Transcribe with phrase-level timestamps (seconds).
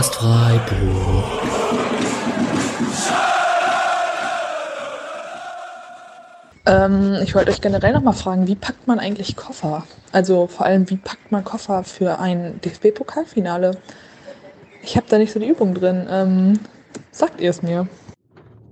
[0.00, 1.24] Podcast Freiburg.
[6.64, 9.84] Ähm, ich wollte euch generell nochmal fragen, wie packt man eigentlich Koffer?
[10.12, 13.72] Also vor allem, wie packt man Koffer für ein DFB-Pokalfinale?
[14.82, 16.06] Ich habe da nicht so die Übung drin.
[16.10, 16.60] Ähm,
[17.10, 17.86] sagt ihr es mir?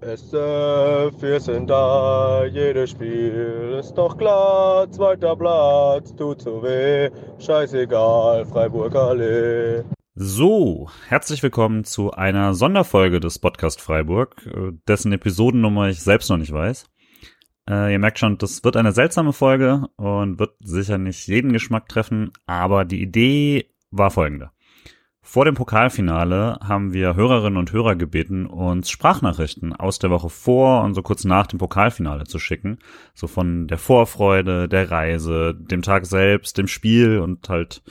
[0.01, 4.91] SF, wir sind da, jedes Spiel ist doch klar.
[4.91, 9.85] Zweiter Platz, tut so weh, scheißegal, Freiburg Allee.
[10.21, 16.39] So, herzlich willkommen zu einer Sonderfolge des Podcast Freiburg, äh, dessen Episodennummer ich selbst noch
[16.39, 16.91] nicht weiß.
[17.71, 21.89] Äh, ihr merkt schon, das wird eine seltsame Folge und wird sicher nicht jeden Geschmack
[21.89, 24.51] treffen, aber die Idee war folgende.
[25.23, 30.83] Vor dem Pokalfinale haben wir Hörerinnen und Hörer gebeten, uns Sprachnachrichten aus der Woche vor
[30.83, 32.81] und so kurz nach dem Pokalfinale zu schicken.
[33.15, 37.83] So von der Vorfreude, der Reise, dem Tag selbst, dem Spiel und halt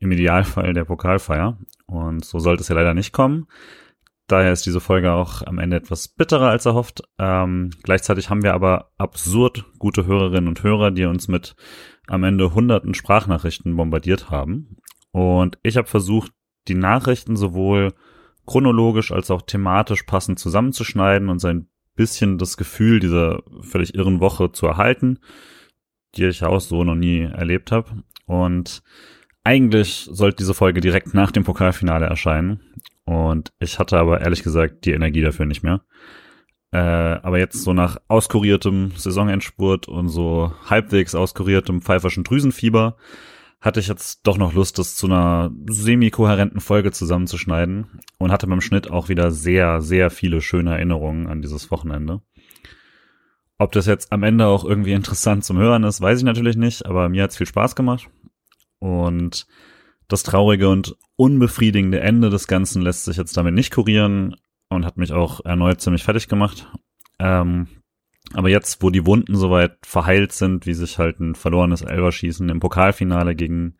[0.00, 1.58] im Idealfall der Pokalfeier.
[1.86, 3.46] Und so sollte es ja leider nicht kommen.
[4.26, 7.02] Daher ist diese Folge auch am Ende etwas bitterer als erhofft.
[7.18, 11.56] Ähm, gleichzeitig haben wir aber absurd gute Hörerinnen und Hörer, die uns mit
[12.06, 14.76] am Ende hunderten Sprachnachrichten bombardiert haben.
[15.12, 16.32] Und ich habe versucht,
[16.68, 17.92] die Nachrichten sowohl
[18.46, 24.20] chronologisch als auch thematisch passend zusammenzuschneiden und so ein bisschen das Gefühl dieser völlig irren
[24.20, 25.18] Woche zu erhalten,
[26.16, 28.04] die ich auch so noch nie erlebt habe.
[28.26, 28.82] Und
[29.44, 32.60] eigentlich sollte diese Folge direkt nach dem Pokalfinale erscheinen.
[33.04, 35.82] Und ich hatte aber ehrlich gesagt die Energie dafür nicht mehr.
[36.72, 42.96] Äh, aber jetzt so nach auskuriertem Saisonendspurt und so halbwegs auskuriertem pfeiferschen Drüsenfieber
[43.60, 48.62] hatte ich jetzt doch noch Lust, das zu einer semi-kohärenten Folge zusammenzuschneiden und hatte beim
[48.62, 52.22] Schnitt auch wieder sehr, sehr viele schöne Erinnerungen an dieses Wochenende.
[53.58, 56.86] Ob das jetzt am Ende auch irgendwie interessant zum Hören ist, weiß ich natürlich nicht,
[56.86, 58.08] aber mir hat es viel Spaß gemacht.
[58.80, 59.46] Und
[60.08, 64.36] das traurige und unbefriedigende Ende des Ganzen lässt sich jetzt damit nicht kurieren
[64.68, 66.70] und hat mich auch erneut ziemlich fertig gemacht.
[67.18, 67.68] Ähm,
[68.32, 72.60] aber jetzt, wo die Wunden soweit verheilt sind, wie sich halt ein verlorenes Elverschießen im
[72.60, 73.76] Pokalfinale gegen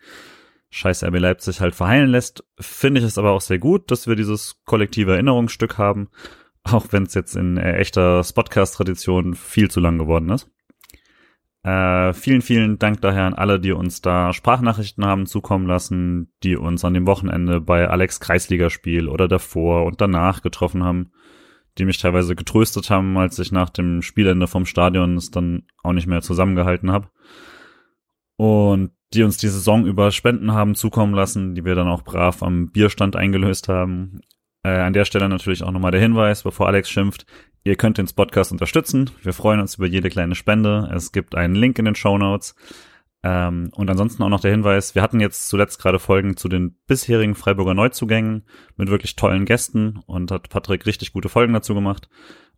[0.70, 4.16] scheiß RB Leipzig halt verheilen lässt, finde ich es aber auch sehr gut, dass wir
[4.16, 6.10] dieses kollektive Erinnerungsstück haben,
[6.62, 10.48] auch wenn es jetzt in echter Spotcast-Tradition viel zu lang geworden ist.
[11.62, 16.56] Äh, vielen, vielen Dank daher an alle, die uns da Sprachnachrichten haben zukommen lassen, die
[16.56, 21.10] uns an dem Wochenende bei Alex Kreisligaspiel oder davor und danach getroffen haben
[21.78, 25.92] die mich teilweise getröstet haben, als ich nach dem Spielende vom Stadion es dann auch
[25.92, 27.08] nicht mehr zusammengehalten habe.
[28.36, 32.42] Und die uns die Saison über Spenden haben zukommen lassen, die wir dann auch brav
[32.42, 34.20] am Bierstand eingelöst haben.
[34.62, 37.26] Äh, an der Stelle natürlich auch nochmal der Hinweis, bevor Alex schimpft,
[37.64, 39.10] ihr könnt den Podcast unterstützen.
[39.22, 40.90] Wir freuen uns über jede kleine Spende.
[40.94, 42.54] Es gibt einen Link in den Show Notes.
[43.22, 46.76] Ähm, und ansonsten auch noch der Hinweis, wir hatten jetzt zuletzt gerade Folgen zu den
[46.86, 48.44] bisherigen Freiburger Neuzugängen
[48.76, 52.08] mit wirklich tollen Gästen und hat Patrick richtig gute Folgen dazu gemacht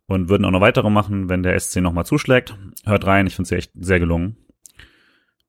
[0.07, 2.57] und würden auch noch weitere machen, wenn der SC nochmal zuschlägt.
[2.85, 4.37] Hört rein, ich finde sie echt sehr gelungen.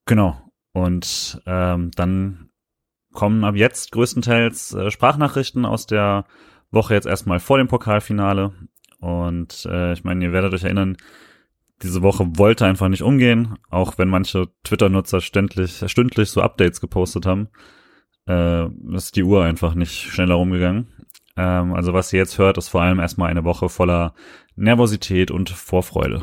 [0.07, 0.41] Genau.
[0.73, 2.51] Und ähm, dann
[3.13, 6.25] kommen ab jetzt größtenteils äh, Sprachnachrichten aus der
[6.73, 8.53] Woche jetzt erstmal vor dem Pokalfinale.
[9.05, 10.97] Und äh, ich meine, ihr werdet euch erinnern,
[11.83, 17.27] diese Woche wollte einfach nicht umgehen, auch wenn manche Twitter-Nutzer stündlich, stündlich so Updates gepostet
[17.27, 17.49] haben.
[18.27, 20.89] Äh, ist die Uhr einfach nicht schneller rumgegangen.
[21.37, 24.15] Ähm, also was ihr jetzt hört, ist vor allem erstmal eine Woche voller
[24.57, 26.23] Nervosität und Vorfreude.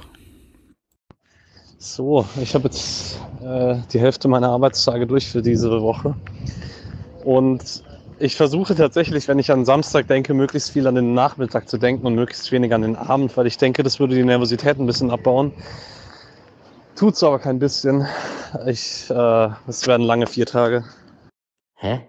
[1.78, 6.16] So, ich habe jetzt äh, die Hälfte meiner Arbeitstage durch für diese Woche.
[7.24, 7.84] Und
[8.22, 12.06] ich versuche tatsächlich, wenn ich an Samstag denke, möglichst viel an den Nachmittag zu denken
[12.06, 15.10] und möglichst wenig an den Abend, weil ich denke, das würde die Nervosität ein bisschen
[15.10, 15.52] abbauen.
[16.96, 18.06] Tut's aber kein bisschen.
[18.68, 20.86] Ich, äh, es werden lange vier Tage.
[21.76, 22.08] Hä?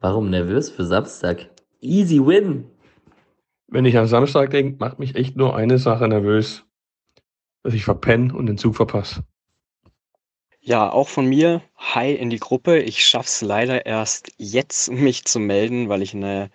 [0.00, 1.48] Warum nervös für Samstag?
[1.80, 2.66] Easy win!
[3.68, 6.64] Wenn ich an Samstag denke, macht mich echt nur eine Sache nervös.
[7.62, 9.22] Dass ich verpenne und den Zug verpasse.
[10.68, 12.80] Ja, auch von mir, hi in die Gruppe.
[12.80, 16.50] Ich schaff's leider erst jetzt, mich zu melden, weil ich eine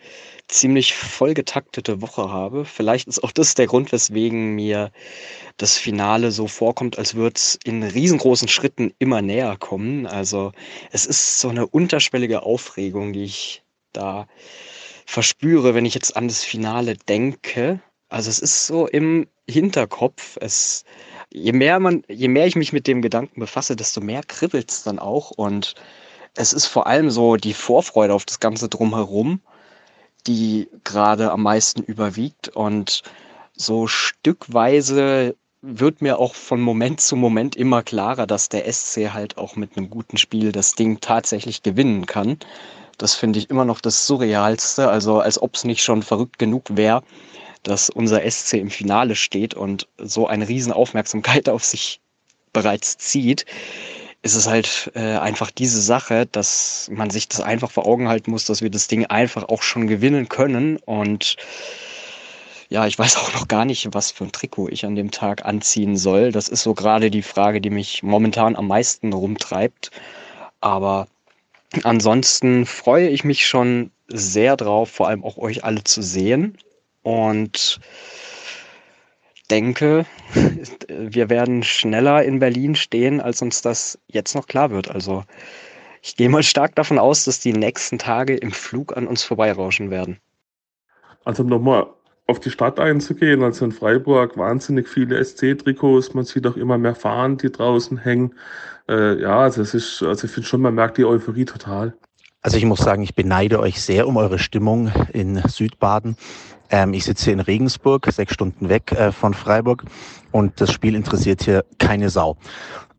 [0.49, 2.65] ziemlich vollgetaktete Woche habe.
[2.65, 4.91] Vielleicht ist auch das der Grund, weswegen mir
[5.55, 10.05] das Finale so vorkommt, als würde es in riesengroßen Schritten immer näher kommen.
[10.07, 10.51] Also
[10.91, 13.63] es ist so eine unterschwellige Aufregung, die ich
[13.93, 14.27] da
[15.05, 17.79] verspüre, wenn ich jetzt an das Finale denke.
[18.09, 20.37] Also es ist so im Hinterkopf.
[20.41, 20.83] Es
[21.31, 24.83] je mehr man, je mehr ich mich mit dem Gedanken befasse, desto mehr kribbelt es
[24.83, 25.31] dann auch.
[25.31, 25.75] Und
[26.35, 29.41] es ist vor allem so die Vorfreude auf das Ganze drumherum,
[30.27, 32.49] die gerade am meisten überwiegt.
[32.49, 33.03] Und
[33.53, 39.37] so stückweise wird mir auch von Moment zu Moment immer klarer, dass der SC halt
[39.37, 42.37] auch mit einem guten Spiel das Ding tatsächlich gewinnen kann.
[42.97, 44.89] Das finde ich immer noch das Surrealste.
[44.89, 47.03] Also als ob es nicht schon verrückt genug wäre,
[47.63, 52.01] dass unser SC im Finale steht und so eine Riesenaufmerksamkeit auf sich
[52.53, 53.45] bereits zieht,
[54.23, 58.31] ist es halt äh, einfach diese Sache, dass man sich das einfach vor Augen halten
[58.31, 60.77] muss, dass wir das Ding einfach auch schon gewinnen können.
[60.77, 61.37] Und
[62.69, 65.45] ja, ich weiß auch noch gar nicht, was für ein Trikot ich an dem Tag
[65.45, 66.31] anziehen soll.
[66.31, 69.89] Das ist so gerade die Frage, die mich momentan am meisten rumtreibt.
[70.59, 71.07] Aber
[71.83, 76.57] ansonsten freue ich mich schon sehr drauf, vor allem auch euch alle zu sehen.
[77.03, 77.79] Und
[79.49, 80.05] denke,
[80.87, 84.89] wir werden schneller in Berlin stehen, als uns das jetzt noch klar wird.
[84.89, 85.23] Also
[86.01, 89.91] ich gehe mal stark davon aus, dass die nächsten Tage im Flug an uns vorbeirauschen
[89.91, 90.17] werden.
[91.25, 91.87] Also nochmal
[92.27, 96.95] auf die Stadt einzugehen, also in Freiburg wahnsinnig viele SC-Trikots, man sieht auch immer mehr
[96.95, 98.33] Fahnen, die draußen hängen.
[98.87, 101.93] Äh, ja, also es ist, also ich finde schon, man merkt die Euphorie total.
[102.41, 106.17] Also ich muss sagen, ich beneide euch sehr um eure Stimmung in Südbaden.
[106.71, 109.83] Ähm, ich sitze hier in Regensburg, sechs Stunden weg äh, von Freiburg
[110.31, 112.37] und das Spiel interessiert hier keine Sau.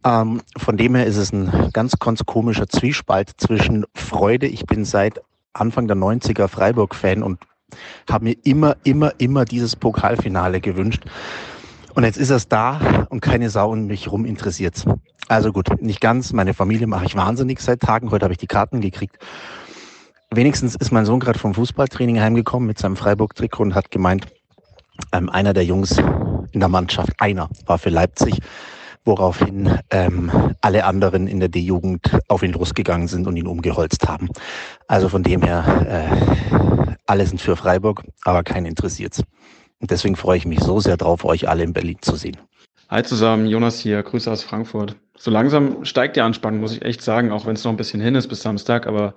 [0.05, 4.47] Ähm, von dem her ist es ein ganz, ganz komischer Zwiespalt zwischen Freude.
[4.47, 5.21] Ich bin seit
[5.55, 7.41] Anfang der 90er Freiburg-Fan und
[8.09, 11.05] habe mir immer, immer, immer dieses Pokalfinale gewünscht.
[11.95, 14.85] Und jetzt ist es da und keine Sau um mich rum interessiert.
[15.33, 16.35] Also gut, nicht ganz.
[16.35, 18.11] Meine Familie mache ich wahnsinnig seit Tagen.
[18.11, 19.17] Heute habe ich die Karten gekriegt.
[20.31, 24.27] Wenigstens ist mein Sohn gerade vom Fußballtraining heimgekommen mit seinem Freiburg-Trikot und hat gemeint,
[25.11, 25.97] ähm, einer der Jungs
[26.53, 28.41] in der Mannschaft, einer war für Leipzig,
[29.07, 30.31] woraufhin ähm,
[30.61, 34.29] alle anderen in der D-Jugend auf ihn losgegangen sind und ihn umgeholzt haben.
[34.87, 39.23] Also von dem her, äh, alle sind für Freiburg, aber kein interessiert's.
[39.81, 42.37] Und deswegen freue ich mich so sehr drauf, euch alle in Berlin zu sehen.
[42.93, 44.97] Hi zusammen, Jonas hier, Grüße aus Frankfurt.
[45.17, 48.03] So langsam steigt die Anspannung, muss ich echt sagen, auch wenn es noch ein bisschen
[48.03, 49.15] hin ist bis Samstag, aber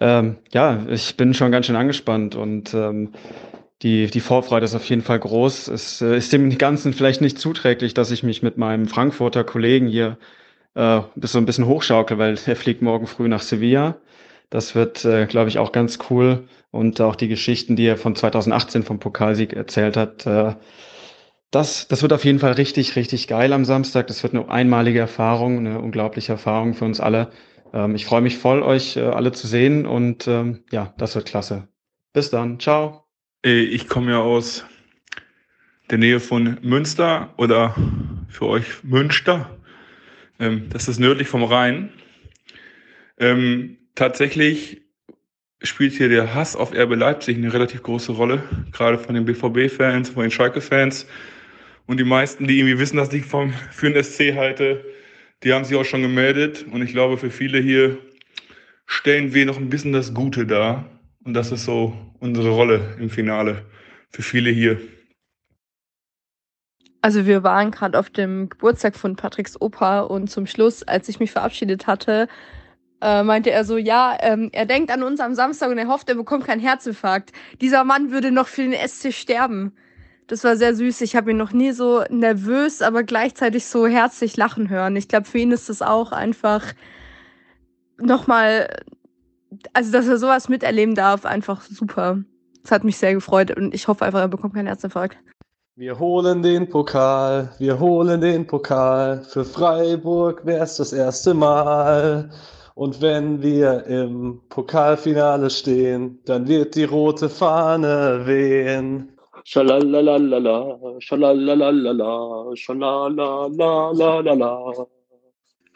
[0.00, 3.12] ähm, ja, ich bin schon ganz schön angespannt und ähm,
[3.82, 5.68] die, die Vorfreude ist auf jeden Fall groß.
[5.68, 9.88] Es äh, ist dem Ganzen vielleicht nicht zuträglich, dass ich mich mit meinem Frankfurter Kollegen
[9.88, 10.16] hier
[10.72, 13.96] äh, so ein bisschen hochschaukel, weil er fliegt morgen früh nach Sevilla.
[14.48, 16.48] Das wird, äh, glaube ich, auch ganz cool.
[16.70, 20.54] Und auch die Geschichten, die er von 2018 vom Pokalsieg erzählt hat, äh,
[21.50, 24.06] das, das wird auf jeden Fall richtig, richtig geil am Samstag.
[24.08, 27.30] Das wird eine einmalige Erfahrung, eine unglaubliche Erfahrung für uns alle.
[27.72, 31.26] Ähm, ich freue mich voll, euch äh, alle zu sehen und ähm, ja, das wird
[31.26, 31.68] klasse.
[32.12, 32.58] Bis dann.
[32.60, 33.04] Ciao.
[33.44, 34.64] Äh, ich komme ja aus
[35.90, 37.74] der Nähe von Münster oder
[38.28, 39.56] für euch Münster.
[40.38, 41.90] Ähm, das ist nördlich vom Rhein.
[43.18, 44.82] Ähm, tatsächlich
[45.62, 50.10] spielt hier der Hass auf RB Leipzig eine relativ große Rolle, gerade von den BVB-Fans,
[50.10, 51.06] von den Schalke-Fans.
[51.86, 54.84] Und die meisten, die irgendwie wissen, dass ich vom, für den SC halte,
[55.42, 56.66] die haben sich auch schon gemeldet.
[56.70, 57.98] Und ich glaube, für viele hier
[58.86, 60.90] stellen wir noch ein bisschen das Gute dar.
[61.24, 63.64] Und das ist so unsere Rolle im Finale
[64.10, 64.80] für viele hier.
[67.02, 71.20] Also wir waren gerade auf dem Geburtstag von Patricks Opa und zum Schluss, als ich
[71.20, 72.26] mich verabschiedet hatte,
[73.00, 76.08] äh, meinte er so, ja, ähm, er denkt an uns am Samstag und er hofft,
[76.08, 77.32] er bekommt keinen Herzinfarkt.
[77.60, 79.72] Dieser Mann würde noch für den SC sterben.
[80.28, 81.02] Das war sehr süß.
[81.02, 84.96] Ich habe ihn noch nie so nervös, aber gleichzeitig so herzlich lachen hören.
[84.96, 86.64] Ich glaube, für ihn ist das auch einfach
[87.98, 88.68] nochmal,
[89.72, 92.18] also dass er sowas miterleben darf, einfach super.
[92.62, 95.16] Das hat mich sehr gefreut und ich hoffe einfach, er bekommt keinen Herzinfarkt.
[95.76, 99.22] Wir holen den Pokal, wir holen den Pokal.
[99.22, 102.30] Für Freiburg wär's das erste Mal.
[102.74, 109.15] Und wenn wir im Pokalfinale stehen, dann wird die rote Fahne wehen.
[109.48, 114.50] Schalalalala, schalalalala, schalalalala.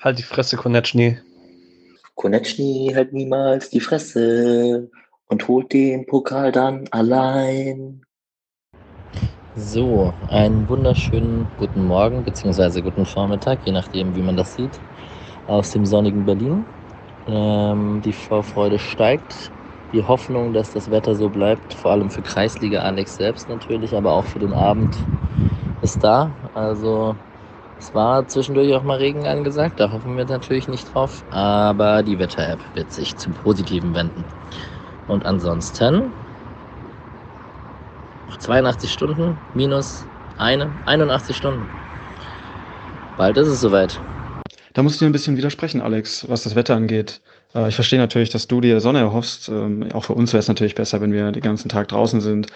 [0.01, 1.19] Halt die Fresse, Konechny.
[2.17, 4.91] Konechny hält niemals die Fresse
[5.29, 8.03] und holt den Pokal dann allein.
[9.55, 12.81] So, einen wunderschönen guten Morgen bzw.
[12.81, 14.81] guten Vormittag, je nachdem, wie man das sieht,
[15.47, 16.65] aus dem sonnigen Berlin.
[17.29, 19.53] Ähm, die Vorfreude steigt
[19.93, 24.13] die Hoffnung, dass das Wetter so bleibt, vor allem für Kreisliga Alex selbst natürlich, aber
[24.13, 25.09] auch für den Abend
[25.81, 26.51] ist da.
[26.55, 27.17] Also
[27.79, 32.19] es war zwischendurch auch mal Regen angesagt, da hoffen wir natürlich nicht drauf, aber die
[32.19, 34.27] Wetter-App wird sich zum Positiven wenden.
[35.07, 36.15] Und ansonsten
[38.39, 41.71] 82 Stunden minus eine, 81 Stunden.
[43.17, 44.03] Bald ist es soweit.
[44.73, 47.21] Da muss ich dir ein bisschen widersprechen, Alex, was das Wetter angeht.
[47.55, 49.49] Äh, ich verstehe natürlich, dass du dir Sonne erhoffst.
[49.49, 52.49] Ähm, auch für uns wäre es natürlich besser, wenn wir den ganzen Tag draußen sind,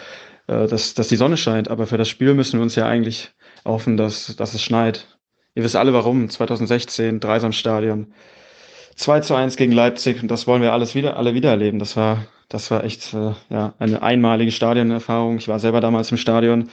[0.47, 1.69] äh, dass, dass die Sonne scheint.
[1.69, 3.33] Aber für das Spiel müssen wir uns ja eigentlich
[3.65, 5.07] hoffen, dass, dass es schneit.
[5.55, 6.29] Ihr wisst alle warum.
[6.29, 8.13] 2016, Dreisamstadion.
[8.97, 11.79] 2 zu 1 gegen Leipzig und das wollen wir alles wieder, alle wieder erleben.
[11.79, 15.39] Das war, das war echt äh, ja, eine einmalige Stadionerfahrung.
[15.39, 16.71] Ich war selber damals im Stadion.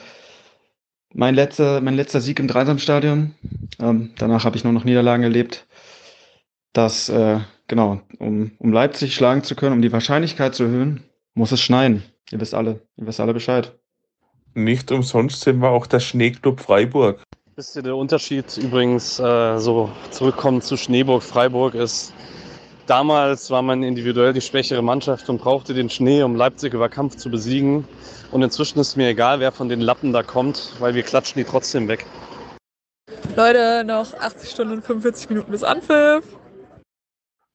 [1.14, 3.34] Mein letzter, mein letzter Sieg im Dreisamstadion.
[3.80, 5.66] Ähm, danach habe ich nur noch Niederlagen erlebt.
[6.74, 11.52] Das, äh, genau, um, um Leipzig schlagen zu können, um die Wahrscheinlichkeit zu erhöhen, muss
[11.52, 12.04] es schneien.
[12.32, 13.78] Ihr wisst alle, ihr wisst alle Bescheid.
[14.54, 17.22] Nicht umsonst sind wir auch der Schneeklub Freiburg.
[17.56, 22.14] Wisst ihr, der Unterschied übrigens, äh, so zurückkommen zu Schneeburg, Freiburg ist,
[22.88, 27.18] damals war man individuell die schwächere Mannschaft und brauchte den Schnee, um Leipzig über Kampf
[27.18, 27.86] zu besiegen.
[28.32, 31.50] Und inzwischen ist mir egal, wer von den Lappen da kommt, weil wir klatschen die
[31.50, 32.06] trotzdem weg.
[33.36, 36.24] Leute, noch 80 Stunden und 45 Minuten bis Anpfiff.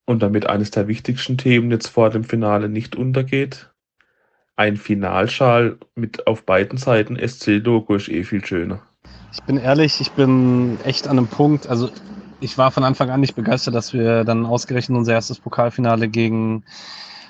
[0.07, 3.71] Und damit eines der wichtigsten Themen jetzt vor dem Finale nicht untergeht,
[4.55, 8.81] ein Finalschal mit auf beiden Seiten SC-Logo ist eh viel schöner.
[9.33, 11.91] Ich bin ehrlich, ich bin echt an einem Punkt, also
[12.41, 16.65] ich war von Anfang an nicht begeistert, dass wir dann ausgerechnet unser erstes Pokalfinale gegen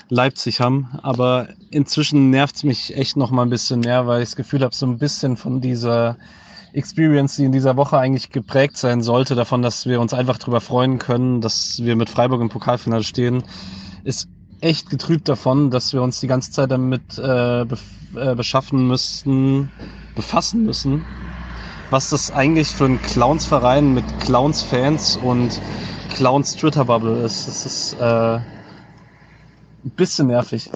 [0.08, 0.88] Leipzig haben.
[1.02, 4.62] Aber inzwischen nervt es mich echt noch mal ein bisschen mehr, weil ich das Gefühl
[4.62, 6.16] habe, so ein bisschen von dieser
[6.76, 10.60] Experience, die in dieser Woche eigentlich geprägt sein sollte, davon, dass wir uns einfach darüber
[10.60, 13.42] freuen können, dass wir mit Freiburg im Pokalfinale stehen,
[14.04, 14.28] ist
[14.60, 17.66] echt getrübt davon, dass wir uns die ganze Zeit damit äh, äh,
[18.34, 19.70] beschaffen müssten,
[20.14, 21.04] befassen müssen,
[21.90, 25.58] was das eigentlich für ein Clowns-Verein mit Clowns-Fans und
[26.14, 27.48] Clowns-Twitter-Bubble ist.
[27.48, 28.42] Das ist äh, ein
[29.96, 30.70] bisschen nervig.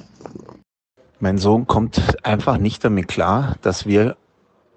[1.18, 4.16] Mein Sohn kommt einfach nicht damit klar, dass wir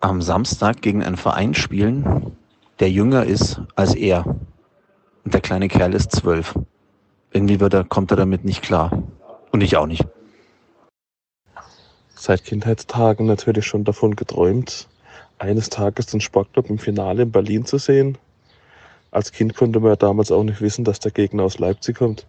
[0.03, 2.35] am Samstag gegen einen Verein spielen,
[2.79, 4.25] der jünger ist als er.
[5.23, 6.55] Und der kleine Kerl ist zwölf.
[7.31, 9.03] Irgendwie wird er, kommt er damit nicht klar.
[9.51, 10.05] Und ich auch nicht.
[12.15, 14.89] Seit Kindheitstagen natürlich schon davon geträumt,
[15.39, 18.17] eines Tages den Sportclub im Finale in Berlin zu sehen.
[19.11, 22.25] Als Kind konnte man ja damals auch nicht wissen, dass der Gegner aus Leipzig kommt.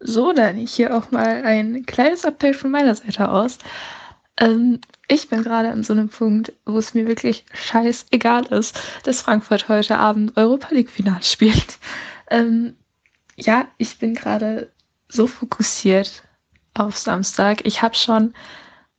[0.00, 3.58] So, dann hier auch mal ein kleines Update von meiner Seite aus.
[4.38, 9.22] Ähm, ich bin gerade an so einem Punkt, wo es mir wirklich scheißegal ist, dass
[9.22, 11.78] Frankfurt heute Abend Europa League Final spielt.
[12.32, 12.76] Ähm,
[13.34, 14.70] ja, ich bin gerade
[15.08, 16.22] so fokussiert
[16.74, 17.66] auf Samstag.
[17.66, 18.34] Ich habe schon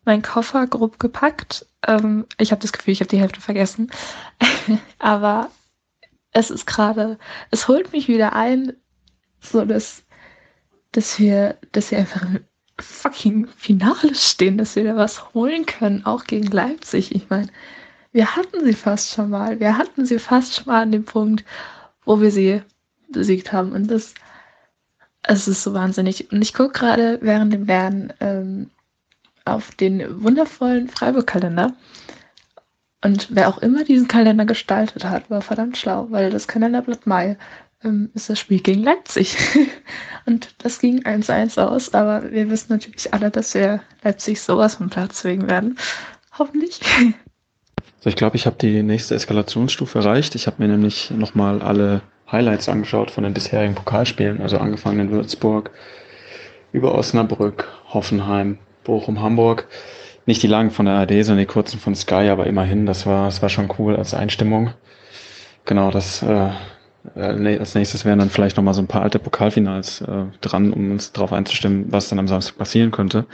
[0.03, 1.65] meinen Koffer grob gepackt.
[1.87, 3.89] Ähm, ich habe das Gefühl, ich habe die Hälfte vergessen.
[4.99, 5.49] Aber
[6.33, 7.17] es ist gerade,
[7.51, 8.73] es holt mich wieder ein,
[9.39, 10.03] so dass
[10.91, 12.25] dass wir, dass wir einfach
[12.81, 17.15] fucking Finale stehen, dass wir da was holen können, auch gegen Leipzig.
[17.15, 17.47] Ich meine,
[18.11, 19.59] wir hatten sie fast schon mal.
[19.59, 21.45] Wir hatten sie fast schon mal an dem Punkt,
[22.03, 22.61] wo wir sie
[23.09, 23.71] besiegt haben.
[23.71, 24.13] Und das,
[25.23, 26.31] es ist so wahnsinnig.
[26.31, 28.69] Und ich gucke gerade während dem Werden ähm,
[29.45, 31.73] auf den wundervollen Freiburg-Kalender.
[33.03, 37.37] Und wer auch immer diesen Kalender gestaltet hat, war verdammt schlau, weil das Kalenderblatt Mai
[37.83, 39.37] ähm, ist das Spiel gegen Leipzig.
[40.25, 44.89] Und das ging 1-1 aus, aber wir wissen natürlich alle, dass wir Leipzig sowas von
[44.89, 45.77] Platz wegen werden.
[46.37, 46.79] Hoffentlich.
[47.99, 50.35] So, ich glaube, ich habe die nächste Eskalationsstufe erreicht.
[50.35, 55.11] Ich habe mir nämlich nochmal alle Highlights angeschaut von den bisherigen Pokalspielen, also angefangen in
[55.11, 55.71] Würzburg,
[56.71, 59.67] über Osnabrück, Hoffenheim, Bochum, Hamburg.
[60.25, 63.25] Nicht die langen von der AD, sondern die kurzen von Sky, aber immerhin, das war,
[63.25, 64.71] das war schon cool als Einstimmung.
[65.65, 66.51] Genau, das äh,
[67.15, 71.11] als nächstes wären dann vielleicht nochmal so ein paar alte Pokalfinals äh, dran, um uns
[71.11, 73.25] darauf einzustimmen, was dann am Samstag passieren könnte.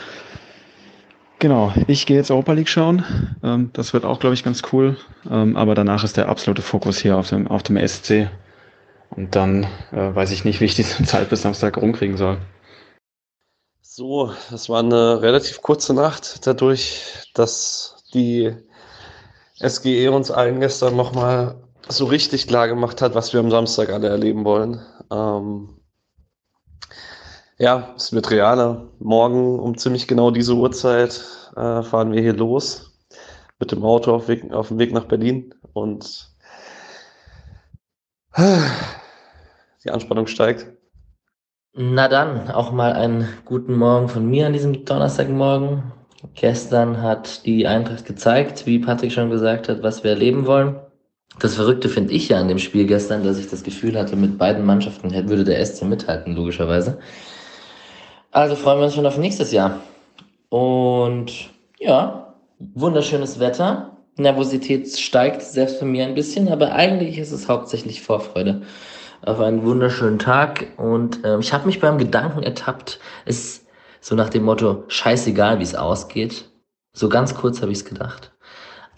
[1.39, 3.03] Genau, ich gehe jetzt Europa League schauen.
[3.43, 4.97] Ähm, das wird auch, glaube ich, ganz cool.
[5.29, 8.29] Ähm, aber danach ist der absolute Fokus hier auf dem, auf dem SC.
[9.11, 12.37] Und dann äh, weiß ich nicht, wie ich diese Zeit bis Samstag rumkriegen soll.
[13.81, 17.01] So, das war eine relativ kurze Nacht, dadurch,
[17.33, 18.55] dass die
[19.59, 21.55] SGE uns allen gestern nochmal
[21.89, 24.81] so richtig klar gemacht hat, was wir am Samstag alle erleben wollen.
[25.11, 25.79] Ähm,
[27.57, 28.89] ja, es wird realer.
[28.99, 31.23] Morgen um ziemlich genau diese Uhrzeit
[31.55, 32.93] äh, fahren wir hier los
[33.59, 36.29] mit dem Auto auf, Weg, auf dem Weg nach Berlin und
[38.33, 38.59] äh,
[39.83, 40.67] die Anspannung steigt.
[41.73, 45.91] Na dann, auch mal einen guten Morgen von mir an diesem Donnerstagmorgen.
[46.33, 50.79] Gestern hat die Eintracht gezeigt, wie Patrick schon gesagt hat, was wir erleben wollen.
[51.39, 54.37] Das Verrückte finde ich ja an dem Spiel gestern, dass ich das Gefühl hatte, mit
[54.37, 56.97] beiden Mannschaften würde der SC mithalten, logischerweise.
[58.31, 59.79] Also freuen wir uns schon auf nächstes Jahr.
[60.49, 61.31] Und
[61.79, 63.97] ja, wunderschönes Wetter.
[64.17, 68.63] Nervosität steigt selbst für mir ein bisschen, aber eigentlich ist es hauptsächlich Vorfreude
[69.21, 70.67] auf einen wunderschönen Tag.
[70.77, 73.65] Und ähm, ich habe mich beim Gedanken ertappt, es
[74.01, 76.45] so nach dem Motto, scheißegal, wie es ausgeht.
[76.93, 78.31] So ganz kurz habe ich es gedacht.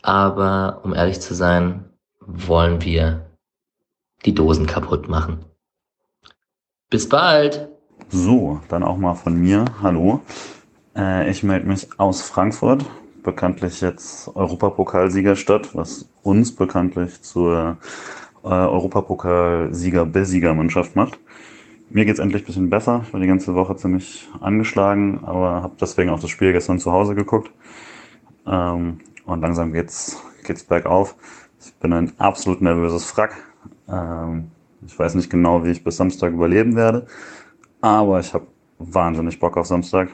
[0.01, 1.88] Aber um ehrlich zu sein,
[2.33, 3.27] wollen wir
[4.25, 5.45] die Dosen kaputt machen.
[6.89, 7.69] Bis bald.
[8.09, 9.65] So, dann auch mal von mir.
[9.81, 10.21] Hallo.
[10.95, 12.85] Äh, ich melde mich aus Frankfurt,
[13.23, 17.77] bekanntlich jetzt Europapokalsiegerstadt, was uns bekanntlich zur
[18.43, 21.19] äh, Europapokalsieger-Besiegermannschaft macht.
[21.91, 23.03] Mir geht's endlich ein bisschen besser.
[23.05, 26.91] Ich war die ganze Woche ziemlich angeschlagen, aber habe deswegen auch das Spiel gestern zu
[26.91, 27.51] Hause geguckt.
[28.45, 31.15] Ähm, und langsam geht's, geht's bergauf.
[31.61, 33.35] Ich bin ein absolut nervöses Frack.
[33.89, 34.51] Ähm,
[34.85, 37.05] ich weiß nicht genau, wie ich bis Samstag überleben werde,
[37.81, 38.47] aber ich habe
[38.79, 40.09] wahnsinnig Bock auf Samstag.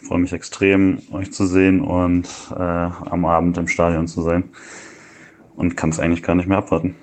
[0.00, 4.44] Ich freue mich extrem, euch zu sehen und äh, am Abend im Stadion zu sein.
[5.56, 6.94] Und kann es eigentlich gar nicht mehr abwarten.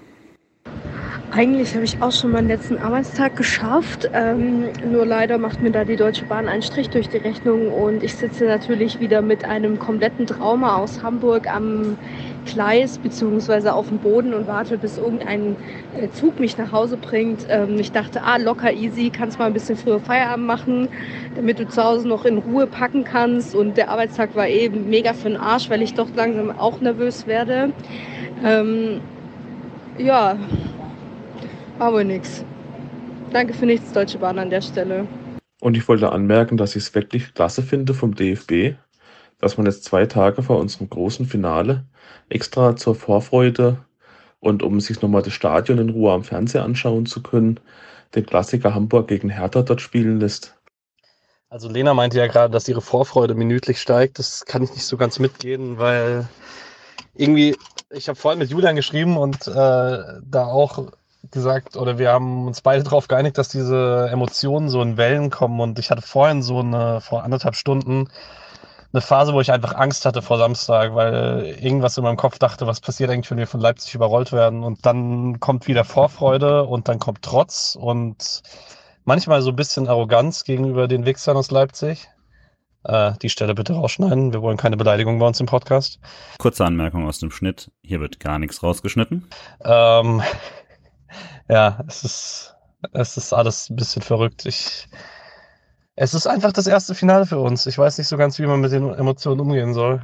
[1.31, 4.09] Eigentlich habe ich auch schon meinen letzten Arbeitstag geschafft.
[4.13, 8.01] Ähm, nur leider macht mir da die Deutsche Bahn einen Strich durch die Rechnung und
[8.03, 11.97] ich sitze natürlich wieder mit einem kompletten Trauma aus Hamburg am
[12.45, 13.69] Gleis bzw.
[13.69, 15.55] auf dem Boden und warte, bis irgendein
[15.99, 17.45] äh, Zug mich nach Hause bringt.
[17.49, 20.87] Ähm, ich dachte, ah, locker easy, kannst mal ein bisschen früher Feierabend machen,
[21.35, 23.55] damit du zu Hause noch in Ruhe packen kannst.
[23.55, 27.27] Und der Arbeitstag war eben mega für den Arsch, weil ich doch langsam auch nervös
[27.27, 27.71] werde.
[28.43, 29.01] Ähm,
[29.97, 30.37] ja,
[31.79, 32.45] aber nichts.
[33.31, 35.07] Danke für nichts, Deutsche Bahn an der Stelle.
[35.61, 38.75] Und ich wollte anmerken, dass ich es wirklich klasse finde vom DFB,
[39.39, 41.85] dass man jetzt zwei Tage vor unserem großen Finale
[42.29, 43.77] extra zur Vorfreude
[44.39, 47.59] und um sich nochmal das Stadion in Ruhe am Fernseher anschauen zu können,
[48.13, 50.55] den Klassiker Hamburg gegen Hertha dort spielen lässt.
[51.49, 54.19] Also Lena meinte ja gerade, dass ihre Vorfreude minütlich steigt.
[54.19, 56.27] Das kann ich nicht so ganz mitgehen, weil
[57.13, 57.55] irgendwie,
[57.91, 60.91] ich habe vorhin mit Julian geschrieben und äh, da auch
[61.31, 65.59] gesagt, oder wir haben uns beide darauf geeinigt, dass diese Emotionen so in Wellen kommen.
[65.59, 68.09] Und ich hatte vorhin so eine, vor anderthalb Stunden,
[68.95, 72.65] eine Phase, wo ich einfach Angst hatte vor Samstag, weil irgendwas in meinem Kopf dachte,
[72.65, 74.63] was passiert eigentlich, wenn wir von Leipzig überrollt werden?
[74.63, 78.41] Und dann kommt wieder Vorfreude und dann kommt Trotz und
[79.03, 82.07] manchmal so ein bisschen Arroganz gegenüber den Wichsern aus Leipzig.
[82.85, 84.31] Äh, die Stelle bitte rausschneiden.
[84.31, 85.99] Wir wollen keine Beleidigung bei uns im Podcast.
[86.37, 87.71] Kurze Anmerkung aus dem Schnitt.
[87.81, 89.27] Hier wird gar nichts rausgeschnitten.
[89.61, 90.21] Ähm,
[91.49, 92.55] ja, es ist,
[92.93, 94.45] es ist alles ein bisschen verrückt.
[94.45, 94.87] Ich,
[95.95, 97.65] es ist einfach das erste Finale für uns.
[97.65, 100.01] Ich weiß nicht so ganz, wie man mit den Emotionen umgehen soll.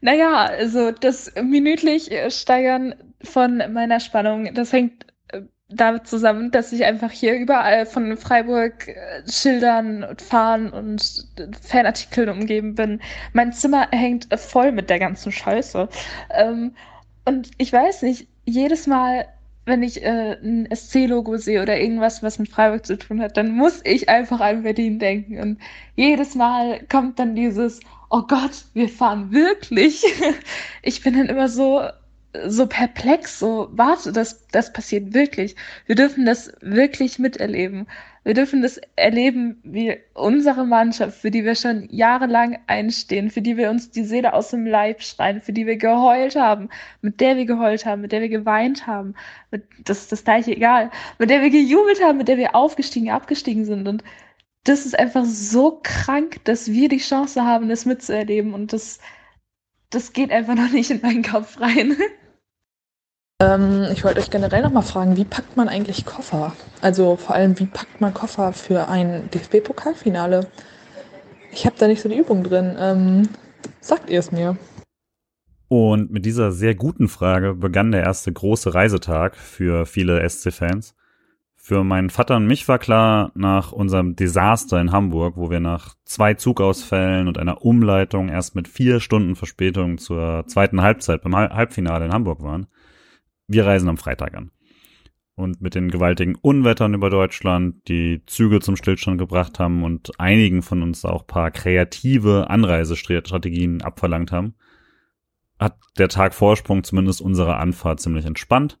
[0.00, 6.84] Naja, also das minütlich Steigern von meiner Spannung, das hängt äh, damit zusammen, dass ich
[6.84, 11.26] einfach hier überall von Freiburg äh, Schildern und Fahnen und
[11.62, 13.00] Fanartikeln umgeben bin.
[13.32, 15.88] Mein Zimmer hängt voll mit der ganzen Scheiße.
[16.30, 16.74] Ähm,
[17.24, 19.26] und ich weiß nicht, jedes Mal,
[19.66, 23.50] wenn ich äh, ein SC-Logo sehe oder irgendwas, was mit Freiburg zu tun hat, dann
[23.52, 25.40] muss ich einfach an Berlin denken.
[25.40, 25.58] Und
[25.96, 30.04] jedes Mal kommt dann dieses, oh Gott, wir fahren wirklich.
[30.82, 31.82] ich bin dann immer so,
[32.46, 35.56] so perplex, so, warte, das, das passiert wirklich.
[35.86, 37.86] Wir dürfen das wirklich miterleben.
[38.24, 43.58] Wir dürfen das erleben, wie unsere Mannschaft, für die wir schon jahrelang einstehen, für die
[43.58, 46.70] wir uns die Seele aus dem Leib schreien, für die wir geheult haben,
[47.02, 49.14] mit der wir geheult haben, mit der wir geweint haben,
[49.50, 53.10] mit, das ist das gleiche egal, mit der wir gejubelt haben, mit der wir aufgestiegen,
[53.10, 53.86] abgestiegen sind.
[53.86, 54.02] Und
[54.64, 58.54] das ist einfach so krank, dass wir die Chance haben, das mitzuerleben.
[58.54, 59.00] Und das,
[59.90, 61.94] das geht einfach noch nicht in meinen Kopf rein.
[63.40, 66.52] Ähm, ich wollte euch generell nochmal fragen, wie packt man eigentlich Koffer?
[66.80, 70.46] Also vor allem, wie packt man Koffer für ein DFB-Pokalfinale?
[71.52, 72.76] Ich habe da nicht so die Übung drin.
[72.78, 73.28] Ähm,
[73.80, 74.56] sagt ihr es mir?
[75.68, 80.94] Und mit dieser sehr guten Frage begann der erste große Reisetag für viele SC-Fans.
[81.56, 85.94] Für meinen Vater und mich war klar, nach unserem Desaster in Hamburg, wo wir nach
[86.04, 92.04] zwei Zugausfällen und einer Umleitung erst mit vier Stunden Verspätung zur zweiten Halbzeit beim Halbfinale
[92.04, 92.66] in Hamburg waren,
[93.46, 94.50] wir reisen am Freitag an.
[95.36, 100.62] Und mit den gewaltigen Unwettern über Deutschland, die Züge zum Stillstand gebracht haben und einigen
[100.62, 104.54] von uns auch paar kreative Anreisestrategien abverlangt haben,
[105.58, 108.78] hat der Tag Vorsprung zumindest unsere Anfahrt ziemlich entspannt.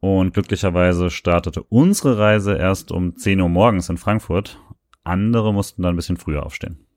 [0.00, 4.58] Und glücklicherweise startete unsere Reise erst um 10 Uhr morgens in Frankfurt.
[5.04, 6.87] Andere mussten dann ein bisschen früher aufstehen.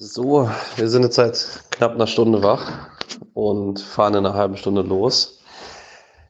[0.00, 2.88] So, wir sind jetzt seit knapp einer Stunde wach
[3.34, 5.40] und fahren in einer halben Stunde los.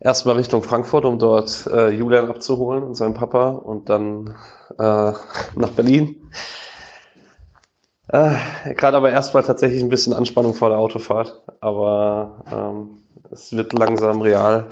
[0.01, 4.35] Erstmal Richtung Frankfurt, um dort äh, Julian abzuholen und seinen Papa und dann
[4.79, 5.13] äh,
[5.55, 6.31] nach Berlin.
[8.07, 8.37] Äh,
[8.75, 14.23] Gerade aber erstmal tatsächlich ein bisschen Anspannung vor der Autofahrt, aber ähm, es wird langsam
[14.23, 14.67] real.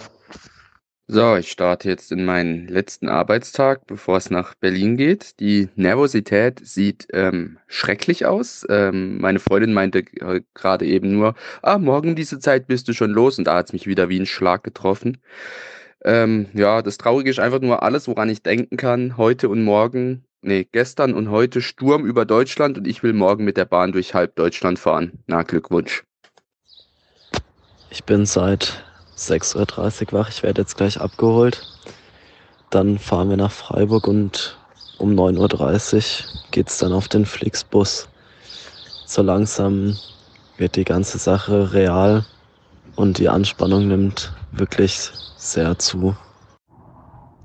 [1.08, 5.38] So, ich starte jetzt in meinen letzten Arbeitstag, bevor es nach Berlin geht.
[5.38, 8.66] Die Nervosität sieht ähm, schrecklich aus.
[8.68, 13.12] Ähm, meine Freundin meinte äh, gerade eben nur, ah, morgen diese Zeit bist du schon
[13.12, 15.18] los und da hat es mich wieder wie ein Schlag getroffen.
[16.04, 19.16] Ähm, ja, das Traurige ist einfach nur alles, woran ich denken kann.
[19.16, 23.56] Heute und morgen, nee, gestern und heute Sturm über Deutschland und ich will morgen mit
[23.56, 25.12] der Bahn durch halb Deutschland fahren.
[25.28, 26.02] Na, Glückwunsch.
[27.90, 28.85] Ich bin seit
[29.16, 30.28] 6.30 Uhr wach.
[30.28, 31.62] Ich werde jetzt gleich abgeholt.
[32.70, 34.58] Dann fahren wir nach Freiburg und
[34.98, 38.08] um 9.30 Uhr geht es dann auf den Flixbus.
[39.06, 39.96] So langsam
[40.56, 42.24] wird die ganze Sache real
[42.96, 46.16] und die Anspannung nimmt wirklich sehr zu.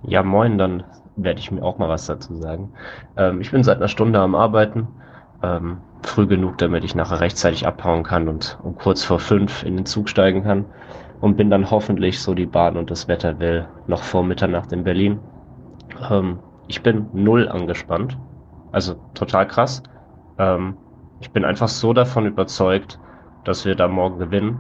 [0.04, 0.84] Ja, moin, dann
[1.16, 2.74] werde ich mir auch mal was dazu sagen.
[3.18, 4.88] Ähm, ich bin seit einer Stunde am Arbeiten.
[5.44, 9.76] Ähm, früh genug, damit ich nachher rechtzeitig abhauen kann und um kurz vor fünf in
[9.76, 10.66] den Zug steigen kann.
[11.22, 14.84] Und bin dann hoffentlich, so die Bahn und das Wetter will, noch vor Mitternacht in
[14.84, 15.20] Berlin.
[16.10, 18.18] Ähm, ich bin null angespannt.
[18.72, 19.84] Also total krass.
[20.40, 20.76] Ähm,
[21.22, 23.00] ich bin einfach so davon überzeugt,
[23.44, 24.60] dass wir da morgen gewinnen,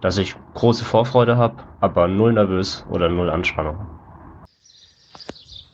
[0.00, 3.78] dass ich große Vorfreude habe, aber null nervös oder null Anspannung.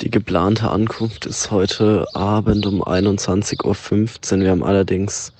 [0.03, 4.41] Die geplante Ankunft ist heute Abend um 21.15 Uhr.
[4.41, 5.33] Wir haben allerdings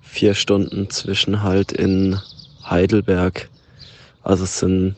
[0.00, 2.18] vier Stunden Zwischenhalt in
[2.64, 3.50] Heidelberg.
[4.24, 4.96] Also es sind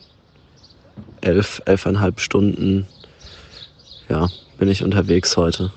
[1.21, 2.87] elf, elfeinhalb Stunden.
[4.09, 5.71] Ja, bin ich unterwegs heute.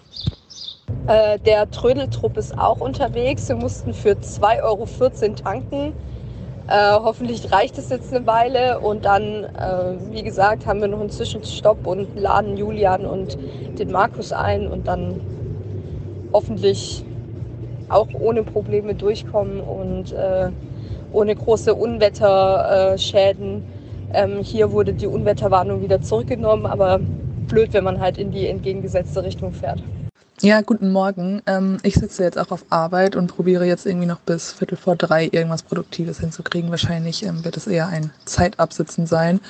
[1.07, 3.49] Äh, der Trödeltrupp ist auch unterwegs.
[3.49, 4.87] Wir mussten für 2,14 Euro
[5.35, 5.93] tanken.
[6.69, 11.01] Äh, hoffentlich reicht es jetzt eine Weile und dann, äh, wie gesagt, haben wir noch
[11.01, 13.39] einen Zwischenstopp und laden Julian und
[13.79, 15.19] den Markus ein und dann
[16.31, 17.03] hoffentlich
[17.89, 20.51] auch ohne Probleme durchkommen und äh,
[21.13, 23.63] ohne große Unwetterschäden.
[24.13, 27.01] Ähm, hier wurde die Unwetterwarnung wieder zurückgenommen, aber
[27.49, 29.83] blöd, wenn man halt in die entgegengesetzte Richtung fährt.
[30.41, 31.43] Ja, guten Morgen.
[31.47, 34.95] Ähm, ich sitze jetzt auch auf Arbeit und probiere jetzt irgendwie noch bis Viertel vor
[34.95, 36.71] drei irgendwas Produktives hinzukriegen.
[36.71, 39.41] Wahrscheinlich ähm, wird es eher ein Zeitabsitzen sein.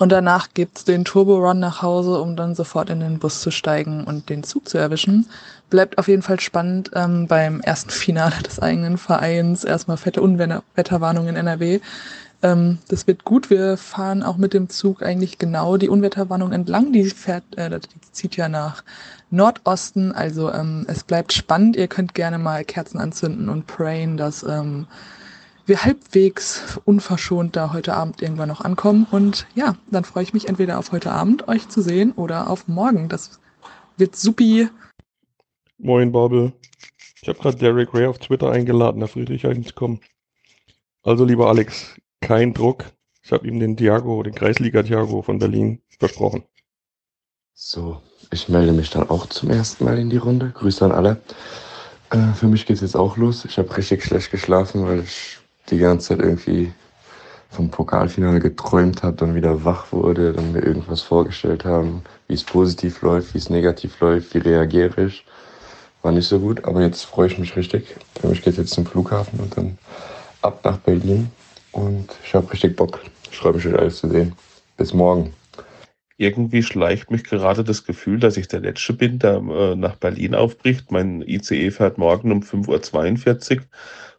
[0.00, 4.02] Und danach gibt's den Turbo-Run nach Hause, um dann sofort in den Bus zu steigen
[4.02, 5.28] und den Zug zu erwischen.
[5.72, 9.64] Bleibt auf jeden Fall spannend ähm, beim ersten Finale des eigenen Vereins.
[9.64, 11.80] Erstmal fette Unwetterwarnung in NRW.
[12.42, 13.48] Ähm, das wird gut.
[13.48, 16.92] Wir fahren auch mit dem Zug eigentlich genau die Unwetterwarnung entlang.
[16.92, 18.84] Die fährt, äh, die zieht ja nach
[19.30, 20.12] Nordosten.
[20.12, 21.76] Also ähm, es bleibt spannend.
[21.76, 24.86] Ihr könnt gerne mal Kerzen anzünden und prayen, dass ähm,
[25.64, 29.06] wir halbwegs unverschont da heute Abend irgendwann noch ankommen.
[29.10, 32.68] Und ja, dann freue ich mich entweder auf heute Abend euch zu sehen oder auf
[32.68, 33.08] morgen.
[33.08, 33.40] Das
[33.96, 34.68] wird supi.
[35.84, 36.52] Moin, Babel.
[37.20, 40.00] Ich habe gerade Derek Ray auf Twitter eingeladen, da Friedrich eigentlich kommen.
[41.02, 42.84] Also, lieber Alex, kein Druck.
[43.24, 46.44] Ich habe ihm den Thiago, den Kreisliga Thiago von Berlin versprochen.
[47.52, 50.52] So, ich melde mich dann auch zum ersten Mal in die Runde.
[50.54, 51.20] Grüße an alle.
[52.10, 53.44] Äh, für mich geht es jetzt auch los.
[53.44, 56.72] Ich habe richtig schlecht geschlafen, weil ich die ganze Zeit irgendwie
[57.50, 62.44] vom Pokalfinale geträumt habe, dann wieder wach wurde, dann mir irgendwas vorgestellt haben, wie es
[62.44, 65.24] positiv läuft, wie es negativ läuft, wie reagiere ich.
[66.02, 67.94] War nicht so gut, aber jetzt freue ich mich richtig.
[68.20, 69.78] Geht es jetzt zum Flughafen und dann
[70.42, 71.30] ab nach Berlin.
[71.70, 73.00] Und ich habe richtig Bock.
[73.30, 74.34] Ich freue mich, euch alles zu sehen.
[74.76, 75.32] Bis morgen
[76.22, 80.34] irgendwie schleicht mich gerade das Gefühl, dass ich der Letzte bin, der äh, nach Berlin
[80.34, 80.92] aufbricht.
[80.92, 83.62] Mein ICE fährt morgen um 5.42 Uhr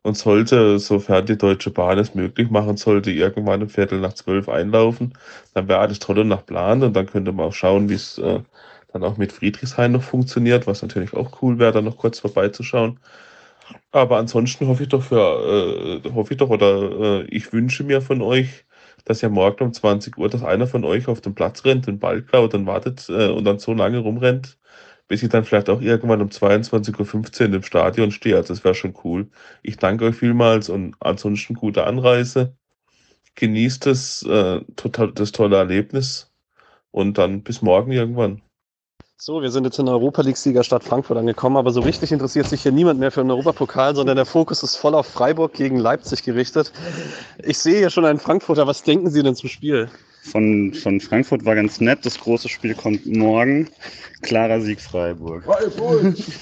[0.02, 4.50] und sollte, sofern die Deutsche Bahn es möglich machen sollte, irgendwann um Viertel nach zwölf
[4.50, 5.14] einlaufen.
[5.54, 8.18] Dann wäre alles toll und nach Plan und dann könnte man auch schauen, wie es
[8.18, 8.42] äh,
[8.94, 13.00] dann auch mit Friedrichshain noch funktioniert, was natürlich auch cool wäre, da noch kurz vorbeizuschauen.
[13.92, 18.02] Aber ansonsten hoffe ich doch für, äh, hoffe ich doch oder äh, ich wünsche mir
[18.02, 18.66] von euch,
[19.06, 22.00] dass ja morgen um 20 Uhr, dass einer von euch auf den Platz rennt, den
[22.00, 24.58] Ball klaut und wartet äh, und dann so lange rumrennt,
[25.08, 28.36] bis ich dann vielleicht auch irgendwann um 22.15 Uhr im Stadion stehe.
[28.36, 29.30] Also das wäre schon cool.
[29.64, 32.56] Ich danke euch vielmals und ansonsten gute Anreise.
[33.36, 36.32] Genießt das, äh, total, das tolle Erlebnis
[36.92, 38.42] und dann bis morgen irgendwann.
[39.26, 42.46] So, wir sind jetzt in der Europa League-Sieger Stadt Frankfurt angekommen, aber so richtig interessiert
[42.50, 45.78] sich hier niemand mehr für den Europapokal, sondern der Fokus ist voll auf Freiburg gegen
[45.78, 46.74] Leipzig gerichtet.
[47.42, 48.68] Ich sehe hier schon einen Frankfurter.
[48.68, 49.90] Was denken Sie denn zum Spiel?
[50.24, 52.06] Von, von Frankfurt war ganz nett.
[52.06, 53.70] Das große Spiel kommt morgen.
[54.24, 55.46] Klarer Sieg Freiburg.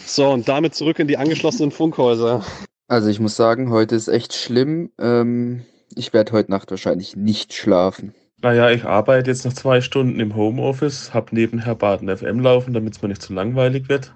[0.08, 2.44] So, und damit zurück in die angeschlossenen Funkhäuser.
[2.88, 4.90] Also ich muss sagen, heute ist echt schlimm.
[4.98, 8.16] Ähm, ich werde heute Nacht wahrscheinlich nicht schlafen.
[8.44, 12.96] Naja, ich arbeite jetzt noch zwei Stunden im Homeoffice, habe nebenher Baden FM laufen, damit
[12.96, 14.16] es mir nicht zu langweilig wird.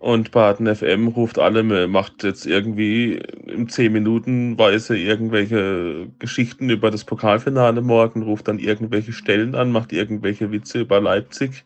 [0.00, 6.90] Und Baden FM ruft alle, macht jetzt irgendwie im 10 Minuten Weise irgendwelche Geschichten über
[6.90, 11.64] das Pokalfinale morgen, ruft dann irgendwelche Stellen an, macht irgendwelche Witze über Leipzig.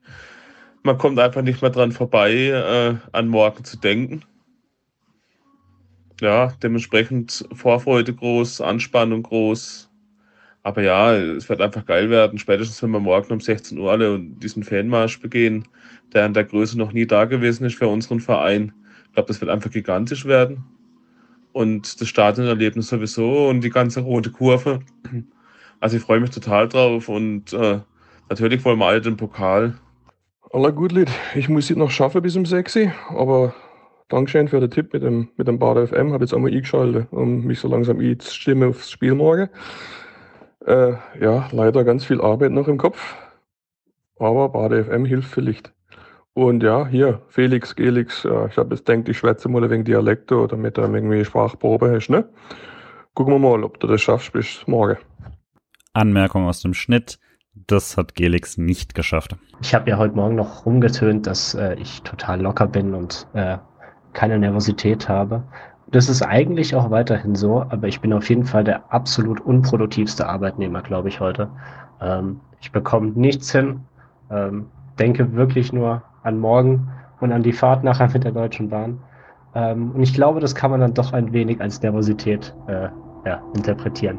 [0.83, 4.23] Man kommt einfach nicht mehr dran vorbei, äh, an morgen zu denken.
[6.21, 9.92] Ja, dementsprechend Vorfreude groß, Anspannung groß
[10.63, 14.21] Aber ja, es wird einfach geil werden, spätestens wenn wir morgen um 16 Uhr alle
[14.21, 15.67] diesen Fanmarsch begehen,
[16.13, 18.73] der in der Größe noch nie da gewesen ist für unseren Verein.
[19.07, 20.65] Ich glaube, das wird einfach gigantisch werden.
[21.53, 24.81] Und das Stadionerlebnis sowieso und die ganze rote Kurve.
[25.81, 27.81] Also ich freue mich total drauf und äh,
[28.31, 29.75] natürlich wollen wir alle den Pokal.
[30.53, 31.11] Aller gut, Lied.
[31.35, 33.53] Ich muss es noch schaffen bis um 6 Uhr, aber
[34.09, 36.13] Dankeschön für den Tipp mit dem, mit dem Bad FM.
[36.13, 39.49] Habe jetzt einmal eingeschaltet, um mich so langsam einzustimmen aufs Spiel morgen.
[40.67, 43.17] Äh, ja, leider ganz viel Arbeit noch im Kopf,
[44.19, 45.73] aber Bad FM hilft vielleicht.
[46.35, 50.37] Und ja, hier, Felix, Gelix, äh, ich habe jetzt gedacht, ich schwätze mal wegen Dialekte
[50.39, 52.29] oder mit einem irgendwie Sprachprobe hast, ne?
[53.15, 54.97] Gucken wir mal, ob du das schaffst bis morgen.
[55.93, 57.19] Anmerkung aus dem Schnitt.
[57.55, 59.37] Das hat Gelix nicht geschafft.
[59.61, 63.59] Ich habe ja heute Morgen noch rumgetönt, dass äh, ich total locker bin und äh,
[64.15, 65.45] keine Nervosität habe.
[65.93, 70.27] Das ist eigentlich auch weiterhin so, aber ich bin auf jeden Fall der absolut unproduktivste
[70.27, 71.51] Arbeitnehmer, glaube ich, heute.
[72.01, 73.81] Ähm, ich bekomme nichts hin,
[74.31, 74.67] ähm,
[74.99, 76.89] denke wirklich nur an morgen
[77.21, 79.01] und an die Fahrt nachher mit der Deutschen Bahn.
[79.55, 82.89] Ähm, und ich glaube, das kann man dann doch ein wenig als Nervosität äh,
[83.27, 84.19] ja, interpretieren.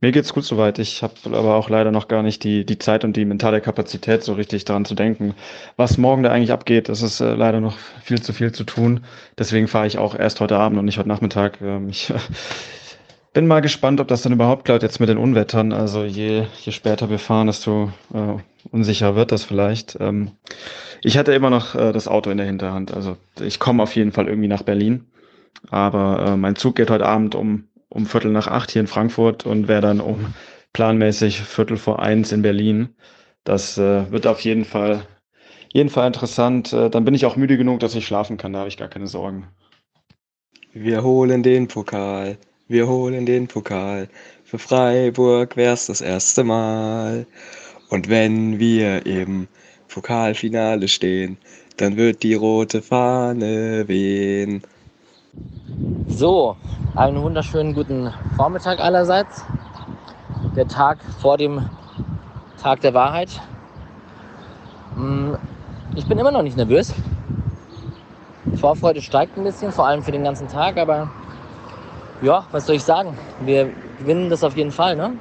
[0.00, 0.78] Mir geht's gut soweit.
[0.78, 4.24] Ich habe aber auch leider noch gar nicht die, die Zeit und die mentale Kapazität,
[4.24, 5.34] so richtig daran zu denken,
[5.76, 6.88] was morgen da eigentlich abgeht.
[6.88, 9.04] Das ist äh, leider noch viel zu viel zu tun.
[9.38, 11.60] Deswegen fahre ich auch erst heute Abend und nicht heute Nachmittag.
[11.60, 12.12] Ähm, ich
[13.32, 15.72] bin mal gespannt, ob das dann überhaupt klappt jetzt mit den Unwettern.
[15.72, 18.40] Also je, je später wir fahren, desto äh,
[18.72, 19.96] unsicher wird das vielleicht.
[20.00, 20.32] Ähm,
[21.02, 22.92] ich hatte immer noch äh, das Auto in der Hinterhand.
[22.92, 25.06] Also ich komme auf jeden Fall irgendwie nach Berlin.
[25.70, 29.44] Aber äh, mein Zug geht heute Abend um um Viertel nach acht hier in Frankfurt
[29.44, 30.34] und wäre dann um
[30.72, 32.94] planmäßig Viertel vor eins in Berlin.
[33.44, 35.06] Das äh, wird auf jeden Fall,
[35.72, 36.72] jeden Fall interessant.
[36.72, 38.52] Äh, dann bin ich auch müde genug, dass ich schlafen kann.
[38.52, 39.48] Da habe ich gar keine Sorgen.
[40.72, 44.08] Wir holen den Pokal, wir holen den Pokal.
[44.44, 47.26] Für Freiburg wär's das erste Mal.
[47.88, 49.48] Und wenn wir im
[49.88, 51.38] Pokalfinale stehen,
[51.76, 54.62] dann wird die rote Fahne wehen.
[56.20, 56.56] So,
[56.96, 59.42] einen wunderschönen guten Vormittag allerseits.
[60.54, 61.70] Der Tag vor dem
[62.60, 63.30] Tag der Wahrheit.
[64.96, 65.38] Hm,
[65.94, 66.92] ich bin immer noch nicht nervös.
[68.44, 71.10] Die Vorfreude steigt ein bisschen, vor allem für den ganzen Tag, aber
[72.20, 73.16] ja, was soll ich sagen?
[73.46, 74.96] Wir gewinnen das auf jeden Fall.
[74.96, 75.12] Ne?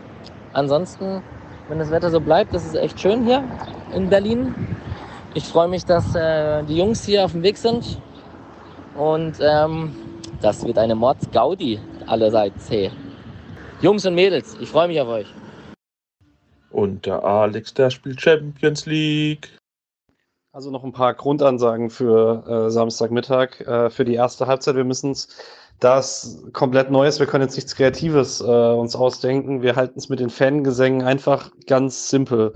[0.51, 1.21] Ansonsten,
[1.69, 3.43] wenn das Wetter so bleibt, das ist echt schön hier
[3.93, 4.53] in Berlin.
[5.33, 8.01] Ich freue mich, dass äh, die Jungs hier auf dem Weg sind
[8.95, 9.95] und ähm,
[10.41, 12.69] das wird eine Mordsgaudi allerseits.
[12.69, 12.91] Hey.
[13.81, 15.27] Jungs und Mädels, ich freue mich auf euch.
[16.71, 19.49] Und der Alex, der spielt Champions League.
[20.51, 24.75] Also noch ein paar Grundansagen für äh, Samstagmittag, äh, für die erste Halbzeit.
[24.75, 25.27] Wir müssen es
[25.79, 27.19] das komplett Neues.
[27.19, 29.61] Wir können jetzt nichts Kreatives äh, uns ausdenken.
[29.61, 32.53] Wir halten es mit den Fangesängen einfach ganz simpel.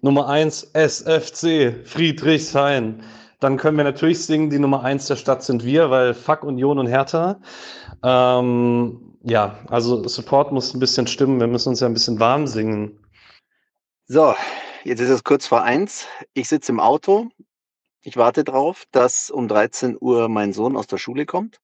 [0.00, 3.02] Nummer eins SFC Friedrichshain.
[3.44, 6.78] Dann können wir natürlich singen, die Nummer eins der Stadt sind wir, weil Fuck Union
[6.78, 7.42] und Hertha.
[8.02, 11.40] Ähm, ja, also Support muss ein bisschen stimmen.
[11.40, 12.98] Wir müssen uns ja ein bisschen warm singen.
[14.06, 14.34] So,
[14.84, 16.06] jetzt ist es kurz vor eins.
[16.32, 17.28] Ich sitze im Auto.
[18.00, 21.60] Ich warte drauf, dass um 13 Uhr mein Sohn aus der Schule kommt.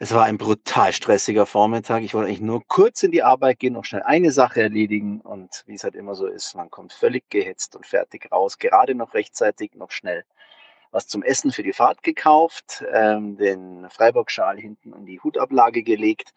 [0.00, 2.02] Es war ein brutal stressiger Vormittag.
[2.04, 5.20] Ich wollte eigentlich nur kurz in die Arbeit gehen, noch schnell eine Sache erledigen.
[5.20, 8.58] Und wie es halt immer so ist, man kommt völlig gehetzt und fertig raus.
[8.58, 10.24] Gerade noch rechtzeitig, noch schnell
[10.90, 16.32] was zum Essen für die Fahrt gekauft, ähm, den Freiburg-Schal hinten in die Hutablage gelegt.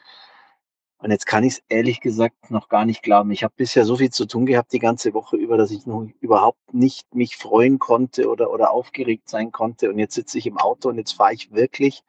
[0.98, 3.32] Und jetzt kann ich es ehrlich gesagt noch gar nicht glauben.
[3.32, 6.06] Ich habe bisher so viel zu tun gehabt die ganze Woche über, dass ich noch
[6.20, 9.90] überhaupt nicht mich freuen konnte oder, oder aufgeregt sein konnte.
[9.90, 12.04] Und jetzt sitze ich im Auto und jetzt fahre ich wirklich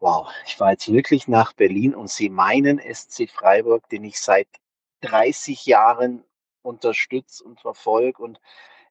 [0.00, 4.48] wow, ich war jetzt wirklich nach Berlin und sehe meinen SC Freiburg, den ich seit
[5.02, 6.24] 30 Jahren
[6.62, 8.40] unterstütze und verfolge und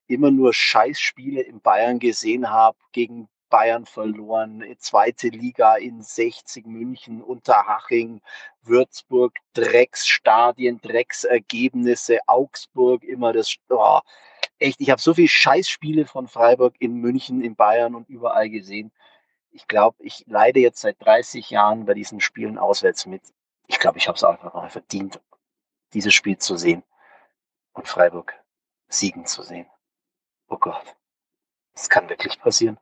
[0.07, 7.21] immer nur Scheißspiele in Bayern gesehen habe, gegen Bayern verloren, zweite Liga in 60 München,
[7.23, 8.21] Unterhaching,
[8.61, 13.99] Würzburg, Drecksstadien, Drecksergebnisse, Augsburg, immer das, oh,
[14.59, 18.91] echt, ich habe so viele Scheißspiele von Freiburg in München, in Bayern und überall gesehen
[19.51, 23.21] ich glaube, ich leide jetzt seit 30 Jahren bei diesen Spielen auswärts mit.
[23.67, 25.21] Ich glaube, ich habe es einfach mal verdient,
[25.93, 26.83] dieses Spiel zu sehen
[27.73, 28.33] und Freiburg
[28.87, 29.67] siegen zu sehen.
[30.47, 30.95] Oh Gott,
[31.73, 32.77] das kann wirklich passieren.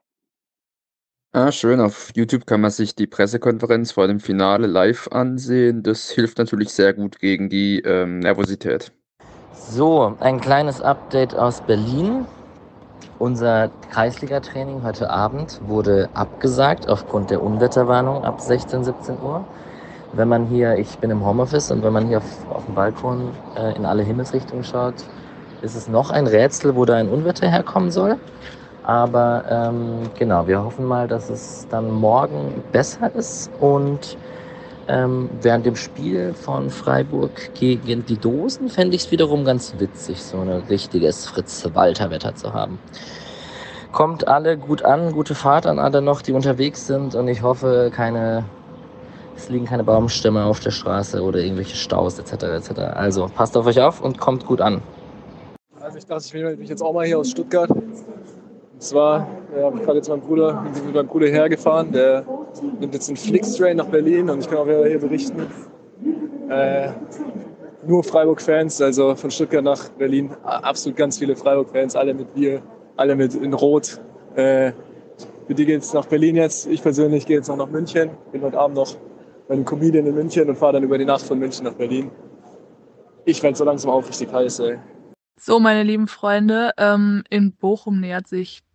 [1.34, 1.82] Ah, schön.
[1.82, 5.84] Auf YouTube kann man sich die Pressekonferenz vor dem Finale live ansehen.
[5.84, 8.94] Das hilft natürlich sehr gut gegen die ähm, Nervosität.
[9.54, 12.26] So, ein kleines Update aus Berlin.
[13.20, 19.48] Unser Kreisliga-Training heute Abend wurde abgesagt aufgrund der Unwetterwarnung ab 16, 17 Uhr.
[20.14, 23.40] wenn man hier, ich bin im Homeoffice und wenn man hier auf, auf dem Balkon
[23.56, 25.10] äh, in alle Himmelsrichtungen schaut,
[25.62, 28.18] ist es noch ein Rätsel, wo da ein Unwetter herkommen soll.
[28.84, 34.18] Aber ähm, genau, wir hoffen mal, dass es dann morgen besser ist und
[34.88, 40.24] ähm, während dem Spiel von Freiburg gegen die Dosen fände ich es wiederum ganz witzig,
[40.24, 42.80] so ein richtiges Fritz-Walter-Wetter zu haben.
[43.92, 47.92] Kommt alle gut an, gute Fahrt an alle noch, die unterwegs sind und ich hoffe,
[47.94, 48.46] keine,
[49.36, 52.44] es liegen keine Baumstämme auf der Straße oder irgendwelche Staus etc.
[52.44, 52.80] etc.
[52.94, 54.82] Also passt auf euch auf und kommt gut an.
[55.82, 57.70] Also ich dachte, ich melde mich jetzt auch mal hier aus Stuttgart.
[58.78, 59.28] Und zwar
[59.60, 62.24] habe ich gerade jetzt meinen Bruder, bin mit meinem Bruder hergefahren, der
[62.80, 65.48] nimmt jetzt einen Flixtrain nach Berlin und ich kann auch wieder hier berichten.
[66.48, 66.90] Äh,
[67.88, 72.62] nur Freiburg-Fans, also von Stuttgart nach Berlin, absolut ganz viele Freiburg-Fans, alle mit Bier,
[72.98, 74.00] alle mit in Rot.
[74.36, 74.74] Äh,
[75.48, 76.68] für die geht es nach Berlin jetzt.
[76.68, 78.12] Ich persönlich gehe jetzt noch nach München.
[78.32, 78.96] Bin heute Abend noch
[79.48, 82.12] bei einem Comedian in München und fahre dann über die Nacht von München nach Berlin.
[83.26, 84.78] Ich werde so langsam auch richtig heiß, ey.
[85.40, 88.67] So, meine lieben Freunde, ähm, in Bochum nähert sich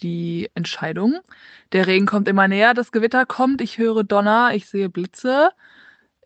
[0.00, 1.20] die Entscheidung.
[1.72, 5.50] Der Regen kommt immer näher, das Gewitter kommt, ich höre Donner, ich sehe Blitze.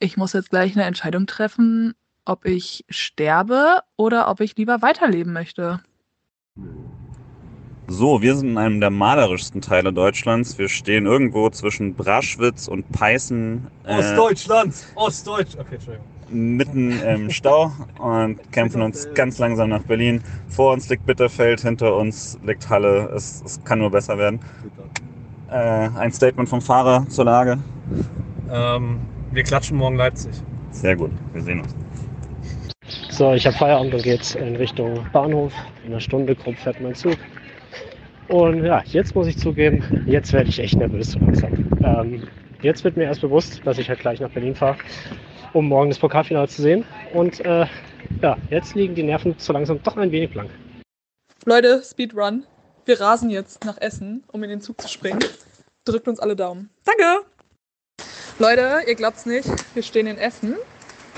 [0.00, 5.32] Ich muss jetzt gleich eine Entscheidung treffen, ob ich sterbe oder ob ich lieber weiterleben
[5.32, 5.80] möchte.
[7.90, 10.58] So, wir sind in einem der malerischsten Teile Deutschlands.
[10.58, 13.66] Wir stehen irgendwo zwischen Braschwitz und Peißen.
[13.84, 14.74] Äh, Ostdeutschland!
[14.94, 15.56] Ostdeutsch!
[15.58, 16.17] Okay, Entschuldigung.
[16.30, 20.22] Mitten im Stau und kämpfen uns ganz langsam nach Berlin.
[20.48, 23.10] Vor uns liegt Bitterfeld, hinter uns liegt Halle.
[23.14, 24.40] Es, es kann nur besser werden.
[25.50, 27.58] Äh, ein Statement vom Fahrer zur Lage.
[28.50, 29.00] Ähm,
[29.32, 30.32] wir klatschen morgen Leipzig.
[30.70, 31.74] Sehr gut, wir sehen uns.
[33.10, 35.52] So, ich habe Feierabend und geht's in Richtung Bahnhof.
[35.84, 37.16] In einer Stunde grob fährt mein Zug.
[38.28, 41.52] Und ja, jetzt muss ich zugeben, jetzt werde ich echt nervös so langsam.
[41.82, 42.22] Ähm,
[42.60, 44.76] jetzt wird mir erst bewusst, dass ich halt gleich nach Berlin fahre,
[45.52, 46.84] um morgen das Pokalfinale zu sehen.
[47.12, 47.66] Und äh,
[48.22, 50.50] ja, jetzt liegen die Nerven so langsam doch ein wenig blank.
[51.44, 52.44] Leute, Speedrun.
[52.84, 55.20] Wir rasen jetzt nach Essen, um in den Zug zu springen.
[55.84, 56.70] Drückt uns alle Daumen.
[56.84, 57.26] Danke!
[58.38, 60.56] Leute, ihr glaubt's nicht, wir stehen in Essen.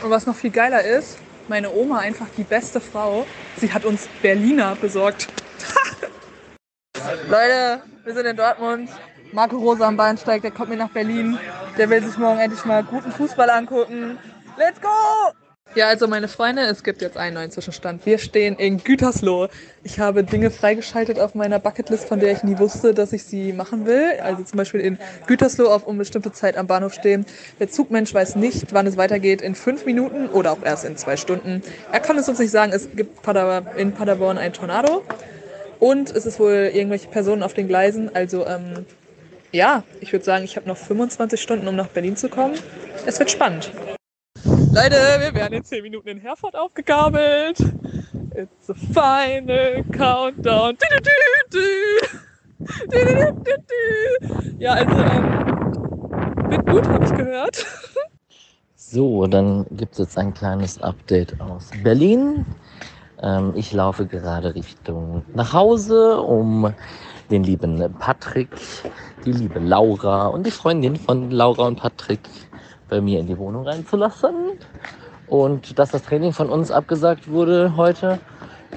[0.02, 4.08] Und was noch viel geiler ist, meine Oma, einfach die beste Frau, sie hat uns
[4.22, 5.28] Berliner besorgt.
[7.28, 8.88] Leute, wir sind in Dortmund.
[9.32, 11.38] Marco Rosa am Bahnsteig, der kommt mir nach Berlin.
[11.78, 14.18] Der will sich morgen endlich mal guten Fußball angucken.
[14.58, 14.88] Let's go!
[15.76, 18.04] Ja, also meine Freunde, es gibt jetzt einen neuen Zwischenstand.
[18.04, 19.46] Wir stehen in Gütersloh.
[19.84, 23.52] Ich habe Dinge freigeschaltet auf meiner Bucketlist, von der ich nie wusste, dass ich sie
[23.52, 24.18] machen will.
[24.20, 27.24] Also zum Beispiel in Gütersloh auf unbestimmte Zeit am Bahnhof stehen.
[27.60, 31.16] Der Zugmensch weiß nicht, wann es weitergeht, in fünf Minuten oder auch erst in zwei
[31.16, 31.62] Stunden.
[31.92, 33.24] Er kann es uns nicht sagen, es gibt
[33.76, 35.04] in Paderborn ein Tornado.
[35.78, 38.12] Und es ist wohl irgendwelche Personen auf den Gleisen.
[38.12, 38.86] Also ähm,
[39.52, 42.54] ja, ich würde sagen, ich habe noch 25 Stunden, um nach Berlin zu kommen.
[43.06, 43.70] Es wird spannend.
[44.44, 47.58] Leute, wir werden in 10 Minuten in Herford aufgegabelt.
[48.34, 50.76] It's the final countdown.
[54.58, 57.66] Ja, also ähm, wird gut, habe ich gehört.
[58.76, 62.44] So, dann gibt es jetzt ein kleines Update aus Berlin.
[63.22, 66.72] Ähm, ich laufe gerade Richtung nach Hause, um
[67.30, 68.50] den lieben Patrick,
[69.24, 72.20] die liebe Laura und die Freundin von Laura und Patrick
[72.88, 74.34] bei mir in die Wohnung reinzulassen.
[75.28, 78.18] Und dass das Training von uns abgesagt wurde heute,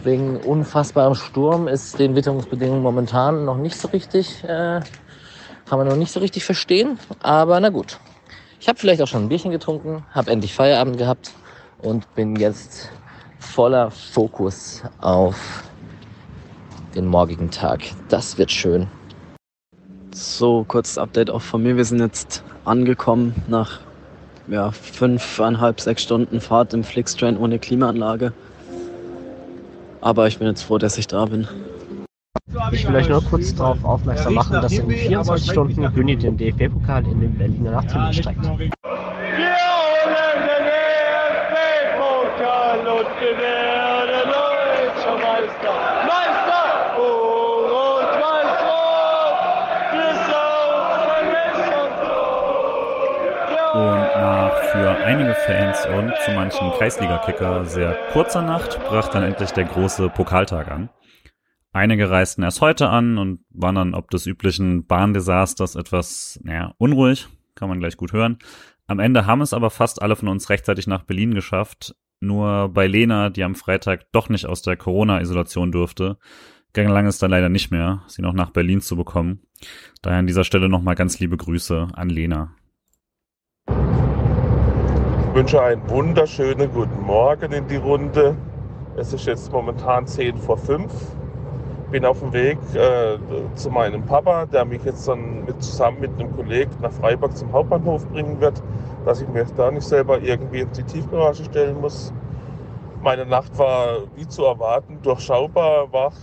[0.03, 4.81] wegen unfassbarem Sturm, ist den Witterungsbedingungen momentan noch nicht so richtig, äh,
[5.65, 6.99] kann man noch nicht so richtig verstehen.
[7.21, 7.99] Aber na gut.
[8.59, 11.31] Ich habe vielleicht auch schon ein Bierchen getrunken, habe endlich Feierabend gehabt
[11.81, 12.89] und bin jetzt
[13.39, 15.63] voller Fokus auf
[16.95, 17.81] den morgigen Tag.
[18.09, 18.87] Das wird schön.
[20.13, 21.75] So, kurzes Update auch von mir.
[21.75, 23.79] Wir sind jetzt angekommen nach
[24.47, 28.33] ja, fünfeinhalb, sechs Stunden Fahrt im Flixtrain ohne Klimaanlage.
[30.01, 31.47] Aber ich bin jetzt froh, dass ich da bin.
[32.71, 37.05] Ich will euch nur kurz darauf aufmerksam machen, dass in 24 Stunden Güni den DFB-Pokal
[37.07, 38.45] in den Berliner Nachtzug steigt.
[54.53, 59.65] Nach für einige Fans und zu manchen Kreisliga-Kicker sehr kurzer Nacht brach dann endlich der
[59.65, 60.89] große Pokaltag an.
[61.71, 67.27] Einige reisten erst heute an und waren dann ob des üblichen Bahndesasters etwas, naja, unruhig,
[67.55, 68.37] kann man gleich gut hören.
[68.85, 71.95] Am Ende haben es aber fast alle von uns rechtzeitig nach Berlin geschafft.
[72.19, 76.17] Nur bei Lena, die am Freitag doch nicht aus der Corona-Isolation durfte,
[76.73, 79.41] gelang es dann leider nicht mehr, sie noch nach Berlin zu bekommen.
[80.01, 82.55] Daher an dieser Stelle nochmal ganz liebe Grüße an Lena.
[85.33, 88.37] Ich wünsche einen wunderschönen guten Morgen in die Runde.
[88.97, 90.93] Es ist jetzt momentan 10 vor 5.
[91.89, 93.17] Bin auf dem Weg äh,
[93.55, 97.51] zu meinem Papa, der mich jetzt dann mit, zusammen mit einem Kollegen nach Freiburg zum
[97.51, 98.61] Hauptbahnhof bringen wird,
[99.05, 102.13] dass ich mich da nicht selber irgendwie in die Tiefgarage stellen muss.
[103.01, 106.13] Meine Nacht war wie zu erwarten durchschaubar, wach,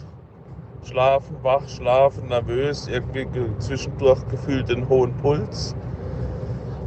[0.84, 5.74] schlafen, wach, schlafen, nervös, irgendwie ge zwischendurch gefühlt den hohen Puls.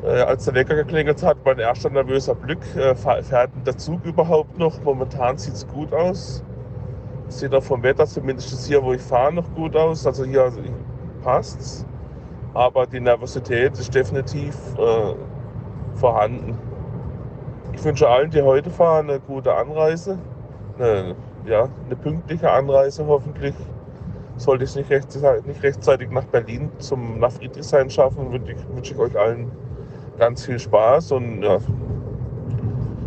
[0.04, 4.58] Äh, als der Wecker geklingelt hat, mein erster nervöser Blick, äh, fährt der Zug überhaupt
[4.58, 4.82] noch?
[4.84, 6.44] Momentan sieht es gut aus.
[7.30, 10.06] Sieht auch vom Wetter, zumindest hier, wo ich fahre, noch gut aus.
[10.06, 10.60] Also hier also,
[11.24, 11.86] passt's.
[12.54, 15.16] Aber die Nervosität ist definitiv äh,
[15.96, 16.58] vorhanden.
[17.72, 20.20] Ich wünsche allen, die heute fahren, eine gute Anreise.
[20.78, 23.56] Eine, ja, eine pünktliche Anreise hoffentlich.
[24.36, 29.00] Sollte ich es nicht, rechtzeitig, nach Berlin zum nach Friedrichshain schaffen, wünsche ich, wünsche ich
[29.00, 29.52] euch allen
[30.18, 31.58] ganz viel Spaß und ja,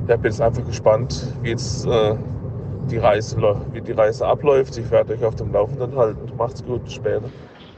[0.09, 2.15] ja bin jetzt einfach gespannt, wie jetzt äh,
[2.91, 3.37] die Reise,
[3.73, 4.77] wie die Reise abläuft.
[4.79, 6.33] Ich werde euch auf dem Laufenden halten.
[6.37, 7.29] Macht's gut, später.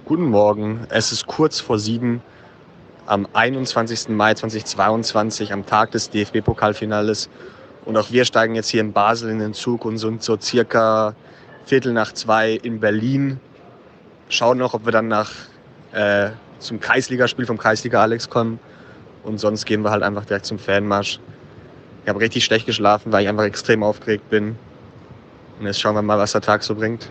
[0.05, 2.22] Guten Morgen, es ist kurz vor sieben
[3.07, 4.11] am 21.
[4.11, 7.29] Mai 2022, am Tag des DFB-Pokalfinales.
[7.85, 11.14] Und auch wir steigen jetzt hier in Basel in den Zug und sind so circa
[11.64, 13.41] Viertel nach zwei in Berlin.
[14.29, 15.31] Schauen noch, ob wir dann nach,
[15.93, 18.61] äh, zum Kreisligaspiel vom Kreisliga Alex kommen.
[19.25, 21.21] Und sonst gehen wir halt einfach direkt zum Fanmarsch.
[22.05, 24.57] Ich habe richtig schlecht geschlafen, weil ich einfach extrem aufgeregt bin.
[25.59, 27.09] Und jetzt schauen wir mal, was der Tag so bringt.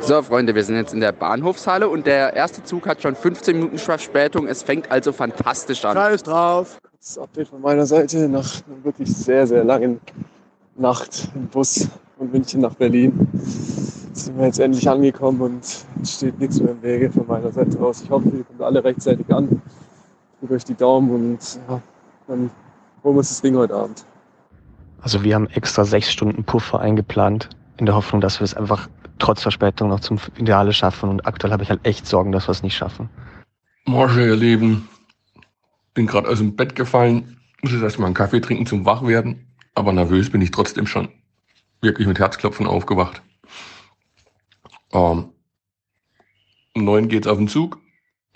[0.00, 3.56] So, Freunde, wir sind jetzt in der Bahnhofshalle und der erste Zug hat schon 15
[3.56, 4.46] Minuten Verspätung.
[4.46, 5.96] Es fängt also fantastisch an.
[5.96, 6.78] Scheiß drauf.
[6.90, 10.00] Kurzes Update von meiner Seite nach einer wirklich sehr, sehr langen
[10.76, 13.28] Nacht im Bus von München nach Berlin.
[14.12, 15.64] Sind wir jetzt endlich angekommen und
[16.02, 18.02] es steht nichts mehr im Wege von meiner Seite aus.
[18.02, 19.60] Ich hoffe, ihr kommt alle rechtzeitig an.
[20.40, 21.82] Drückt euch die Daumen und ja,
[22.28, 22.50] dann
[23.02, 24.04] holen wir uns das Ding heute Abend.
[25.00, 28.88] Also wir haben extra sechs Stunden Puffer eingeplant, in der Hoffnung, dass wir es einfach
[29.18, 31.08] trotz Verspätung noch zum Finale schaffen.
[31.08, 33.08] Und aktuell habe ich halt echt Sorgen, dass wir es nicht schaffen.
[33.84, 34.88] Morgen, ihr Lieben.
[35.94, 39.46] Bin gerade aus dem Bett gefallen, muss jetzt erstmal einen Kaffee trinken zum Wachwerden.
[39.74, 41.08] Aber nervös bin ich trotzdem schon.
[41.80, 43.22] Wirklich mit Herzklopfen aufgewacht.
[44.92, 45.30] Ähm,
[46.74, 47.80] um neun geht's auf den Zug.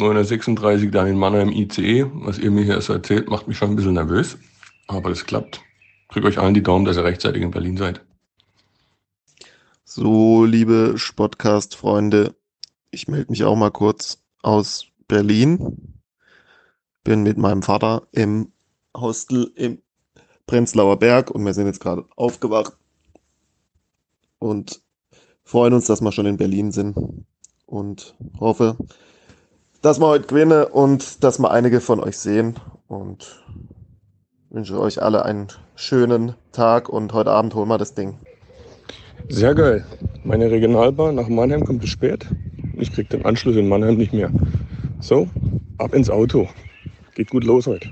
[0.03, 2.07] 9.36 Uhr dann in Mannheim ICE.
[2.14, 4.36] Was ihr mir hier so erzählt, macht mich schon ein bisschen nervös.
[4.88, 5.61] Aber das klappt.
[6.11, 8.00] Drückt euch allen die Daumen, dass ihr rechtzeitig in Berlin seid.
[9.84, 12.34] So, liebe Spotcast-Freunde,
[12.90, 16.00] ich melde mich auch mal kurz aus Berlin.
[17.05, 18.53] Bin mit meinem Vater im
[18.96, 19.82] Hostel im
[20.46, 22.76] Prenzlauer Berg und wir sind jetzt gerade aufgewacht
[24.38, 24.82] und
[25.44, 26.96] freuen uns, dass wir schon in Berlin sind
[27.66, 28.76] und hoffe,
[29.83, 32.55] dass wir heute gewinnen und dass wir einige von euch sehen
[32.87, 33.45] und
[34.49, 38.16] wünsche euch alle einen schönen Tag und heute Abend holen wir das Ding.
[39.28, 39.85] Sehr geil.
[40.22, 42.26] Meine Regionalbahn nach Mannheim kommt zu spät.
[42.76, 44.30] Ich krieg den Anschluss in Mannheim nicht mehr.
[45.01, 45.28] So,
[45.78, 46.49] ab ins Auto.
[47.14, 47.91] Geht gut los heute.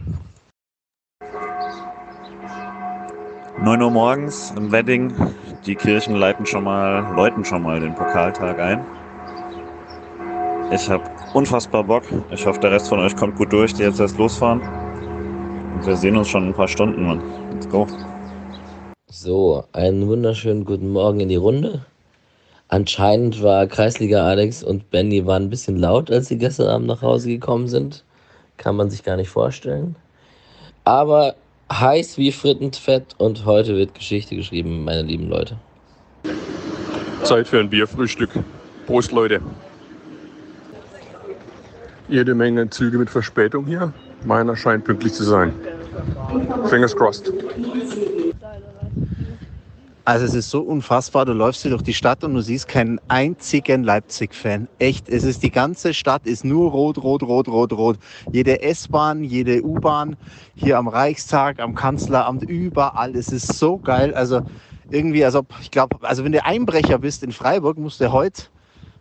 [3.63, 5.13] 9 Uhr morgens im Wedding.
[5.67, 8.85] Die Kirchen leiten schon mal, läuten schon mal den Pokaltag ein.
[10.73, 11.03] Ich habe
[11.35, 12.05] unfassbar Bock.
[12.31, 14.61] Ich hoffe, der Rest von euch kommt gut durch, die jetzt erst losfahren.
[15.75, 17.23] Und wir sehen uns schon in ein paar Stunden, Mann.
[17.53, 17.87] Let's go.
[19.07, 21.85] So, einen wunderschönen guten Morgen in die Runde.
[22.69, 27.03] Anscheinend war Kreisliga Alex und Benny waren ein bisschen laut, als sie gestern Abend nach
[27.03, 28.05] Hause gekommen sind.
[28.57, 29.97] Kann man sich gar nicht vorstellen.
[30.85, 31.35] Aber
[31.73, 35.57] heiß wie Frittenfett und heute wird Geschichte geschrieben, meine lieben Leute.
[37.25, 38.31] Zeit für ein Bierfrühstück.
[38.87, 39.41] Prost, Leute.
[42.11, 43.93] Jede Menge Züge mit Verspätung hier.
[44.25, 45.53] Meiner scheint pünktlich zu sein.
[46.69, 47.33] Fingers crossed.
[50.05, 53.01] Also es ist so unfassbar, du läufst hier durch die Stadt und du siehst keinen
[53.07, 54.67] einzigen Leipzig-Fan.
[54.81, 57.99] Echt, es ist die ganze Stadt ist nur rot, rot, rot, rot, rot.
[58.33, 60.17] Jede S-Bahn, jede U-Bahn,
[60.57, 63.15] hier am Reichstag, am Kanzleramt, überall.
[63.15, 64.13] Es ist so geil.
[64.15, 64.41] Also
[64.91, 68.45] irgendwie, also ich glaube, also wenn du Einbrecher bist in Freiburg, musst du heute,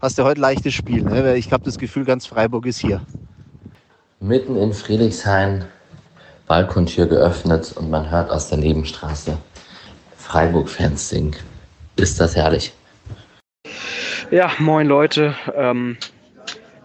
[0.01, 1.03] hast du heute leichtes Spiel.
[1.03, 1.23] Ne?
[1.23, 3.01] Weil Ich habe das Gefühl, ganz Freiburg ist hier.
[4.19, 5.65] Mitten in Friedrichshain,
[6.47, 9.37] Balkontür geöffnet und man hört aus der Nebenstraße
[10.17, 11.35] Freiburg-Fans singen.
[11.95, 12.73] Ist das herrlich.
[14.31, 15.35] Ja, moin Leute.
[15.55, 15.97] Ähm,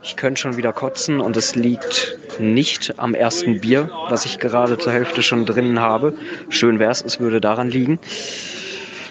[0.03, 4.79] ich könnte schon wieder kotzen und es liegt nicht am ersten Bier, was ich gerade
[4.79, 6.15] zur Hälfte schon drinnen habe.
[6.49, 7.99] Schön wäre es, es würde daran liegen.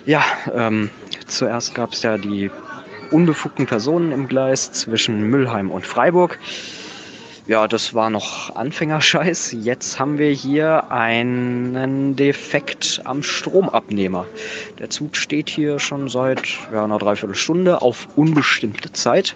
[0.06, 0.24] Ja,
[0.54, 0.90] ähm,
[1.28, 2.52] zuerst gab es ja die
[3.14, 6.40] unbefugten Personen im Gleis zwischen Müllheim und Freiburg.
[7.46, 9.56] Ja, das war noch Anfängerscheiß.
[9.60, 14.26] Jetzt haben wir hier einen Defekt am Stromabnehmer.
[14.80, 16.42] Der Zug steht hier schon seit
[16.72, 19.36] ja, einer Dreiviertelstunde auf unbestimmte Zeit.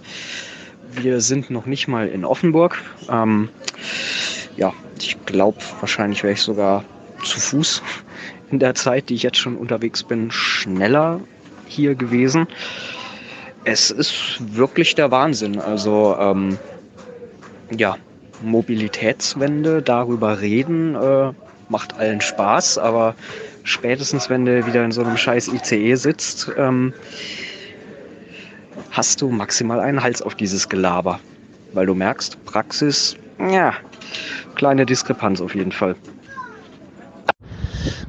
[0.94, 2.82] Wir sind noch nicht mal in Offenburg.
[3.10, 3.50] Ähm,
[4.56, 6.86] ja, ich glaube, wahrscheinlich wäre ich sogar
[7.24, 7.84] zu Fuß
[8.52, 11.20] in der Zeit, die ich jetzt schon unterwegs bin, schneller
[11.68, 12.48] hier gewesen.
[13.70, 15.60] Es ist wirklich der Wahnsinn.
[15.60, 16.58] Also ähm,
[17.76, 17.98] ja,
[18.42, 21.34] Mobilitätswende, darüber reden, äh,
[21.68, 23.14] macht allen Spaß, aber
[23.64, 26.94] spätestens, wenn du wieder in so einem scheiß ICE sitzt, ähm,
[28.92, 31.20] hast du maximal einen Hals auf dieses Gelaber.
[31.74, 33.74] Weil du merkst, Praxis, ja,
[34.56, 35.98] kleine Diskrepanz auf jeden Fall.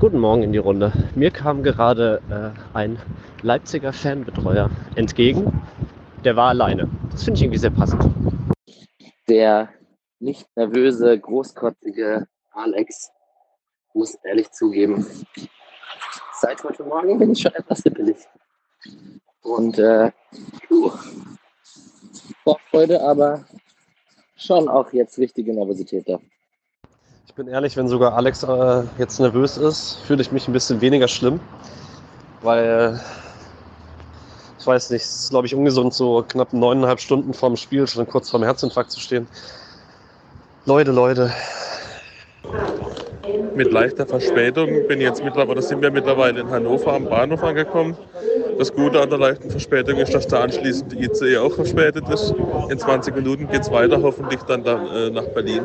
[0.00, 0.92] Guten Morgen in die Runde.
[1.16, 3.02] Mir kam gerade äh, ein
[3.42, 5.60] Leipziger Fanbetreuer entgegen.
[6.22, 6.88] Der war alleine.
[7.10, 8.04] Das finde ich irgendwie sehr passend.
[9.28, 9.70] Der
[10.20, 13.10] nicht nervöse, großkotzige Alex
[13.92, 15.04] muss ehrlich zugeben,
[16.40, 18.18] seit heute Morgen bin ich schon etwas hippelig.
[19.42, 20.12] Und äh,
[20.68, 20.92] puh,
[22.44, 23.44] Vorfreude, aber
[24.36, 26.20] schon auch jetzt richtige Nervosität da.
[27.38, 30.80] Ich bin ehrlich, wenn sogar Alex äh, jetzt nervös ist, fühle ich mich ein bisschen
[30.80, 31.38] weniger schlimm,
[32.42, 33.00] weil
[34.58, 38.08] ich weiß nicht, es ist glaube ich ungesund, so knapp neuneinhalb Stunden vorm Spiel schon
[38.08, 39.28] kurz vorm Herzinfarkt zu stehen.
[40.64, 41.32] Leute, Leute.
[43.54, 47.96] Mit leichter Verspätung bin jetzt mittlerweile, sind wir mittlerweile in Hannover am Bahnhof angekommen.
[48.58, 52.34] Das Gute an der leichten Verspätung ist, dass der anschließende ICE auch verspätet ist.
[52.68, 55.62] In 20 Minuten geht es weiter, hoffentlich dann, dann äh, nach Berlin.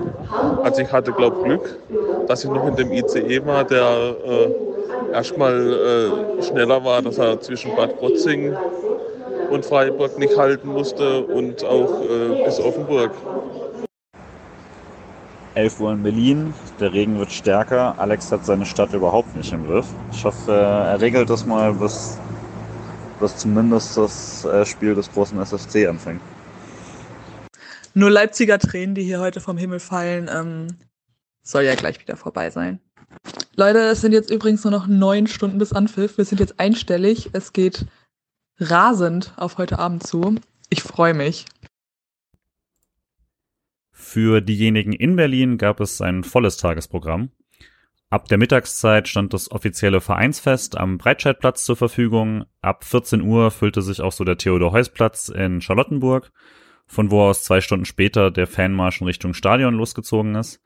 [0.62, 1.80] Also ich hatte, glaube ich, Glück,
[2.28, 5.74] dass ich noch in dem ICE war, der äh, erstmal
[6.40, 8.56] äh, schneller war, dass er zwischen Bad Krotzing
[9.50, 13.12] und Freiburg nicht halten musste und auch äh, bis Offenburg.
[15.56, 17.96] 11 Uhr in Berlin, der Regen wird stärker.
[17.98, 19.86] Alex hat seine Stadt überhaupt nicht im Griff.
[20.12, 22.18] Ich hoffe, er regelt das mal, bis,
[23.24, 26.22] bis zumindest das äh, Spiel des großen SFC anfängt.
[27.94, 30.68] Nur Leipziger Tränen, die hier heute vom Himmel fallen, ähm,
[31.42, 32.80] soll ja gleich wieder vorbei sein.
[33.56, 36.18] Leute, es sind jetzt übrigens nur noch neun Stunden bis Anpfiff.
[36.18, 37.30] Wir sind jetzt einstellig.
[37.32, 37.86] Es geht
[38.60, 40.36] rasend auf heute Abend zu.
[40.70, 41.46] Ich freue mich.
[43.92, 47.32] Für diejenigen in Berlin gab es ein volles Tagesprogramm.
[48.14, 52.46] Ab der Mittagszeit stand das offizielle Vereinsfest am Breitscheidplatz zur Verfügung.
[52.62, 56.32] Ab 14 Uhr füllte sich auch so der Theodor-Heuss-Platz in Charlottenburg,
[56.86, 60.62] von wo aus zwei Stunden später der Fanmarsch in Richtung Stadion losgezogen ist.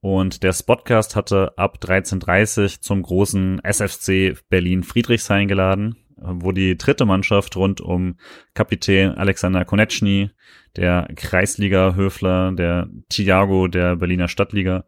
[0.00, 7.04] Und der Spotcast hatte ab 13.30 zum großen SFC Berlin Friedrichshain geladen, wo die dritte
[7.04, 8.16] Mannschaft rund um
[8.54, 10.30] Kapitän Alexander Konechny,
[10.76, 14.86] der Kreisliga-Höfler, der Thiago der Berliner Stadtliga,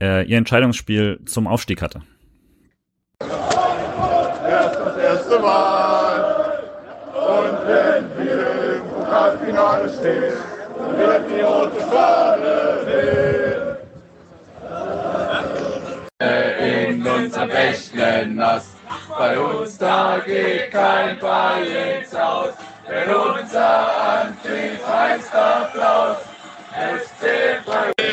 [0.00, 2.02] äh, ihr Entscheidungsspiel zum Aufstieg hatte.
[3.20, 6.62] Erst das erste Mal.
[7.14, 10.34] Und wenn wir im Pokalfinale stehen,
[10.96, 13.76] wird die rote Fahne wehen.
[16.18, 18.68] In unserem Bächle nass,
[19.18, 22.54] bei uns da geht kein Ball ins Haus.
[22.88, 26.18] Denn unser Antrieb heißt Applaus.
[26.72, 28.05] SC Freiburg.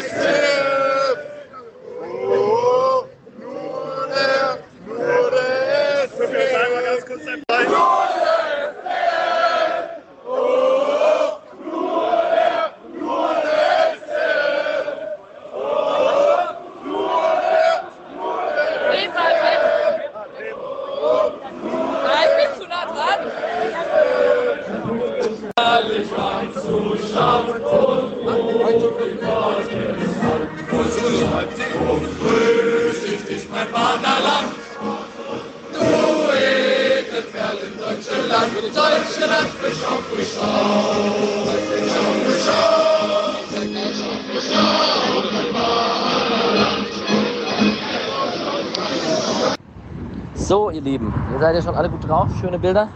[51.43, 52.29] Ihr seid ja schon alle gut drauf.
[52.39, 52.87] Schöne Bilder.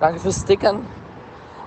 [0.00, 0.86] Danke fürs Stickern.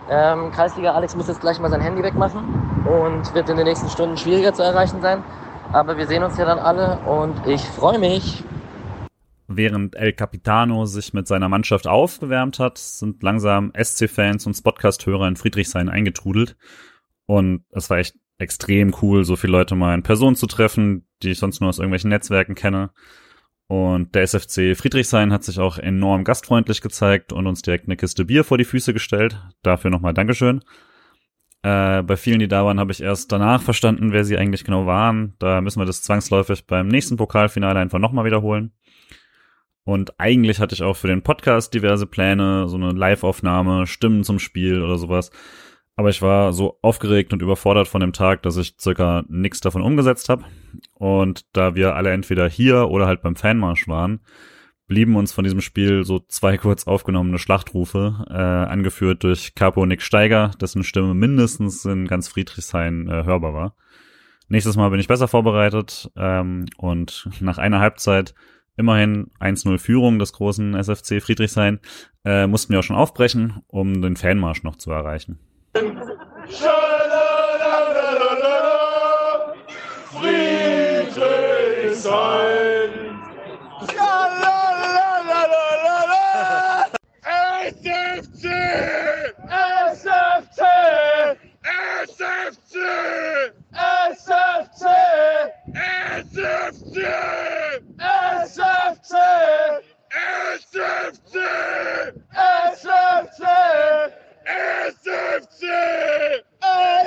[0.10, 2.40] Ähm, Kreisliga Alex muss jetzt gleich mal sein Handy wegmachen
[2.88, 5.24] und wird in den nächsten Stunden schwieriger zu erreichen sein.
[5.72, 8.44] Aber wir sehen uns ja dann alle und ich freue mich.
[9.48, 15.36] Während El Capitano sich mit seiner Mannschaft aufgewärmt hat, sind langsam SC-Fans und Spotcast-Hörer in
[15.36, 16.58] Friedrichshain eingetrudelt.
[17.28, 21.30] Und es war echt extrem cool, so viele Leute mal in Person zu treffen, die
[21.30, 22.90] ich sonst nur aus irgendwelchen Netzwerken kenne.
[23.72, 28.26] Und der SFC Friedrichshain hat sich auch enorm gastfreundlich gezeigt und uns direkt eine Kiste
[28.26, 29.42] Bier vor die Füße gestellt.
[29.64, 30.62] Dafür nochmal Dankeschön.
[31.64, 34.88] Äh, bei vielen, die da waren, habe ich erst danach verstanden, wer sie eigentlich genau
[34.88, 35.36] waren.
[35.40, 38.74] Da müssen wir das zwangsläufig beim nächsten Pokalfinale einfach nochmal wiederholen.
[39.86, 44.40] Und eigentlich hatte ich auch für den Podcast diverse Pläne, so eine Live-Aufnahme, Stimmen zum
[44.40, 45.32] Spiel oder sowas.
[45.96, 49.82] Aber ich war so aufgeregt und überfordert von dem Tag, dass ich circa nichts davon
[49.82, 50.46] umgesetzt habe.
[50.94, 54.22] Und da wir alle entweder hier oder halt beim Fanmarsch waren,
[54.88, 60.02] blieben uns von diesem Spiel so zwei kurz aufgenommene Schlachtrufe, äh, angeführt durch Capo Nick
[60.02, 63.76] Steiger, dessen Stimme mindestens in ganz Friedrichshain äh, hörbar war.
[64.48, 68.34] Nächstes Mal bin ich besser vorbereitet ähm, und nach einer Halbzeit
[68.76, 71.80] immerhin 1-0 Führung des großen SFC Friedrichshain,
[72.26, 75.40] äh, mussten wir auch schon aufbrechen, um den Fanmarsch noch zu erreichen.
[75.74, 76.04] SFC!
[96.44, 96.94] SFC!
[100.74, 101.44] SFC!
[102.36, 104.21] SFC!
[104.90, 105.64] SFC!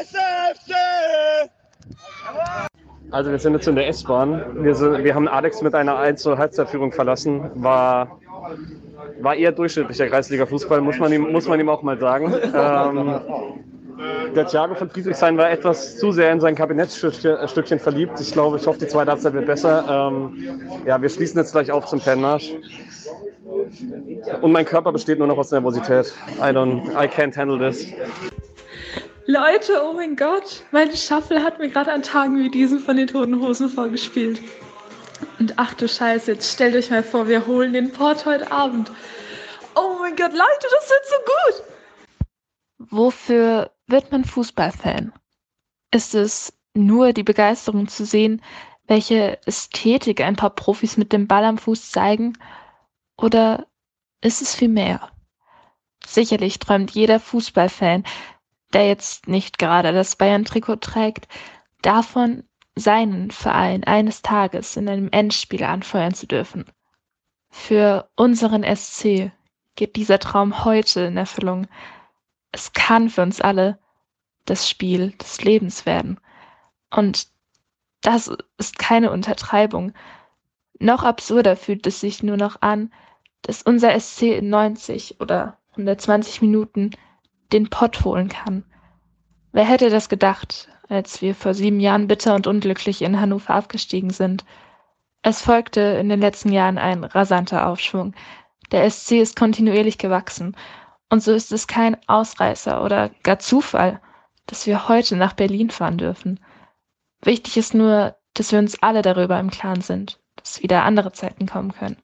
[0.00, 0.74] SFC!
[3.10, 4.64] Also wir sind jetzt in der S-Bahn.
[4.64, 4.74] Wir,
[5.04, 7.50] wir haben Alex mit einer 1 zur Halbzeitführung verlassen.
[7.54, 8.18] War,
[9.20, 12.34] war eher durchschnittlicher Kreisliga-Fußball, muss man ihm, muss man ihm auch mal sagen.
[12.52, 13.20] Ähm,
[14.34, 18.20] der Thiago von Friedrichshain war etwas zu sehr in sein Kabinettsstückchen Stückchen verliebt.
[18.20, 20.10] Ich glaube, ich hoffe, die zweite Halbzeit wird besser.
[20.10, 22.52] Ähm, ja, wir schließen jetzt gleich auf zum Fanmarsch.
[24.40, 26.12] Und mein Körper besteht nur noch aus Nervosität.
[26.38, 27.86] I don't, I can't handle this.
[29.26, 33.06] Leute, oh mein Gott, meine Shuffle hat mir gerade an Tagen wie diesen von den
[33.06, 34.40] Toten Hosen vorgespielt.
[35.38, 38.90] Und ach du Scheiße, jetzt stellt euch mal vor, wir holen den Port heute Abend.
[39.74, 42.90] Oh mein Gott, Leute, das wird so gut.
[42.90, 45.12] Wofür wird man Fußballfan?
[45.90, 48.42] Ist es nur die Begeisterung zu sehen,
[48.86, 52.36] welche Ästhetik ein paar Profis mit dem Ball am Fuß zeigen?
[53.16, 53.66] Oder
[54.20, 55.10] ist es viel mehr?
[56.04, 58.04] Sicherlich träumt jeder Fußballfan,
[58.72, 61.28] der jetzt nicht gerade das Bayern-Trikot trägt,
[61.82, 62.44] davon,
[62.76, 66.64] seinen Verein eines Tages in einem Endspiel anfeuern zu dürfen.
[67.50, 69.30] Für unseren SC
[69.76, 71.68] geht dieser Traum heute in Erfüllung.
[72.50, 73.78] Es kann für uns alle
[74.44, 76.20] das Spiel des Lebens werden.
[76.90, 77.28] Und
[78.02, 79.92] das ist keine Untertreibung.
[80.80, 82.92] Noch absurder fühlt es sich nur noch an,
[83.44, 86.90] dass unser SC in 90 oder 120 Minuten
[87.52, 88.64] den Pott holen kann.
[89.52, 94.10] Wer hätte das gedacht, als wir vor sieben Jahren bitter und unglücklich in Hannover abgestiegen
[94.10, 94.44] sind?
[95.22, 98.14] Es folgte in den letzten Jahren ein rasanter Aufschwung.
[98.72, 100.56] Der SC ist kontinuierlich gewachsen.
[101.10, 104.00] Und so ist es kein Ausreißer oder gar Zufall,
[104.46, 106.40] dass wir heute nach Berlin fahren dürfen.
[107.22, 111.46] Wichtig ist nur, dass wir uns alle darüber im Klaren sind, dass wieder andere Zeiten
[111.46, 111.96] kommen können.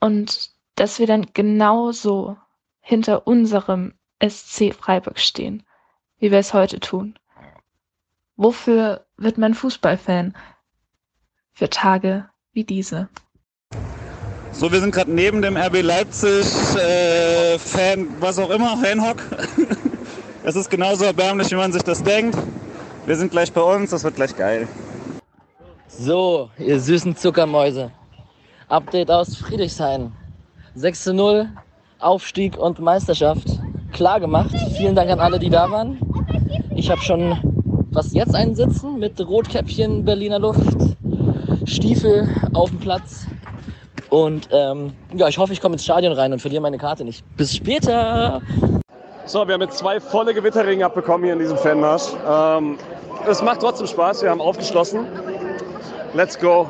[0.00, 2.36] Und dass wir dann genauso
[2.80, 3.94] hinter unserem
[4.26, 5.62] SC Freiburg stehen,
[6.18, 7.18] wie wir es heute tun.
[8.36, 10.34] Wofür wird man Fußballfan?
[11.52, 13.08] Für Tage wie diese.
[14.52, 16.46] So, wir sind gerade neben dem RB Leipzig
[16.76, 19.18] äh, Fan, was auch immer, Fanhock.
[20.44, 22.36] es ist genauso erbärmlich, wie man sich das denkt.
[23.06, 24.66] Wir sind gleich bei uns, das wird gleich geil.
[25.88, 27.92] So, ihr süßen Zuckermäuse.
[28.70, 30.12] Update aus Friedrichshain.
[30.76, 31.48] 6 zu 0,
[31.98, 33.44] Aufstieg und Meisterschaft.
[33.92, 34.54] Klar gemacht.
[34.76, 35.98] Vielen Dank an alle, die da waren.
[36.76, 37.36] Ich habe schon
[37.92, 40.60] fast jetzt einen Sitzen mit Rotkäppchen, Berliner Luft,
[41.64, 43.26] Stiefel auf dem Platz.
[44.08, 47.24] Und ähm, ja, ich hoffe, ich komme ins Stadion rein und verliere meine Karte nicht.
[47.36, 48.40] Bis später!
[49.26, 52.04] So, wir haben jetzt zwei volle Gewitterregen abbekommen hier in diesem Fanmarsch.
[52.28, 52.78] Ähm,
[53.28, 55.06] es macht trotzdem Spaß, wir haben aufgeschlossen.
[56.14, 56.68] Let's go.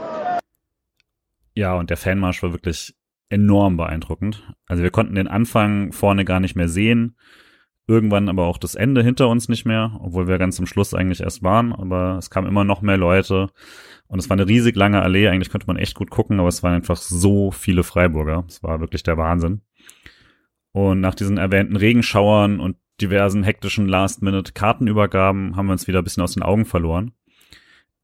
[1.54, 2.94] Ja, und der Fanmarsch war wirklich
[3.28, 4.52] enorm beeindruckend.
[4.66, 7.16] Also wir konnten den Anfang vorne gar nicht mehr sehen,
[7.86, 11.20] irgendwann aber auch das Ende hinter uns nicht mehr, obwohl wir ganz zum Schluss eigentlich
[11.20, 13.50] erst waren, aber es kamen immer noch mehr Leute
[14.06, 16.62] und es war eine riesig lange Allee, eigentlich könnte man echt gut gucken, aber es
[16.62, 18.44] waren einfach so viele Freiburger.
[18.48, 19.62] Es war wirklich der Wahnsinn.
[20.72, 26.22] Und nach diesen erwähnten Regenschauern und diversen hektischen Last-Minute-Kartenübergaben haben wir uns wieder ein bisschen
[26.22, 27.12] aus den Augen verloren.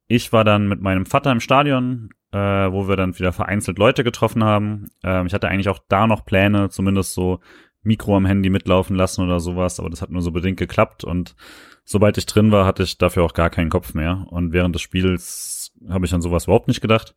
[0.09, 4.05] Ich war dann mit meinem Vater im Stadion, äh, wo wir dann wieder vereinzelt Leute
[4.05, 4.91] getroffen haben.
[5.03, 7.41] Ähm, ich hatte eigentlich auch da noch Pläne, zumindest so
[7.83, 11.37] Mikro am Handy mitlaufen lassen oder sowas, aber das hat nur so bedingt geklappt und
[11.85, 14.27] sobald ich drin war, hatte ich dafür auch gar keinen Kopf mehr.
[14.31, 17.15] Und während des Spiels habe ich an sowas überhaupt nicht gedacht.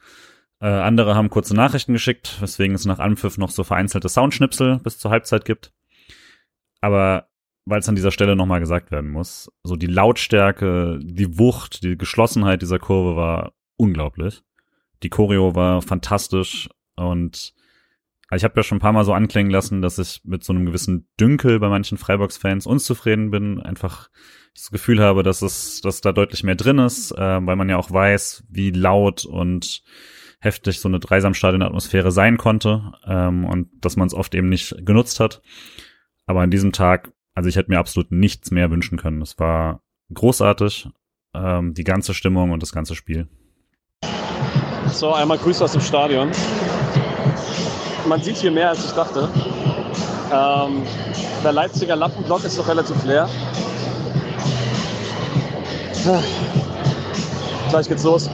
[0.62, 5.00] Äh, andere haben kurze Nachrichten geschickt, weswegen es nach Anpfiff noch so vereinzelte Soundschnipsel bis
[5.00, 5.74] zur Halbzeit gibt.
[6.82, 7.28] Aber
[7.66, 9.52] weil es an dieser Stelle nochmal gesagt werden muss.
[9.64, 14.44] So die Lautstärke, die Wucht, die Geschlossenheit dieser Kurve war unglaublich.
[15.04, 17.54] Die Choreo war fantastisch und
[18.32, 20.66] ich habe ja schon ein paar Mal so anklingen lassen, dass ich mit so einem
[20.66, 23.60] gewissen Dünkel bei manchen Freiburgs-Fans unzufrieden bin.
[23.60, 24.10] Einfach
[24.54, 27.78] das Gefühl habe, dass es, dass da deutlich mehr drin ist, äh, weil man ja
[27.78, 29.82] auch weiß, wie laut und
[30.40, 35.20] heftig so eine Dreisamstadion-Atmosphäre sein konnte ähm, und dass man es oft eben nicht genutzt
[35.20, 35.42] hat.
[36.26, 39.22] Aber an diesem Tag, also ich hätte mir absolut nichts mehr wünschen können.
[39.22, 39.82] Es war
[40.14, 40.88] großartig,
[41.34, 43.28] ähm, die ganze Stimmung und das ganze Spiel.
[44.94, 46.32] So, einmal Grüße aus dem Stadion.
[48.08, 49.30] Man sieht hier mehr, als ich dachte.
[50.32, 50.84] Ähm,
[51.44, 53.30] der Leipziger Lappenblock ist doch relativ leer.
[57.70, 58.30] Gleich geht's los.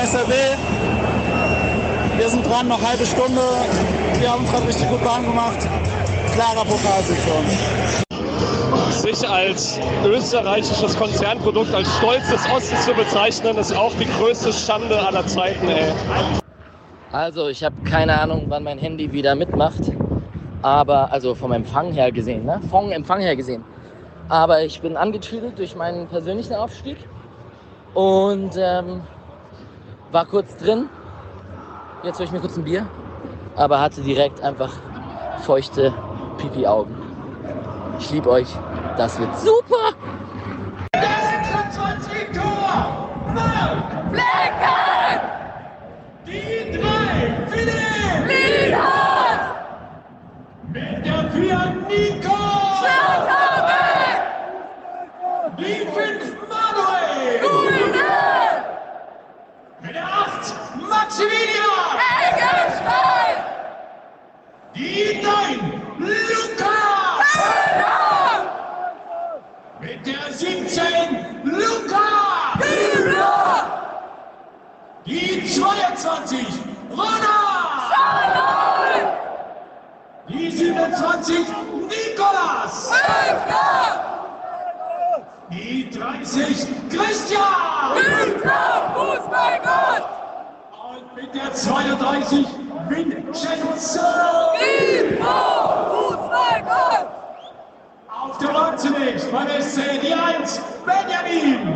[0.00, 0.56] Weh.
[2.16, 3.42] Wir sind dran, noch halbe Stunde.
[4.18, 5.58] Wir haben uns gerade richtig gut warm gemacht.
[6.34, 9.02] Klarer Pokalsieg für uns.
[9.02, 14.98] Sich als österreichisches Konzernprodukt als Stolz des Ostens zu bezeichnen, ist auch die größte Schande
[14.98, 15.92] aller Zeiten, ey.
[17.12, 19.82] Also, ich habe keine Ahnung, wann mein Handy wieder mitmacht.
[20.62, 22.58] Aber, also vom Empfang her gesehen, ne?
[22.70, 23.62] Vom Empfang her gesehen.
[24.30, 26.96] Aber ich bin angetüdelt durch meinen persönlichen Aufstieg
[27.92, 29.02] und ähm,
[30.12, 30.88] war kurz drin.
[32.02, 32.86] Jetzt hole ich mir kurz ein Bier,
[33.56, 34.72] aber hatte direkt einfach
[35.42, 35.92] feuchte
[36.38, 36.94] Pipi-Augen.
[37.98, 38.48] Ich liebe euch.
[38.96, 39.94] Das wird super.
[44.10, 45.20] Flecken!
[46.26, 48.26] Die drei, Philipp!
[48.26, 49.42] Liedhardt!
[50.72, 52.36] Mit der vier, Nico!
[52.80, 54.20] Schlotterbeck!
[55.58, 57.40] Die fünf, Manuel!
[57.40, 57.69] Gute!
[59.90, 60.54] Mit der acht,
[60.88, 61.98] Maximilian!
[62.28, 63.36] Eggenstein!
[64.72, 67.40] Die neun, Lukas!
[69.80, 72.06] Mit der 17, Luca!
[75.04, 76.46] Die 22,
[76.92, 77.40] Rona!
[80.28, 81.48] Die 27,
[81.88, 82.92] Nikolas!
[85.50, 87.42] Die 30, Christian!
[88.94, 90.04] Fußballgott!
[90.94, 92.46] Und mit der 32,
[92.88, 94.00] Vincenzo!
[95.90, 97.08] Fußballgott!
[98.08, 101.70] Auf der Bank zunächst bei der SC die 1, Benjamin!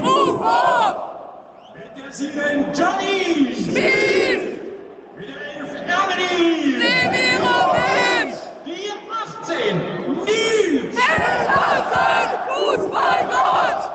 [1.74, 3.56] Mit der 7, Johnny!
[3.56, 4.38] Spiel!
[5.16, 6.78] Mit der 11, Ermini!
[6.78, 8.34] Demirovic!
[8.64, 8.92] Die
[9.42, 10.96] 18, Nils!
[12.48, 13.90] Fußballgott!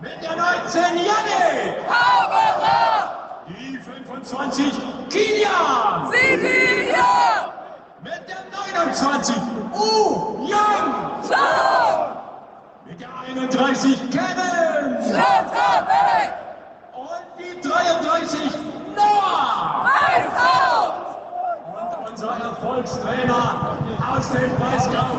[0.00, 1.76] Mit der 19, Janne!
[1.88, 3.44] Haberer!
[3.48, 4.72] Die 25,
[5.10, 6.10] Kilian!
[6.10, 7.52] Sevilla!
[8.02, 9.36] Mit der 29,
[9.72, 10.84] U, Jan!
[12.86, 15.02] Mit der 31, Kevin!
[15.02, 16.32] Schlotterbeck!
[16.92, 18.40] Und die 33,
[18.96, 19.84] Noah!
[19.84, 21.13] Weißhaupt!
[22.14, 23.76] Und unser Erfolgstrainer
[24.08, 25.18] aus dem Breisgau,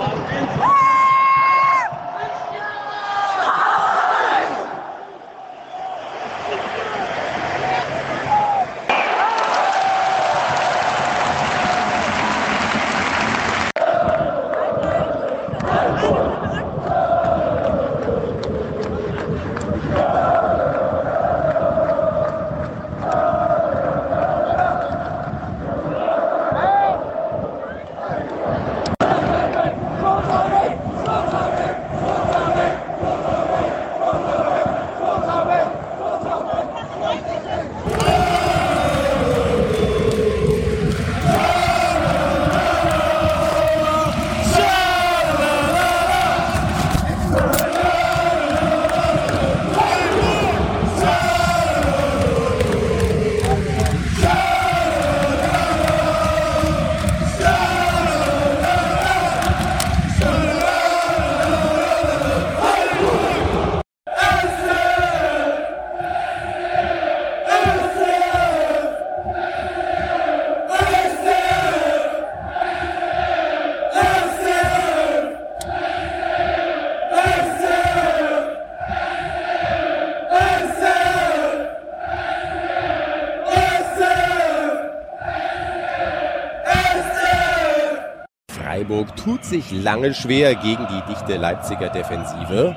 [89.49, 92.75] sich lange schwer gegen die dichte Leipziger Defensive.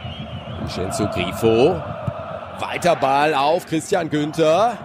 [0.60, 1.82] Vincenzo Grifo.
[2.60, 4.76] Weiter Ball auf Christian Günther.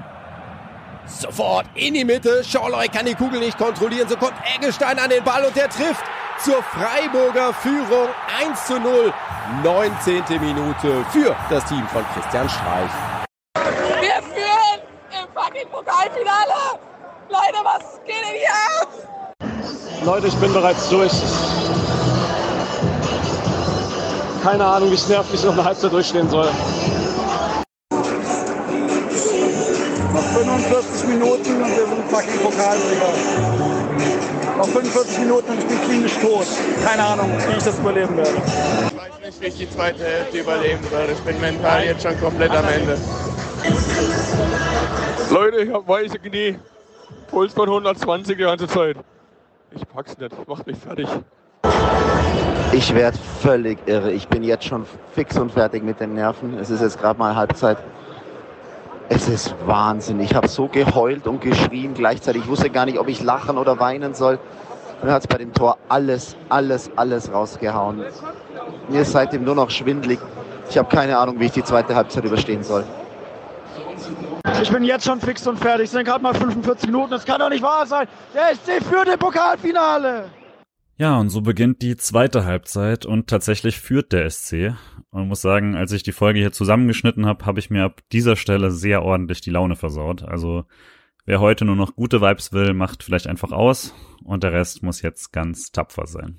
[1.05, 2.43] Sofort in die Mitte.
[2.43, 4.07] Schorloy kann die Kugel nicht kontrollieren.
[4.07, 6.03] So kommt Eggestein an den Ball und der trifft
[6.39, 8.09] zur Freiburger Führung
[8.41, 9.13] 1 zu 0.
[9.63, 10.23] 19.
[10.39, 12.91] Minute für das Team von Christian Streich.
[13.99, 14.79] Wir führen
[15.11, 16.79] im fucking Pokalfinale!
[17.29, 18.49] Leute, was geht denn hier
[18.81, 18.87] ab?
[20.05, 21.11] Leute, ich bin bereits durch.
[24.43, 26.47] Keine Ahnung, wie es nervlich noch eine Halbzeit durchstehen soll.
[30.11, 33.13] Noch 45 Minuten und wir sind fucking Pokalsieger.
[34.57, 36.45] Noch 45 Minuten und ich bin klinisch tot.
[36.83, 38.31] Keine Ahnung, wie ich das überleben werde.
[38.31, 41.13] Ich weiß nicht, wie ich die zweite Hälfte überleben werde.
[41.13, 42.97] Ich bin mental jetzt schon komplett am Ende.
[45.31, 46.59] Leute, ich habe weiße Knie.
[47.27, 48.97] Puls von 120 die ganze Zeit.
[49.73, 51.07] Ich pack's nicht, macht mich fertig.
[52.73, 54.11] Ich werde völlig irre.
[54.13, 56.57] Ich bin jetzt schon fix und fertig mit den Nerven.
[56.59, 57.77] Es ist jetzt gerade mal Halbzeit.
[59.09, 60.21] Es ist Wahnsinn.
[60.21, 62.43] Ich habe so geheult und geschrien gleichzeitig.
[62.43, 64.39] Ich wusste gar nicht, ob ich lachen oder weinen soll.
[65.03, 68.05] Mir hat es bei dem Tor alles, alles, alles rausgehauen.
[68.87, 70.19] Mir ist seitdem nur noch schwindlig.
[70.69, 72.85] Ich habe keine Ahnung, wie ich die zweite Halbzeit überstehen soll.
[74.61, 75.85] Ich bin jetzt schon fix und fertig.
[75.85, 77.11] Es sind gerade mal 45 Minuten.
[77.11, 78.07] Das kann doch nicht wahr sein.
[78.33, 80.29] Der SC führt im Pokalfinale.
[81.03, 84.73] Ja, und so beginnt die zweite Halbzeit und tatsächlich führt der SC.
[85.11, 88.37] Und muss sagen, als ich die Folge hier zusammengeschnitten habe, habe ich mir ab dieser
[88.37, 90.23] Stelle sehr ordentlich die Laune versaut.
[90.23, 90.63] Also
[91.25, 93.93] wer heute nur noch gute Vibes will, macht vielleicht einfach aus
[94.23, 96.37] und der Rest muss jetzt ganz tapfer sein.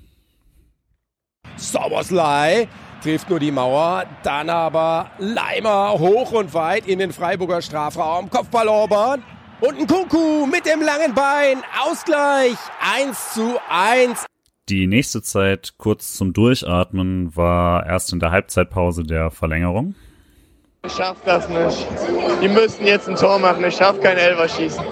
[1.57, 2.67] Soboslai
[3.03, 8.31] trifft nur die Mauer, dann aber Leimer hoch und weit in den Freiburger Strafraum.
[8.31, 9.21] Kopfball Orban
[9.61, 11.61] und ein Kuku mit dem langen Bein.
[11.83, 14.25] Ausgleich 1 zu 1.
[14.67, 19.93] Die nächste Zeit kurz zum Durchatmen war erst in der Halbzeitpause der Verlängerung.
[20.87, 21.85] Ich schaff das nicht.
[22.41, 23.63] Die müssten jetzt ein Tor machen.
[23.63, 24.83] Ich schaff kein Elfer schießen.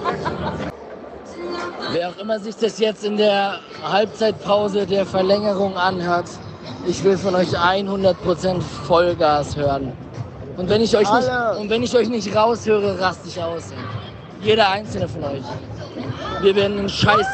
[1.92, 6.30] Wer auch immer sich das jetzt in der Halbzeitpause der Verlängerung anhört,
[6.86, 9.92] ich will von euch 100% Vollgas hören.
[10.56, 11.58] Und wenn ich euch nicht, Alle.
[11.58, 13.72] und wenn ich euch nicht raushöre, raste ich aus.
[14.40, 15.42] Jeder einzelne von euch.
[16.42, 17.26] Wir werden den Scheiß,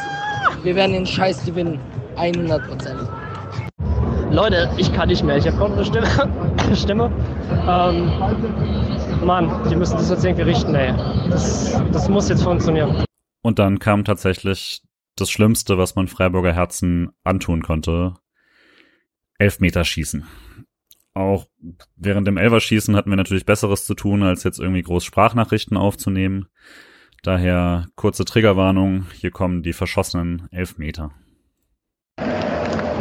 [0.63, 1.79] wir werden den Scheiß gewinnen.
[2.21, 3.07] 100%.
[4.31, 5.37] Leute, ich kann nicht mehr.
[5.37, 6.07] Ich habe kaum eine Stimme.
[6.75, 7.11] Stimme.
[7.67, 10.93] Ähm, Mann, die müssen das jetzt irgendwie richten, ey.
[11.29, 13.03] Das, das muss jetzt funktionieren.
[13.41, 14.83] Und dann kam tatsächlich
[15.15, 18.13] das Schlimmste, was man Freiburger Herzen antun konnte.
[19.39, 20.25] Elfmeterschießen.
[21.13, 21.47] Auch
[21.95, 26.47] während dem Elverschießen hatten wir natürlich Besseres zu tun, als jetzt irgendwie groß Sprachnachrichten aufzunehmen.
[27.23, 31.11] Daher kurze Triggerwarnung, hier kommen die verschossenen Elfmeter.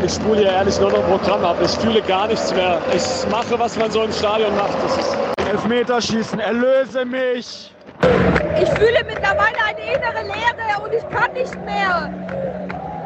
[0.02, 1.56] Ich spule hier ehrlich nur noch Programm ab.
[1.62, 2.80] Ich fühle gar nichts mehr.
[2.94, 4.76] Ich mache, was man so im Stadion macht.
[4.82, 5.16] Das ist
[5.50, 7.74] Elfmeterschießen, erlöse mich!
[8.62, 12.12] Ich fühle mittlerweile eine innere Leere und ich kann nicht mehr.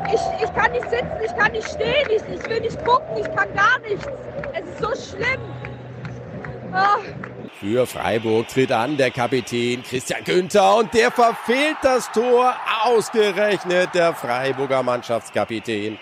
[0.07, 3.35] Ich, ich kann nicht sitzen, ich kann nicht stehen, ich, ich will nicht gucken, ich
[3.35, 4.07] kann gar nichts.
[4.53, 5.41] Es ist so schlimm.
[6.73, 6.99] Ah.
[7.61, 12.55] Für Freiburg tritt an der Kapitän Christian Günther und der verfehlt das Tor.
[12.85, 15.99] Ausgerechnet der Freiburger Mannschaftskapitän.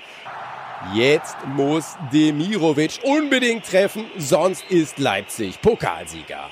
[0.95, 6.51] Jetzt muss Demirovic unbedingt treffen, sonst ist Leipzig Pokalsieger.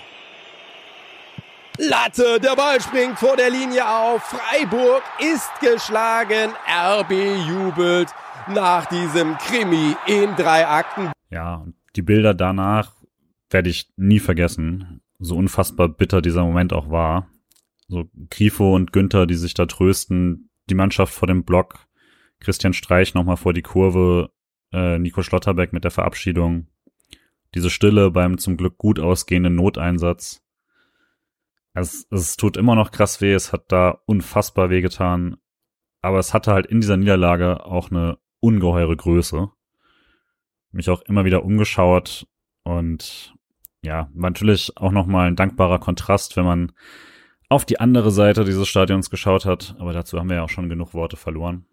[1.78, 4.22] Latte, der Ball springt vor der Linie auf.
[4.22, 6.52] Freiburg ist geschlagen.
[6.68, 7.10] RB
[7.48, 8.10] jubelt
[8.48, 11.10] nach diesem Krimi in drei Akten.
[11.30, 11.66] Ja,
[11.96, 12.92] die Bilder danach
[13.50, 15.00] werde ich nie vergessen.
[15.18, 17.28] So unfassbar bitter dieser Moment auch war.
[17.88, 21.86] So Grifo und Günther, die sich da trösten, die Mannschaft vor dem Block,
[22.40, 24.30] Christian Streich nochmal vor die Kurve,
[24.72, 26.68] äh, Nico Schlotterbeck mit der Verabschiedung,
[27.54, 30.42] diese Stille beim zum Glück gut ausgehenden Noteinsatz.
[31.74, 35.36] Es, es tut immer noch krass weh, es hat da unfassbar weh getan,
[36.02, 39.50] aber es hatte halt in dieser Niederlage auch eine ungeheure Größe.
[40.72, 42.26] Mich auch immer wieder umgeschaut
[42.62, 43.34] und
[43.82, 46.72] ja, war natürlich auch nochmal ein dankbarer Kontrast, wenn man
[47.48, 50.68] auf die andere Seite dieses Stadions geschaut hat, aber dazu haben wir ja auch schon
[50.68, 51.66] genug Worte verloren.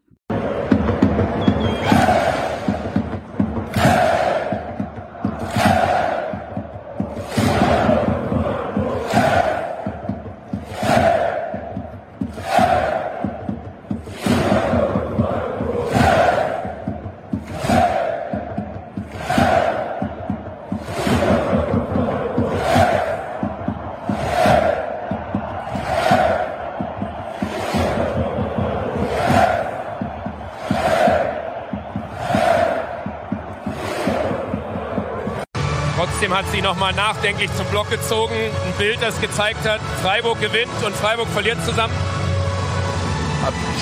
[36.17, 38.33] Trotzdem hat sie nochmal nachdenklich zum Block gezogen.
[38.33, 41.93] Ein Bild, das gezeigt hat, Freiburg gewinnt und Freiburg verliert zusammen.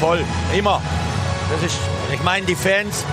[0.02, 0.22] Voll,
[0.54, 0.82] immer.
[1.50, 1.80] Das ist,
[2.12, 3.06] ich meine, die Fans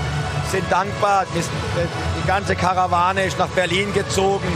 [0.51, 1.27] sind dankbar.
[1.35, 4.49] Die ganze Karawane ist nach Berlin gezogen.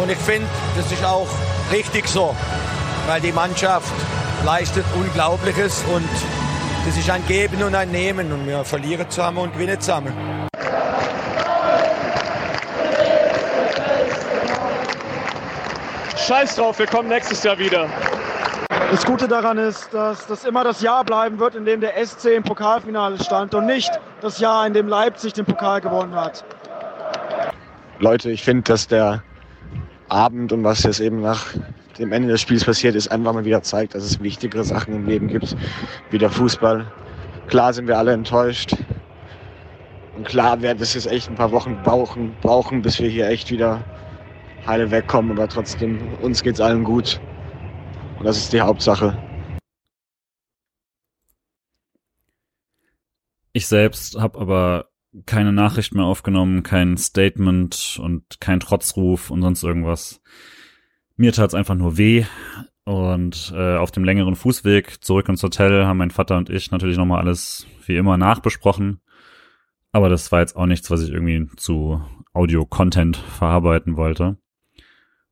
[0.00, 1.28] Und ich finde, das ist auch
[1.70, 2.34] richtig so,
[3.08, 3.92] weil die Mannschaft
[4.42, 6.08] leistet Unglaubliches und
[6.86, 10.27] das ist ein Geben und ein Nehmen und wir verlieren zusammen und gewinnen zusammen.
[16.28, 17.88] Scheiß drauf, wir kommen nächstes Jahr wieder.
[18.90, 22.36] Das Gute daran ist, dass das immer das Jahr bleiben wird, in dem der SC
[22.36, 26.44] im Pokalfinale stand und nicht das Jahr, in dem Leipzig den Pokal gewonnen hat.
[27.98, 29.22] Leute, ich finde, dass der
[30.10, 31.46] Abend und was jetzt eben nach
[31.98, 35.06] dem Ende des Spiels passiert ist, einfach mal wieder zeigt, dass es wichtigere Sachen im
[35.06, 35.56] Leben gibt,
[36.10, 36.84] wie der Fußball.
[37.46, 38.76] Klar sind wir alle enttäuscht.
[40.14, 43.50] Und klar wird es jetzt echt ein paar Wochen brauchen, brauchen, bis wir hier echt
[43.50, 43.80] wieder
[44.66, 45.32] heile wegkommen.
[45.32, 47.20] Aber trotzdem, uns geht's allen gut.
[48.18, 49.16] Und das ist die Hauptsache.
[53.52, 54.88] Ich selbst habe aber
[55.26, 60.20] keine Nachricht mehr aufgenommen, kein Statement und kein Trotzruf und sonst irgendwas.
[61.16, 62.24] Mir tat's einfach nur weh.
[62.84, 66.96] Und äh, auf dem längeren Fußweg zurück ins Hotel haben mein Vater und ich natürlich
[66.96, 69.00] nochmal alles wie immer nachbesprochen.
[69.92, 72.02] Aber das war jetzt auch nichts, was ich irgendwie zu
[72.32, 74.38] Audio-Content verarbeiten wollte.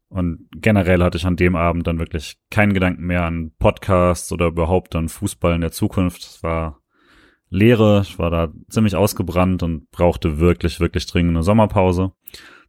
[0.08, 4.46] Und generell hatte ich an dem Abend dann wirklich keinen Gedanken mehr an Podcasts oder
[4.46, 6.22] überhaupt an Fußball in der Zukunft.
[6.22, 6.80] Es war
[7.48, 12.12] Leere, ich war da ziemlich ausgebrannt und brauchte wirklich, wirklich dringend eine Sommerpause.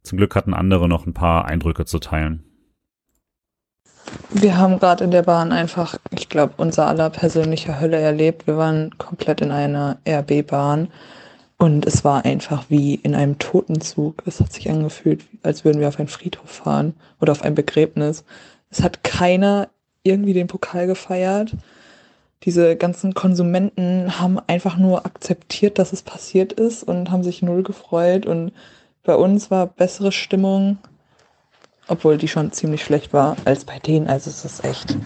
[0.02, 2.44] Zum Glück hatten andere noch ein paar Eindrücke zu teilen.
[4.30, 8.46] Wir haben gerade in der Bahn einfach, ich glaube, unser aller persönliche Hölle erlebt.
[8.46, 10.88] Wir waren komplett in einer RB-Bahn
[11.58, 14.22] und es war einfach wie in einem Totenzug.
[14.26, 18.24] Es hat sich angefühlt, als würden wir auf einen Friedhof fahren oder auf ein Begräbnis.
[18.70, 19.68] Es hat keiner
[20.04, 21.56] irgendwie den Pokal gefeiert.
[22.44, 27.64] Diese ganzen Konsumenten haben einfach nur akzeptiert, dass es passiert ist und haben sich null
[27.64, 28.24] gefreut.
[28.24, 28.52] Und
[29.02, 30.78] bei uns war bessere Stimmung,
[31.88, 34.06] obwohl die schon ziemlich schlecht war, als bei denen.
[34.06, 34.96] Also es ist echt,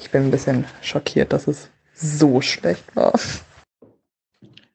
[0.00, 3.12] ich bin ein bisschen schockiert, dass es so schlecht war.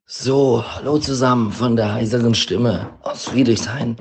[0.09, 3.97] So, hallo zusammen von der heiseren Stimme aus Friedrichshain.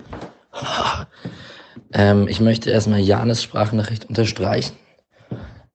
[1.92, 4.76] ähm, ich möchte erstmal Janes Sprachnachricht unterstreichen.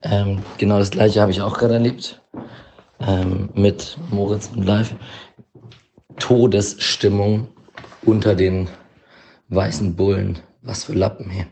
[0.01, 2.21] Ähm, genau das gleiche habe ich auch gerade erlebt.
[3.01, 4.95] Ähm, mit Moritz und Live.
[6.17, 7.49] Todesstimmung
[8.03, 8.69] unter den
[9.49, 10.39] weißen Bullen.
[10.61, 11.47] Was für Lappen hier.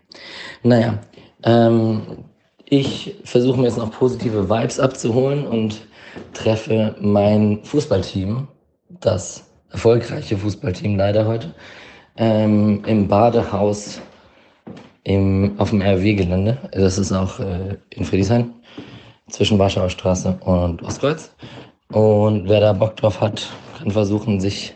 [0.63, 0.99] Naja,
[1.43, 2.23] ähm,
[2.63, 5.85] ich versuche mir jetzt noch positive Vibes abzuholen und
[6.31, 8.47] treffe mein Fußballteam
[8.99, 11.53] das erfolgreiche Fußballteam leider heute,
[12.17, 14.01] ähm, im Badehaus
[15.03, 16.57] im, auf dem RW-Gelände.
[16.71, 18.53] Das ist auch äh, in Friedrichshain,
[19.29, 21.31] zwischen Warschauer Straße und Ostkreuz.
[21.91, 23.47] Und wer da Bock drauf hat,
[23.77, 24.75] kann versuchen, sich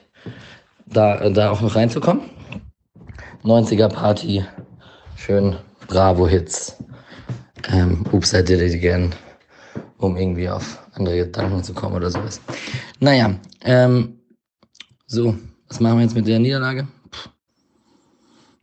[0.85, 2.23] da, da auch noch reinzukommen.
[3.43, 4.43] 90er Party,
[5.15, 5.55] schön
[5.87, 6.77] Bravo-Hits,
[7.71, 9.13] ähm, Oops, I Did It Again,
[9.97, 12.41] um irgendwie auf andere Gedanken zu kommen oder sowas.
[12.99, 14.19] Naja, ähm,
[15.07, 15.35] so,
[15.67, 16.87] was machen wir jetzt mit der Niederlage?
[17.11, 17.29] Puh.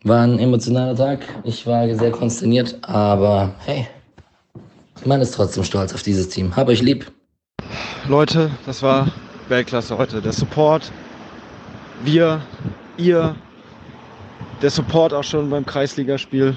[0.04, 1.20] War ein emotionaler Tag.
[1.44, 3.86] Ich war sehr konsterniert, aber hey,
[5.04, 6.54] man ist trotzdem stolz auf dieses Team.
[6.54, 7.10] Hab euch lieb.
[8.08, 9.10] Leute, das war
[9.48, 10.20] Weltklasse heute.
[10.20, 10.92] Der Support,
[12.04, 12.42] wir,
[12.96, 13.34] ihr,
[14.62, 16.54] der Support auch schon beim Kreisligaspiel.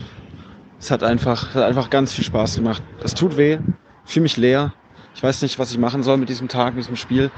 [0.79, 2.83] Es hat einfach, hat einfach ganz viel Spaß gemacht.
[3.03, 3.59] Es tut weh,
[4.05, 4.73] ich fühle mich leer.
[5.15, 7.31] Ich weiß nicht, was ich machen soll mit diesem Tag, mit diesem Spiel.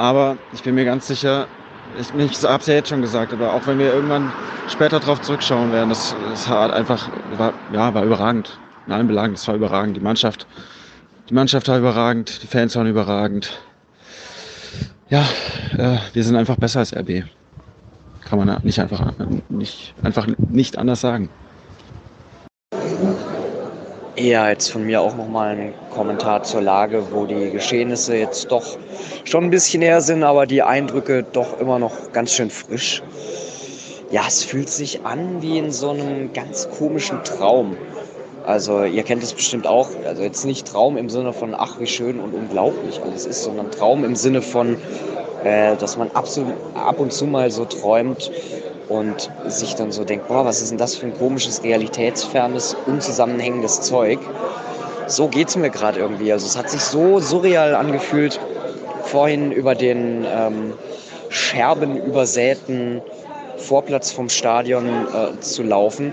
[0.00, 1.50] Aber ich bin mir ganz sicher,
[1.94, 4.32] ich, ich habe es ja jetzt schon gesagt, aber auch wenn wir irgendwann
[4.66, 8.60] später darauf zurückschauen werden, das, das hat einfach, war, ja, war überragend.
[8.86, 9.98] In allen Belangen, das war überragend.
[9.98, 10.46] Die Mannschaft,
[11.28, 13.60] die Mannschaft war überragend, die Fans waren überragend.
[15.10, 15.28] Ja,
[15.76, 17.24] äh, wir sind einfach besser als RB.
[18.22, 19.12] Kann man nicht einfach,
[19.50, 21.28] nicht, einfach nicht anders sagen.
[24.22, 28.76] Ja, jetzt von mir auch nochmal ein Kommentar zur Lage, wo die Geschehnisse jetzt doch
[29.24, 33.02] schon ein bisschen näher sind, aber die Eindrücke doch immer noch ganz schön frisch.
[34.10, 37.78] Ja, es fühlt sich an wie in so einem ganz komischen Traum.
[38.44, 41.86] Also ihr kennt es bestimmt auch, also jetzt nicht Traum im Sinne von, ach wie
[41.86, 44.76] schön und unglaublich alles ist, sondern Traum im Sinne von,
[45.44, 48.30] äh, dass man absolut, ab und zu mal so träumt,
[48.90, 53.82] und sich dann so denkt, boah, was ist denn das für ein komisches, realitätsfernes, unzusammenhängendes
[53.82, 54.18] Zeug.
[55.06, 56.32] So geht es mir gerade irgendwie.
[56.32, 58.40] Also es hat sich so surreal angefühlt,
[59.04, 60.72] vorhin über den ähm,
[61.28, 63.00] scherbenübersäten
[63.58, 66.12] Vorplatz vom Stadion äh, zu laufen.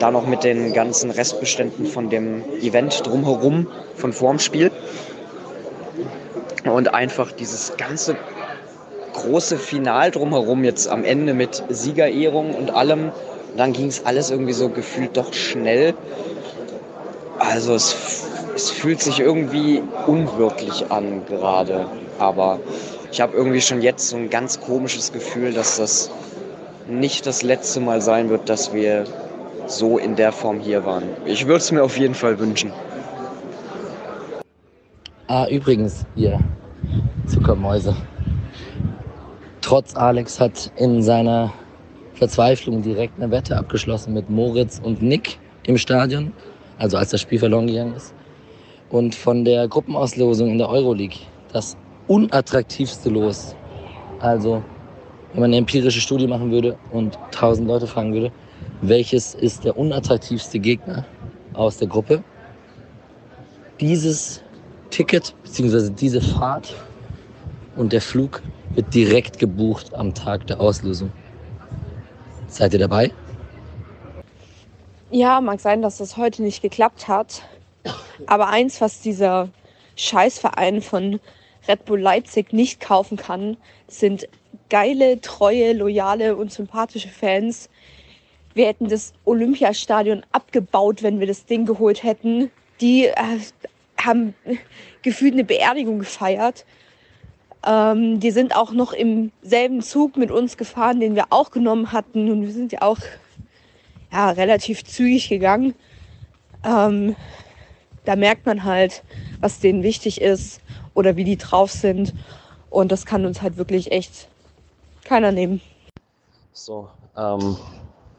[0.00, 4.72] Da noch mit den ganzen Restbeständen von dem Event drumherum von vorm Spiel.
[6.64, 8.16] Und einfach dieses ganze
[9.22, 13.12] große Final drumherum jetzt am Ende mit Siegerehrung und allem.
[13.56, 15.94] Dann ging es alles irgendwie so gefühlt doch schnell.
[17.38, 21.86] Also es, es fühlt sich irgendwie unwirklich an gerade.
[22.18, 22.60] Aber
[23.10, 26.10] ich habe irgendwie schon jetzt so ein ganz komisches Gefühl, dass das
[26.88, 29.04] nicht das letzte Mal sein wird, dass wir
[29.66, 31.04] so in der Form hier waren.
[31.24, 32.72] Ich würde es mir auf jeden Fall wünschen.
[35.28, 36.40] Ah, übrigens, hier,
[37.26, 37.94] Zuckermäuse.
[39.62, 41.52] Trotz Alex hat in seiner
[42.14, 46.32] Verzweiflung direkt eine Wette abgeschlossen mit Moritz und Nick im Stadion,
[46.78, 48.14] also als das Spiel verloren gegangen ist.
[48.90, 51.18] Und von der Gruppenauslosung in der Euroleague,
[51.52, 51.76] das
[52.08, 53.54] unattraktivste Los.
[54.18, 54.62] Also,
[55.32, 58.32] wenn man eine empirische Studie machen würde und tausend Leute fragen würde,
[58.82, 61.04] welches ist der unattraktivste Gegner
[61.52, 62.24] aus der Gruppe?
[63.78, 64.42] Dieses
[64.90, 65.90] Ticket bzw.
[65.90, 66.74] diese Fahrt
[67.76, 68.42] und der Flug
[68.74, 71.10] wird direkt gebucht am Tag der Auslösung.
[72.48, 73.12] Seid ihr dabei?
[75.10, 77.42] Ja, mag sein, dass das heute nicht geklappt hat.
[78.26, 79.48] Aber eins, was dieser
[79.96, 81.20] Scheißverein von
[81.68, 83.56] Red Bull Leipzig nicht kaufen kann,
[83.88, 84.28] sind
[84.68, 87.68] geile, treue, loyale und sympathische Fans.
[88.54, 92.50] Wir hätten das Olympiastadion abgebaut, wenn wir das Ding geholt hätten.
[92.80, 93.38] Die äh,
[93.98, 94.34] haben
[95.02, 96.64] gefühlt eine Beerdigung gefeiert.
[97.66, 101.92] Ähm, die sind auch noch im selben Zug mit uns gefahren, den wir auch genommen
[101.92, 102.30] hatten.
[102.30, 102.98] Und wir sind ja auch
[104.12, 105.74] ja, relativ zügig gegangen.
[106.64, 107.16] Ähm,
[108.04, 109.02] da merkt man halt,
[109.40, 110.60] was denen wichtig ist
[110.94, 112.14] oder wie die drauf sind.
[112.70, 114.28] Und das kann uns halt wirklich echt
[115.04, 115.60] keiner nehmen.
[116.52, 117.56] So, ähm,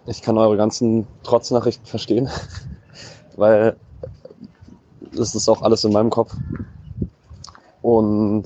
[0.06, 2.30] ich kann eure ganzen Trotznachrichten verstehen,
[3.38, 3.76] weil
[5.14, 6.34] das ist auch alles in meinem Kopf.
[7.82, 8.46] Und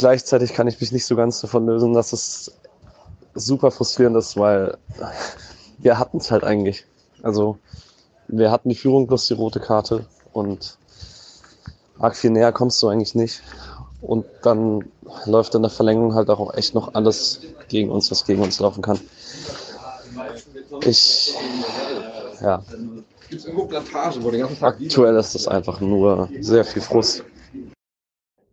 [0.00, 2.52] gleichzeitig kann ich mich nicht so ganz davon lösen, dass es
[3.34, 4.78] super frustrierend ist, weil
[5.78, 6.86] wir hatten es halt eigentlich.
[7.22, 7.58] Also
[8.26, 10.78] wir hatten die Führung plus die rote Karte und
[11.98, 13.42] arg viel näher kommst du eigentlich nicht.
[14.00, 14.86] Und dann
[15.26, 18.80] läuft in der Verlängerung halt auch echt noch alles gegen uns, was gegen uns laufen
[18.80, 18.98] kann.
[20.86, 21.34] Ich,
[22.40, 22.62] ja.
[24.62, 27.22] Aktuell ist es einfach nur sehr viel Frust.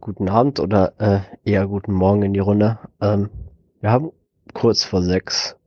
[0.08, 2.80] Guten Abend oder äh, eher guten Morgen in die Runde.
[3.02, 3.30] Ähm,
[3.82, 4.14] wir haben
[4.54, 5.58] kurz vor sechs.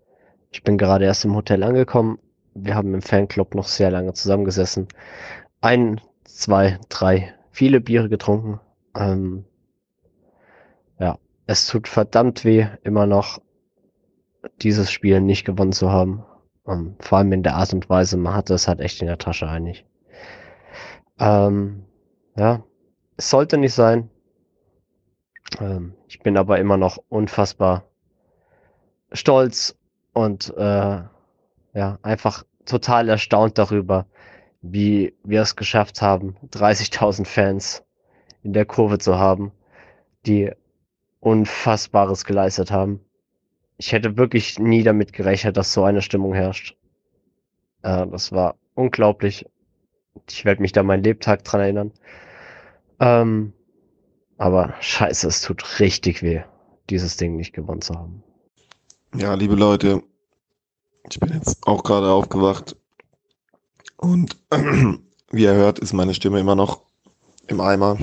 [0.50, 2.18] Ich bin gerade erst im Hotel angekommen.
[2.54, 4.88] Wir haben im Fanclub noch sehr lange zusammengesessen.
[5.60, 8.60] Ein, zwei, drei, viele Biere getrunken.
[8.96, 9.44] Ähm,
[10.98, 13.42] ja, es tut verdammt weh, immer noch
[14.62, 16.24] dieses Spiel nicht gewonnen zu haben.
[16.66, 19.18] Ähm, vor allem in der Art und Weise, man hatte es halt echt in der
[19.18, 19.84] Tasche eigentlich.
[21.18, 21.84] Ähm,
[22.36, 22.64] ja,
[23.18, 24.08] es sollte nicht sein.
[25.58, 27.84] Ähm, ich bin aber immer noch unfassbar
[29.12, 29.76] stolz
[30.12, 31.02] und äh,
[31.74, 34.06] ja, einfach total erstaunt darüber,
[34.62, 37.84] wie wir es geschafft haben, 30.000 Fans
[38.42, 39.52] in der Kurve zu haben,
[40.26, 40.52] die
[41.20, 43.00] Unfassbares geleistet haben.
[43.76, 46.76] Ich hätte wirklich nie damit gerechnet, dass so eine Stimmung herrscht.
[47.82, 49.46] Äh, das war unglaublich.
[50.28, 51.92] Ich werde mich da mein Lebtag dran erinnern.
[52.98, 53.52] Ähm,
[54.40, 56.40] aber scheiße, es tut richtig weh,
[56.88, 58.22] dieses Ding nicht gewonnen zu haben.
[59.14, 60.02] Ja, liebe Leute,
[61.10, 62.74] ich bin jetzt auch gerade aufgewacht
[63.98, 64.38] und
[65.30, 66.80] wie ihr hört, ist meine Stimme immer noch
[67.48, 67.98] im Eimer.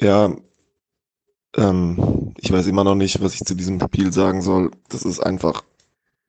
[0.00, 0.32] Ja,
[1.56, 4.70] ähm, ich weiß immer noch nicht, was ich zu diesem Spiel sagen soll.
[4.90, 5.64] Das ist einfach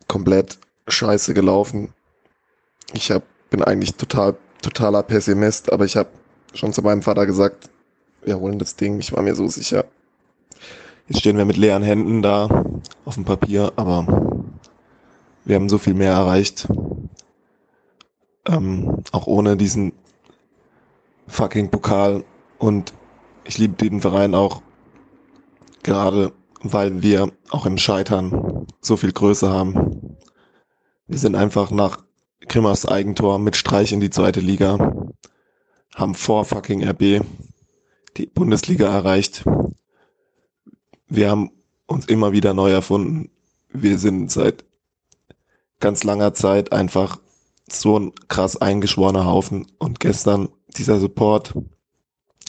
[0.08, 0.58] komplett
[0.88, 1.94] scheiße gelaufen.
[2.94, 3.22] Ich hab,
[3.52, 6.10] bin eigentlich total, totaler Pessimist, aber ich habe
[6.54, 7.70] schon zu meinem Vater gesagt,
[8.24, 9.00] wir holen das Ding.
[9.00, 9.86] Ich war mir so sicher.
[11.08, 12.66] Jetzt stehen wir mit leeren Händen da
[13.06, 14.06] auf dem Papier, aber
[15.44, 16.68] wir haben so viel mehr erreicht.
[18.48, 19.94] Ähm, auch ohne diesen
[21.28, 22.24] fucking Pokal.
[22.58, 22.94] Und
[23.44, 24.62] ich liebe den Verein auch
[25.84, 26.32] gerade,
[26.62, 30.18] weil wir auch im Scheitern so viel Größe haben.
[31.08, 32.00] Wir sind einfach nach
[32.48, 34.78] Grimmers Eigentor mit Streich in die zweite Liga,
[35.96, 37.22] haben vor fucking RB
[38.18, 39.44] die Bundesliga erreicht.
[41.08, 41.52] Wir haben
[41.86, 43.30] uns immer wieder neu erfunden.
[43.70, 44.66] Wir sind seit
[45.80, 47.20] ganz langer Zeit einfach
[47.70, 49.68] so ein krass eingeschworener Haufen.
[49.80, 51.54] Und gestern dieser Support,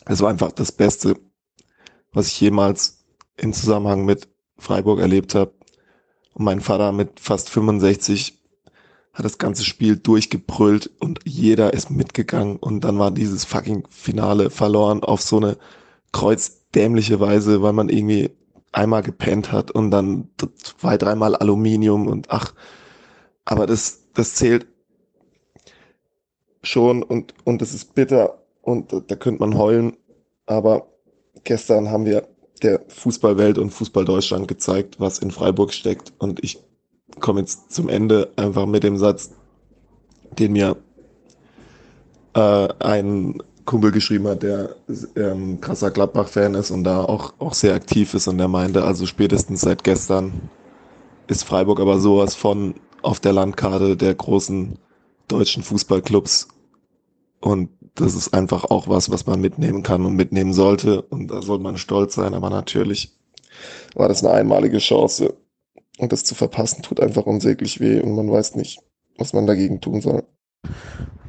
[0.06, 1.16] es war einfach das Beste,
[2.12, 3.04] was ich jemals
[3.36, 5.52] in Zusammenhang mit Freiburg erlebt habe.
[6.32, 8.43] Und mein Vater mit fast 65
[9.14, 14.50] hat das ganze Spiel durchgebrüllt und jeder ist mitgegangen und dann war dieses fucking Finale
[14.50, 15.56] verloren auf so eine
[16.12, 18.30] kreuzdämliche Weise, weil man irgendwie
[18.72, 22.54] einmal gepennt hat und dann zwei, dreimal Aluminium und ach,
[23.44, 24.66] aber das, das zählt
[26.64, 29.96] schon und, und es ist bitter und da könnte man heulen,
[30.46, 30.88] aber
[31.44, 32.26] gestern haben wir
[32.62, 36.63] der Fußballwelt und Fußball Deutschland gezeigt, was in Freiburg steckt und ich
[37.20, 39.30] komme jetzt zum Ende einfach mit dem Satz,
[40.38, 40.76] den mir
[42.34, 44.76] äh, ein Kumpel geschrieben hat, der
[45.16, 49.06] ähm, krasser Gladbach-Fan ist und da auch, auch sehr aktiv ist und der meinte, also
[49.06, 50.50] spätestens seit gestern
[51.28, 54.78] ist Freiburg aber sowas von auf der Landkarte der großen
[55.28, 56.48] deutschen Fußballclubs.
[57.40, 61.02] Und das ist einfach auch was, was man mitnehmen kann und mitnehmen sollte.
[61.02, 63.12] Und da soll man stolz sein, aber natürlich
[63.94, 65.34] war das eine einmalige Chance
[65.98, 68.80] und das zu verpassen tut einfach unsäglich weh und man weiß nicht,
[69.18, 70.24] was man dagegen tun soll.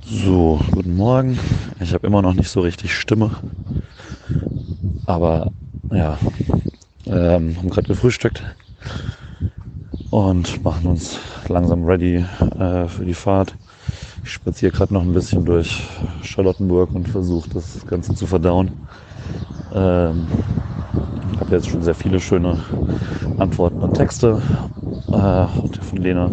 [0.05, 1.39] So, guten Morgen.
[1.79, 3.31] Ich habe immer noch nicht so richtig Stimme.
[5.05, 5.51] Aber
[5.91, 6.17] ja,
[7.05, 8.43] ähm, haben gerade gefrühstückt
[10.09, 12.25] und machen uns langsam ready
[12.59, 13.55] äh, für die Fahrt.
[14.23, 15.83] Ich spaziere gerade noch ein bisschen durch
[16.23, 18.87] Charlottenburg und versuche das Ganze zu verdauen.
[19.73, 20.27] Ähm,
[21.39, 22.63] habe jetzt schon sehr viele schöne
[23.37, 24.41] Antworten und Texte
[25.07, 26.31] äh, von Lena.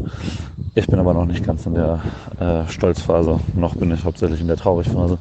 [0.74, 2.00] Ich bin aber noch nicht ganz in der
[2.40, 3.38] äh, Stolzphase.
[3.54, 5.18] Noch bin ich hauptsächlich in der Traurigphase.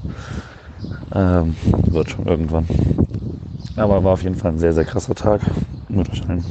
[1.13, 1.55] Ähm,
[1.87, 2.67] wird schon irgendwann.
[3.75, 5.41] Aber war auf jeden Fall ein sehr, sehr krasser Tag
[5.89, 6.45] mit euch allen.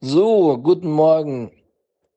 [0.00, 1.50] So, guten Morgen.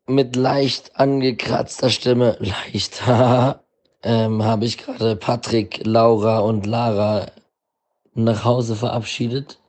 [0.07, 3.03] Mit leicht angekratzter Stimme, leicht,
[4.03, 7.27] ähm, habe ich gerade Patrick, Laura und Lara
[8.13, 9.59] nach Hause verabschiedet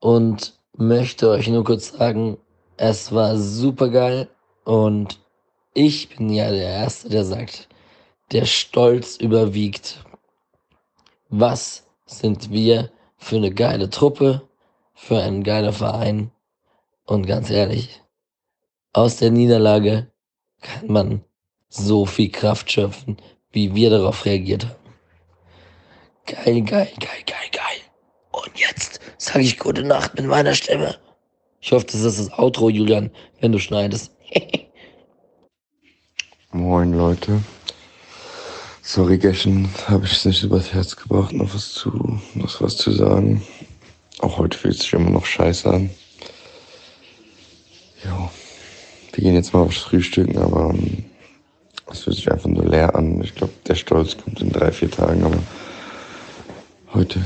[0.00, 2.38] und möchte euch nur kurz sagen,
[2.76, 4.28] es war super geil
[4.64, 5.18] und
[5.74, 7.68] ich bin ja der Erste, der sagt,
[8.32, 10.04] der Stolz überwiegt.
[11.28, 14.42] Was sind wir für eine geile Truppe,
[14.94, 16.30] für einen geiler Verein
[17.04, 18.02] und ganz ehrlich,
[18.92, 20.10] aus der Niederlage
[20.60, 21.24] kann man
[21.68, 23.16] so viel Kraft schöpfen,
[23.50, 24.85] wie wir darauf reagiert haben.
[26.26, 27.80] Geil, geil, geil, geil, geil.
[28.32, 30.96] Und jetzt sage ich gute Nacht mit meiner Stimme.
[31.60, 34.10] Ich hoffe, das ist das Outro, Julian, wenn du schneidest.
[36.52, 37.40] Moin Leute.
[38.82, 42.90] Sorry, gestern habe ich es nicht übers Herz gebracht, noch was zu, noch was zu
[42.90, 43.42] sagen.
[44.18, 45.90] Auch heute fühlt sich immer noch scheiße an.
[48.04, 48.30] Ja,
[49.12, 51.04] wir gehen jetzt mal aufs Frühstücken, aber ähm,
[51.90, 53.20] es fühlt sich einfach nur leer an.
[53.22, 55.38] Ich glaube, der Stolz kommt in drei, vier Tagen, aber
[56.96, 57.20] heute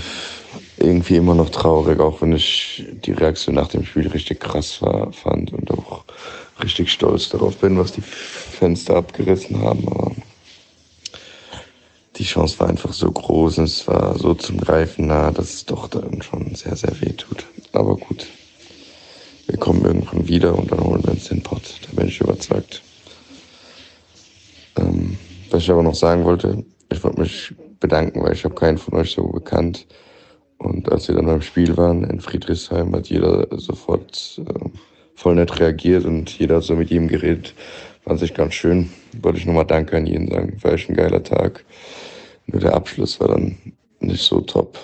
[0.79, 5.13] irgendwie immer noch traurig, auch wenn ich die Reaktion nach dem Spiel richtig krass war,
[5.13, 6.05] fand und auch
[6.63, 9.87] richtig stolz darauf bin, was die Fenster abgerissen haben.
[9.89, 10.13] Aber
[12.17, 15.67] die Chance war einfach so groß und es war so zum Greifen nah, dass es
[15.67, 17.47] doch dann schon sehr, sehr weh tut.
[17.73, 18.27] Aber gut,
[19.47, 21.63] wir kommen irgendwann wieder und dann holen wir uns den Pott.
[21.87, 22.83] Da bin ich überzeugt.
[24.77, 25.17] Ähm,
[25.51, 28.99] was ich aber noch sagen wollte, ich wollte mich bedanken, weil ich habe keinen von
[28.99, 29.87] euch so bekannt.
[30.59, 34.69] Und als wir dann beim Spiel waren in Friedrichsheim, hat jeder sofort äh,
[35.15, 37.55] voll nett reagiert und jeder hat so mit ihm geredet.
[38.03, 38.91] Fand sich ganz schön.
[39.23, 40.57] Wollte ich nochmal Danke an jeden sagen.
[40.63, 41.65] War echt ein geiler Tag.
[42.47, 43.57] Nur der Abschluss war dann
[44.01, 44.79] nicht so top.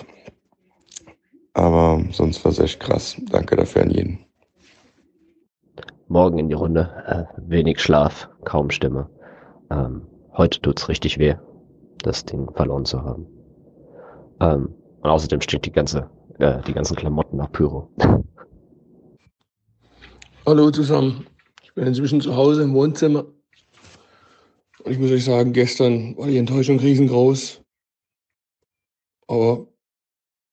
[1.53, 3.15] Aber sonst war es echt krass.
[3.31, 4.19] Danke dafür an jeden.
[6.07, 6.89] Morgen in die Runde.
[7.07, 9.09] Äh, wenig Schlaf, kaum Stimme.
[9.69, 10.03] Ähm,
[10.33, 11.35] heute tut's richtig weh,
[11.99, 13.25] das Ding verloren zu haben.
[14.39, 16.09] Ähm, und außerdem steht die ganze,
[16.39, 17.89] äh, die ganzen Klamotten nach Pyro.
[20.45, 21.25] Hallo zusammen.
[21.63, 23.25] Ich bin inzwischen zu Hause im Wohnzimmer.
[24.83, 27.61] Und ich muss euch sagen, gestern war die Enttäuschung riesengroß.
[29.27, 29.67] Aber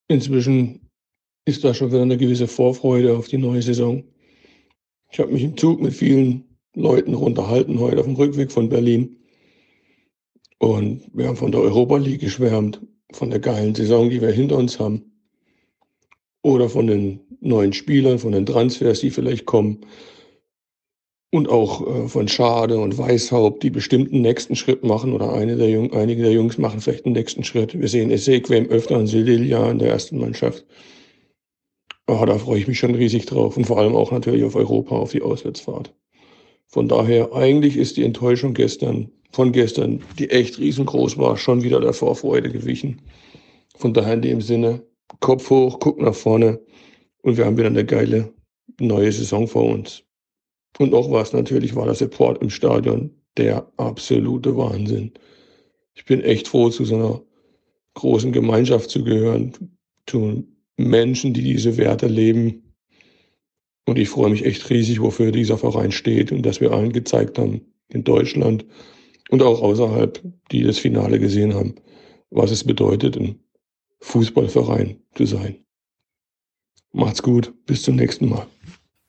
[0.09, 0.91] inzwischen
[1.45, 4.03] ist da schon wieder eine gewisse Vorfreude auf die neue Saison.
[5.13, 6.45] Ich habe mich im Zug mit vielen
[6.75, 9.17] Leuten unterhalten heute auf dem Rückweg von Berlin.
[10.65, 12.81] Und wir haben von der Europa League geschwärmt
[13.13, 15.13] von der geilen Saison, die wir hinter uns haben.
[16.43, 19.85] Oder von den neuen Spielern, von den Transfers, die vielleicht kommen.
[21.31, 25.13] Und auch äh, von Schade und Weißhaupt, die bestimmten nächsten Schritt machen.
[25.13, 27.79] Oder eine der Jung, einige der Jungs machen vielleicht einen nächsten Schritt.
[27.79, 30.65] Wir sehen Ezequem öfter und Sildilia in der ersten Mannschaft.
[32.07, 33.59] Oh, da freue ich mich schon riesig drauf.
[33.59, 35.93] Und vor allem auch natürlich auf Europa, auf die Auswärtsfahrt.
[36.69, 41.81] Von daher, eigentlich ist die Enttäuschung gestern von gestern, die echt riesengroß war, schon wieder
[41.81, 43.03] der Vorfreude gewichen.
[43.77, 44.87] Von daher in dem Sinne,
[45.21, 46.61] Kopf hoch, guck nach vorne
[47.23, 48.33] Und wir haben wieder eine geile
[48.79, 50.05] neue Saison vor uns.
[50.79, 55.13] Und noch was, natürlich war der Support im Stadion der absolute Wahnsinn.
[55.95, 57.23] Ich bin echt froh, zu so einer
[57.95, 59.53] großen Gemeinschaft zu gehören,
[60.07, 60.45] zu
[60.77, 62.64] Menschen, die diese Werte leben.
[63.87, 67.39] Und ich freue mich echt riesig, wofür dieser Verein steht und dass wir allen gezeigt
[67.39, 68.65] haben in Deutschland
[69.31, 71.75] und auch außerhalb, die das Finale gesehen haben,
[72.31, 73.41] was es bedeutet, ein
[74.01, 75.65] Fußballverein zu sein.
[76.93, 78.47] Macht's gut, bis zum nächsten Mal.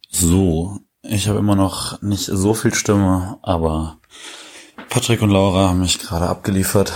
[0.10, 4.00] So, ich habe immer noch nicht so viel Stimme, aber
[4.90, 6.94] Patrick und Laura haben mich gerade abgeliefert.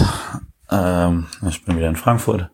[0.72, 2.50] Ähm, ich bin wieder in Frankfurt.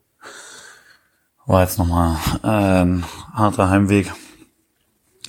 [1.46, 4.12] War jetzt nochmal äh, ein harter Heimweg.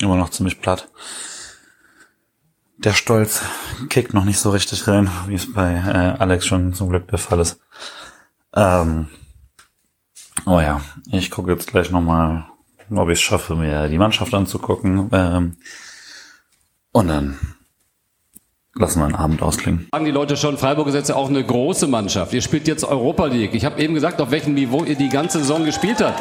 [0.01, 0.89] Immer noch ziemlich platt.
[2.77, 3.41] Der Stolz
[3.89, 7.17] kickt noch nicht so richtig rein, wie es bei äh, Alex schon zum Glück der
[7.17, 7.59] Fall ist.
[8.55, 9.07] Ähm,
[10.45, 12.45] oh ja, ich gucke jetzt gleich nochmal,
[12.91, 15.09] ob ich es schaffe, mir die Mannschaft anzugucken.
[15.11, 15.57] Ähm,
[16.91, 17.39] und dann
[18.75, 19.87] lassen wir einen Abend ausklingen.
[19.91, 22.31] Sagen die Leute schon, Freiburg ist jetzt ja auch eine große Mannschaft.
[22.33, 23.55] Ihr spielt jetzt Europa League.
[23.55, 26.19] Ich habe eben gesagt, auf welchem Niveau ihr die ganze Saison gespielt habt.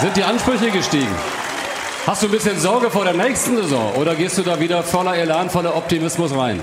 [0.00, 1.14] Sind die Ansprüche gestiegen?
[2.04, 5.14] Hast du ein bisschen Sorge vor der nächsten Saison oder gehst du da wieder voller
[5.14, 6.60] Elan, voller Optimismus rein?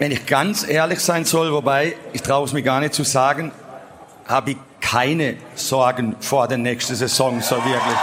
[0.00, 3.52] Wenn ich ganz ehrlich sein soll, wobei ich traue es mir gar nicht zu sagen,
[4.26, 7.96] habe ich keine Sorgen vor der nächsten Saison so wirklich.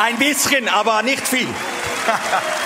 [0.00, 1.46] Ein bisschen, aber nicht viel.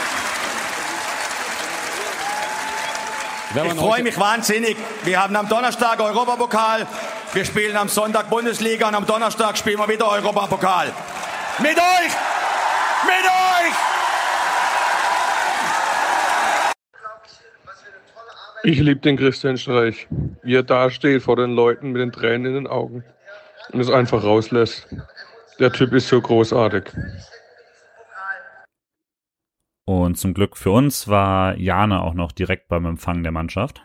[3.65, 4.77] Ich freue mich wahnsinnig.
[5.05, 6.87] Wir haben am Donnerstag Europapokal,
[7.33, 10.93] wir spielen am Sonntag Bundesliga und am Donnerstag spielen wir wieder Europapokal.
[11.61, 12.13] Mit euch!
[13.05, 13.75] Mit euch!
[18.63, 20.07] Ich liebe den Christian Streich,
[20.43, 23.05] wie er da steht vor den Leuten mit den Tränen in den Augen
[23.73, 24.87] und es einfach rauslässt.
[25.59, 26.85] Der Typ ist so großartig.
[29.87, 33.83] Und zum Glück für uns war Jana auch noch direkt beim Empfang der Mannschaft.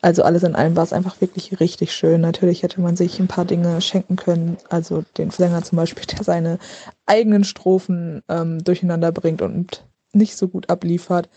[0.00, 2.20] Also alles in allem war es einfach wirklich richtig schön.
[2.20, 4.56] Natürlich hätte man sich ein paar Dinge schenken können.
[4.70, 6.58] Also den Sänger zum Beispiel, der seine
[7.06, 11.28] eigenen Strophen ähm, durcheinander bringt und nicht so gut abliefert.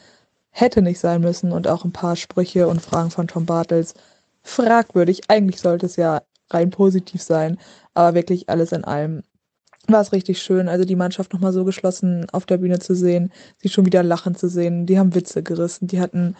[0.51, 1.51] Hätte nicht sein müssen.
[1.51, 3.95] Und auch ein paar Sprüche und Fragen von Tom Bartels.
[4.43, 5.21] Fragwürdig.
[5.29, 7.57] Eigentlich sollte es ja rein positiv sein.
[7.95, 9.23] Aber wirklich alles in allem
[9.87, 10.69] war es richtig schön.
[10.69, 14.35] Also die Mannschaft nochmal so geschlossen auf der Bühne zu sehen, sie schon wieder lachen
[14.35, 14.85] zu sehen.
[14.85, 16.35] Die haben Witze gerissen, die hatten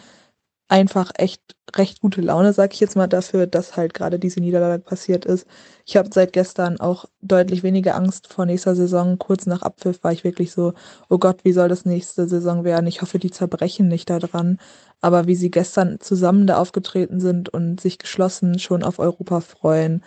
[0.68, 4.82] einfach echt recht gute Laune, sag ich jetzt mal dafür, dass halt gerade diese Niederlage
[4.82, 5.46] passiert ist.
[5.84, 9.18] Ich habe seit gestern auch deutlich weniger Angst vor nächster Saison.
[9.18, 10.74] Kurz nach Abpfiff war ich wirklich so,
[11.08, 12.86] oh Gott, wie soll das nächste Saison werden?
[12.86, 14.58] Ich hoffe, die zerbrechen nicht daran.
[15.00, 20.02] Aber wie sie gestern zusammen da aufgetreten sind und sich geschlossen schon auf Europa freuen,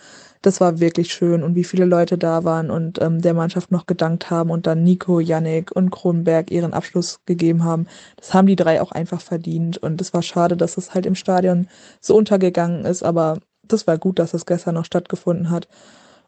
[0.46, 3.86] das war wirklich schön und wie viele Leute da waren und ähm, der Mannschaft noch
[3.86, 7.86] gedankt haben und dann Nico, Yannick und Kronenberg ihren Abschluss gegeben haben.
[8.16, 11.16] Das haben die drei auch einfach verdient und es war schade, dass es halt im
[11.16, 11.55] Stadion
[12.00, 15.68] so untergegangen ist, aber das war gut, dass es gestern noch stattgefunden hat.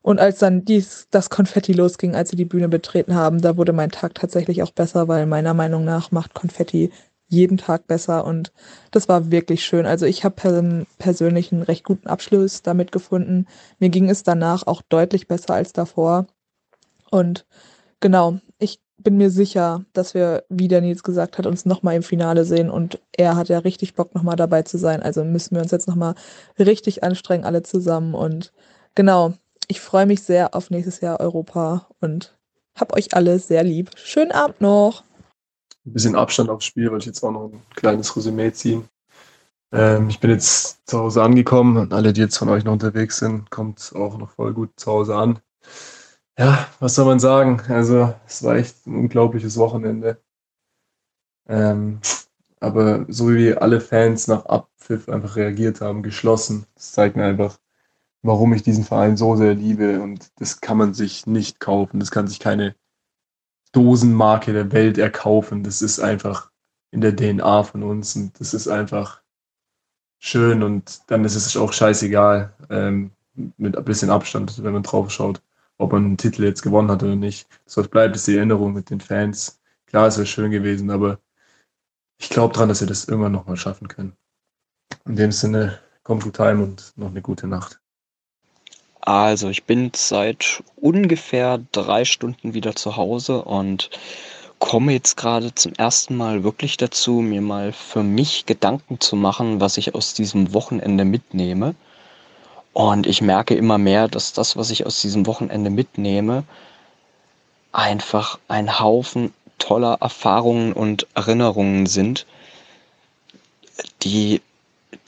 [0.02, 3.72] Und als dann dies, das Konfetti losging, als sie die Bühne betreten haben, da wurde
[3.72, 6.90] mein Tag tatsächlich auch besser, weil meiner Meinung nach macht Konfetti
[7.30, 8.52] jeden Tag besser und
[8.90, 9.84] das war wirklich schön.
[9.84, 13.46] Also ich habe persönlich einen recht guten Abschluss damit gefunden.
[13.78, 16.26] Mir ging es danach auch deutlich besser als davor.
[17.10, 17.46] Und
[18.00, 22.02] genau, ich bin mir sicher, dass wir, wie der Nils gesagt hat, uns nochmal im
[22.02, 25.02] Finale sehen und er hat ja richtig Bock, nochmal dabei zu sein.
[25.02, 26.14] Also müssen wir uns jetzt nochmal
[26.58, 28.14] richtig anstrengen, alle zusammen.
[28.14, 28.52] Und
[28.94, 29.34] genau,
[29.68, 32.36] ich freue mich sehr auf nächstes Jahr Europa und
[32.76, 33.90] hab euch alle sehr lieb.
[33.96, 35.04] Schönen Abend noch
[35.88, 38.88] ein bisschen Abstand aufs Spiel, weil ich jetzt auch noch ein kleines Resümee ziehen.
[39.72, 43.18] Ähm, ich bin jetzt zu Hause angekommen und alle, die jetzt von euch noch unterwegs
[43.18, 45.40] sind, kommt auch noch voll gut zu Hause an.
[46.38, 47.60] Ja, was soll man sagen?
[47.68, 50.22] Also, es war echt ein unglaubliches Wochenende.
[51.48, 52.00] Ähm,
[52.60, 57.58] aber so wie alle Fans nach Abpfiff einfach reagiert haben, geschlossen, das zeigt mir einfach,
[58.22, 62.00] warum ich diesen Verein so sehr liebe und das kann man sich nicht kaufen.
[62.00, 62.76] Das kann sich keine
[63.72, 65.64] Dosenmarke der Welt erkaufen.
[65.64, 66.50] Das ist einfach
[66.90, 69.22] in der DNA von uns und das ist einfach
[70.18, 73.12] schön und dann ist es auch scheißegal, ähm,
[73.56, 75.42] mit ein bisschen Abstand, wenn man drauf schaut,
[75.78, 77.48] ob man einen Titel jetzt gewonnen hat oder nicht.
[77.74, 79.60] Was bleibt, ist die Erinnerung mit den Fans.
[79.86, 81.18] Klar, es wäre schön gewesen, aber
[82.20, 84.12] ich glaube dran, dass wir das irgendwann nochmal schaffen können.
[85.06, 87.80] In dem Sinne, kommt gut heim und noch eine gute Nacht.
[89.00, 93.90] Also, ich bin seit ungefähr drei Stunden wieder zu Hause und
[94.58, 99.60] komme jetzt gerade zum ersten Mal wirklich dazu, mir mal für mich Gedanken zu machen,
[99.60, 101.74] was ich aus diesem Wochenende mitnehme.
[102.78, 106.44] Und ich merke immer mehr, dass das, was ich aus diesem Wochenende mitnehme,
[107.72, 112.24] einfach ein Haufen toller Erfahrungen und Erinnerungen sind,
[114.02, 114.42] die,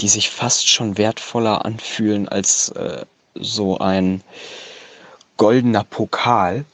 [0.01, 3.05] die sich fast schon wertvoller anfühlen als äh,
[3.37, 4.25] so ein
[5.37, 6.65] goldener Pokal.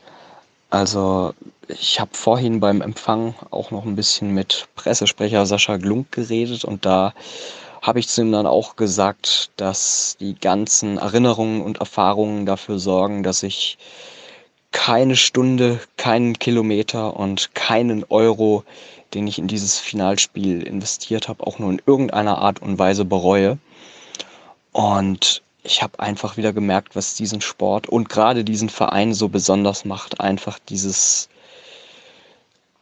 [0.71, 1.35] Also
[1.69, 6.87] ich habe vorhin beim Empfang auch noch ein bisschen mit Pressesprecher Sascha Glunk geredet und
[6.87, 7.13] da
[7.87, 13.23] habe ich zu ihm dann auch gesagt, dass die ganzen Erinnerungen und Erfahrungen dafür sorgen,
[13.23, 13.79] dass ich
[14.73, 18.65] keine Stunde, keinen Kilometer und keinen Euro,
[19.15, 23.57] den ich in dieses Finalspiel investiert habe, auch nur in irgendeiner Art und Weise bereue.
[24.73, 29.85] Und ich habe einfach wieder gemerkt, was diesen Sport und gerade diesen Verein so besonders
[29.85, 30.21] macht.
[30.21, 31.29] Einfach dieses,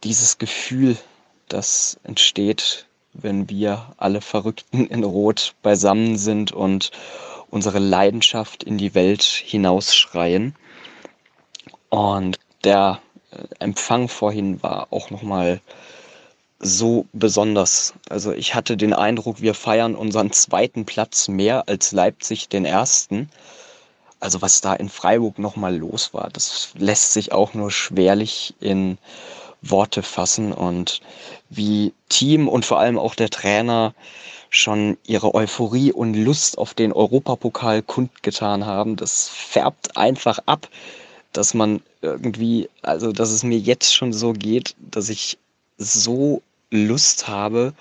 [0.02, 0.96] dieses Gefühl,
[1.48, 6.90] das entsteht, wenn wir alle Verrückten in Rot beisammen sind und
[7.50, 10.54] unsere Leidenschaft in die Welt hinausschreien.
[11.88, 13.00] Und der
[13.30, 15.60] äh, Empfang vorhin war auch nochmal
[16.58, 17.94] so besonders.
[18.08, 23.28] Also ich hatte den Eindruck, wir feiern unseren zweiten Platz mehr als Leipzig den ersten.
[24.18, 28.96] Also was da in Freiburg nochmal los war, das lässt sich auch nur schwerlich in
[29.70, 31.00] Worte fassen und
[31.50, 33.94] wie Team und vor allem auch der Trainer
[34.50, 38.96] schon ihre Euphorie und Lust auf den Europapokal kundgetan haben.
[38.96, 40.68] Das färbt einfach ab,
[41.32, 45.38] dass man irgendwie, also dass es mir jetzt schon so geht, dass ich
[45.76, 47.72] so Lust habe,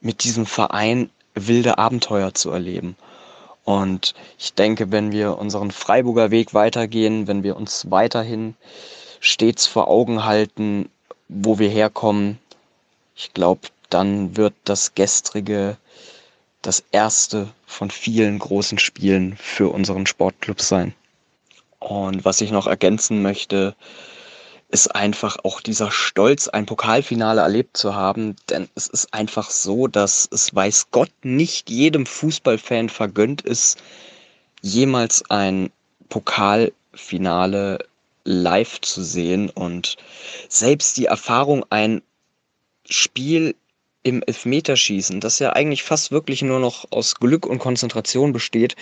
[0.00, 2.96] mit diesem Verein wilde Abenteuer zu erleben.
[3.64, 8.56] Und ich denke, wenn wir unseren Freiburger Weg weitergehen, wenn wir uns weiterhin
[9.22, 10.90] stets vor Augen halten,
[11.28, 12.38] wo wir herkommen,
[13.16, 15.78] ich glaube, dann wird das gestrige
[16.60, 20.94] das erste von vielen großen Spielen für unseren Sportclub sein.
[21.78, 23.74] Und was ich noch ergänzen möchte,
[24.68, 28.36] ist einfach auch dieser Stolz, ein Pokalfinale erlebt zu haben.
[28.48, 33.82] Denn es ist einfach so, dass es weiß Gott nicht jedem Fußballfan vergönnt ist,
[34.62, 35.70] jemals ein
[36.08, 37.84] Pokalfinale
[38.24, 39.50] live zu sehen.
[39.50, 39.96] Und
[40.48, 42.02] selbst die Erfahrung, ein
[42.88, 43.54] Spiel
[44.02, 48.74] im Elfmeterschießen, das ja eigentlich fast wirklich nur noch aus Glück und Konzentration besteht,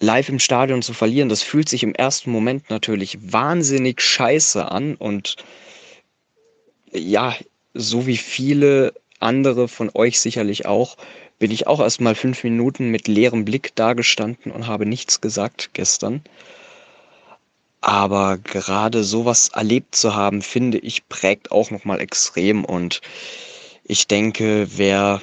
[0.00, 4.96] live im Stadion zu verlieren, das fühlt sich im ersten Moment natürlich wahnsinnig scheiße an
[4.96, 5.36] und
[6.92, 7.36] ja,
[7.74, 10.96] so wie viele andere von euch sicherlich auch,
[11.38, 15.70] bin ich auch erst mal fünf Minuten mit leerem Blick dagestanden und habe nichts gesagt
[15.72, 16.22] gestern.
[17.86, 23.02] Aber gerade sowas erlebt zu haben, finde ich, prägt auch nochmal extrem und
[23.84, 25.20] ich denke, wer,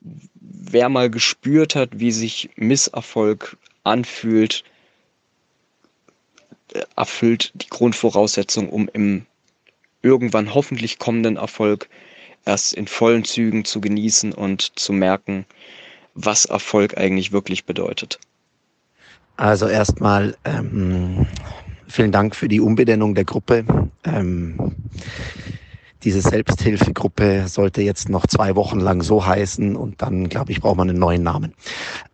[0.00, 4.64] wer mal gespürt hat, wie sich Misserfolg anfühlt,
[6.72, 9.24] äh, erfüllt die Grundvoraussetzung, um im
[10.02, 11.88] irgendwann hoffentlich kommenden Erfolg
[12.44, 15.46] erst in vollen Zügen zu genießen und zu merken,
[16.14, 18.18] was Erfolg eigentlich wirklich bedeutet.
[19.36, 21.28] Also erstmal ähm,
[21.88, 23.64] vielen Dank für die Umbenennung der Gruppe.
[24.04, 24.74] Ähm,
[26.02, 30.76] diese Selbsthilfegruppe sollte jetzt noch zwei Wochen lang so heißen und dann, glaube ich, braucht
[30.76, 31.52] man einen neuen Namen.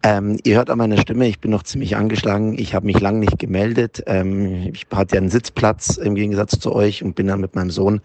[0.02, 2.58] Ähm, ihr hört an meiner Stimme, ich bin noch ziemlich angeschlagen.
[2.58, 4.02] Ich habe mich lang nicht gemeldet.
[4.06, 7.70] Ähm, ich hatte ja einen Sitzplatz im Gegensatz zu euch und bin dann mit meinem
[7.70, 8.00] Sohn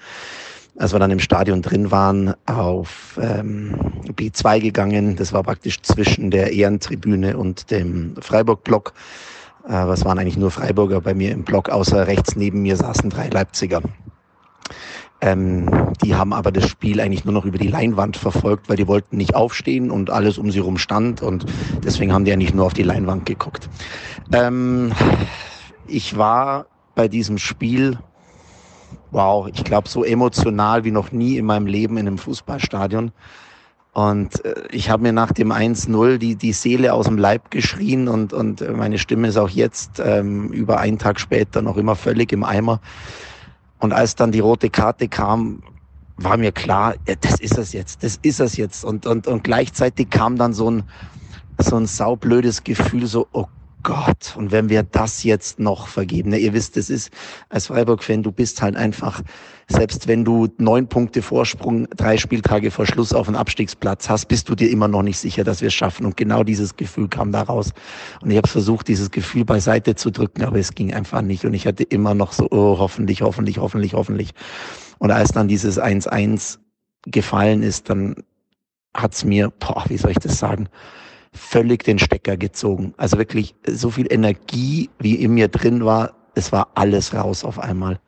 [0.78, 3.76] als wir dann im Stadion drin waren, auf ähm,
[4.12, 5.16] B2 gegangen.
[5.16, 8.94] Das war praktisch zwischen der Ehrentribüne und dem Freiburg-Block.
[9.68, 13.10] Äh, was waren eigentlich nur Freiburger bei mir im Block, außer rechts neben mir saßen
[13.10, 13.82] drei Leipziger.
[15.20, 18.88] Ähm, die haben aber das Spiel eigentlich nur noch über die Leinwand verfolgt, weil die
[18.88, 21.46] wollten nicht aufstehen und alles um sie rum stand und
[21.84, 23.68] deswegen haben die eigentlich nur auf die Leinwand geguckt.
[24.32, 24.92] Ähm,
[25.88, 27.98] ich war bei diesem Spiel,
[29.10, 33.12] wow, ich glaube so emotional wie noch nie in meinem Leben in einem Fußballstadion.
[33.98, 38.08] Und äh, ich habe mir nach dem 1-0 die, die Seele aus dem Leib geschrien
[38.08, 42.32] und, und meine Stimme ist auch jetzt ähm, über einen Tag später noch immer völlig
[42.32, 42.80] im Eimer.
[43.80, 45.64] Und als dann die rote Karte kam,
[46.16, 48.86] war mir klar, ja, das ist es jetzt, das ist es jetzt.
[48.86, 50.84] Und, und, und gleichzeitig kam dann so ein,
[51.58, 53.48] so ein saublödes Gefühl, so, oh
[53.82, 57.10] Gott, und wenn wir das jetzt noch vergeben, ne, ihr wisst, es ist
[57.50, 59.24] als Freiburg-Fan, du bist halt einfach,
[59.70, 64.48] selbst wenn du neun Punkte Vorsprung, drei Spieltage vor Schluss auf den Abstiegsplatz hast, bist
[64.48, 66.06] du dir immer noch nicht sicher, dass wir es schaffen.
[66.06, 67.74] Und genau dieses Gefühl kam da raus.
[68.22, 71.44] Und ich habe versucht, dieses Gefühl beiseite zu drücken, aber es ging einfach nicht.
[71.44, 74.34] Und ich hatte immer noch so, oh, hoffentlich, hoffentlich, hoffentlich, hoffentlich.
[75.00, 76.60] Und als dann dieses 1-1
[77.06, 78.16] gefallen ist, dann
[78.96, 80.70] hat's mir, boah, wie soll ich das sagen?
[81.34, 82.94] völlig den Stecker gezogen.
[82.98, 87.60] Also wirklich so viel Energie, wie in mir drin war, es war alles raus auf
[87.60, 88.00] einmal.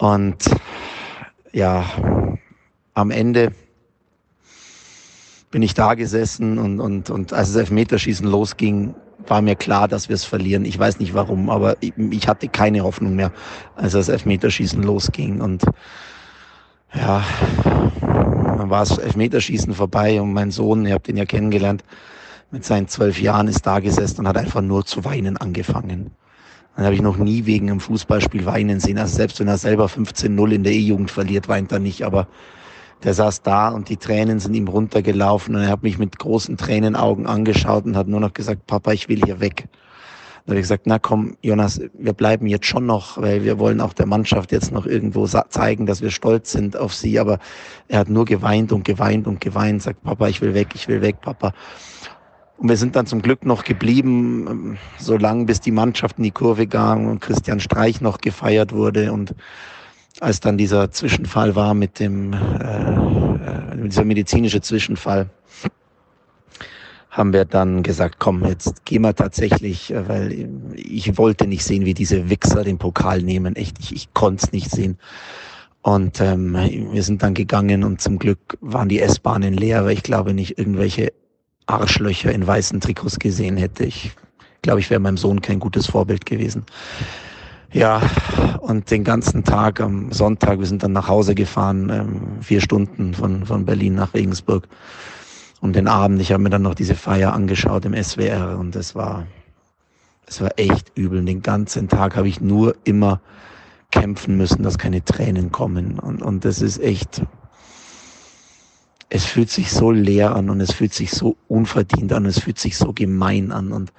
[0.00, 0.36] Und
[1.52, 1.84] ja,
[2.94, 3.52] am Ende
[5.50, 8.94] bin ich da gesessen und, und, und als das Elfmeterschießen losging,
[9.26, 10.64] war mir klar, dass wir es verlieren.
[10.64, 13.30] Ich weiß nicht warum, aber ich, ich hatte keine Hoffnung mehr,
[13.76, 15.42] als das Elfmeterschießen losging.
[15.42, 15.64] Und
[16.94, 17.22] ja,
[18.00, 21.84] dann war das Elfmeterschießen vorbei und mein Sohn, ihr habt ihn ja kennengelernt,
[22.50, 26.12] mit seinen zwölf Jahren ist da gesessen und hat einfach nur zu weinen angefangen.
[26.76, 28.98] Dann habe ich noch nie wegen einem Fußballspiel weinen sehen.
[28.98, 32.04] Also selbst wenn er selber 15-0 in der E-Jugend verliert, weint er nicht.
[32.04, 32.26] Aber
[33.02, 36.56] der saß da und die Tränen sind ihm runtergelaufen und er hat mich mit großen
[36.56, 39.68] Tränenaugen angeschaut und hat nur noch gesagt, Papa, ich will hier weg.
[40.44, 43.80] Dann habe ich gesagt, na komm, Jonas, wir bleiben jetzt schon noch, weil wir wollen
[43.80, 47.18] auch der Mannschaft jetzt noch irgendwo zeigen, dass wir stolz sind auf sie.
[47.18, 47.38] Aber
[47.88, 51.02] er hat nur geweint und geweint und geweint, sagt, Papa, ich will weg, ich will
[51.02, 51.52] weg, Papa.
[52.60, 56.24] Und wir sind dann zum Glück noch geblieben, ähm, so lange bis die Mannschaft in
[56.24, 59.34] die Kurve ging und Christian Streich noch gefeiert wurde und
[60.20, 65.30] als dann dieser Zwischenfall war mit dem, äh, äh, dieser medizinische Zwischenfall,
[67.08, 71.86] haben wir dann gesagt, komm, jetzt gehen wir tatsächlich, äh, weil ich wollte nicht sehen,
[71.86, 73.56] wie diese Wichser den Pokal nehmen.
[73.56, 74.98] Echt, ich, ich konnte es nicht sehen.
[75.80, 76.54] Und ähm,
[76.92, 80.58] wir sind dann gegangen und zum Glück waren die S-Bahnen leer, weil ich glaube nicht
[80.58, 81.14] irgendwelche
[81.72, 83.84] Arschlöcher in weißen Trikots gesehen hätte.
[83.84, 84.12] Ich
[84.62, 86.64] glaube, ich wäre meinem Sohn kein gutes Vorbild gewesen.
[87.72, 88.02] Ja,
[88.58, 93.14] und den ganzen Tag am Sonntag, wir sind dann nach Hause gefahren, ähm, vier Stunden
[93.14, 94.66] von, von Berlin nach Regensburg.
[95.60, 98.94] Und den Abend, ich habe mir dann noch diese Feier angeschaut im SWR und es
[98.94, 99.26] war,
[100.26, 101.24] es war echt übel.
[101.24, 103.20] Den ganzen Tag habe ich nur immer
[103.92, 105.98] kämpfen müssen, dass keine Tränen kommen.
[105.98, 107.22] Und, und das ist echt,
[109.10, 112.58] es fühlt sich so leer an und es fühlt sich so unverdient an, es fühlt
[112.58, 113.92] sich so gemein an und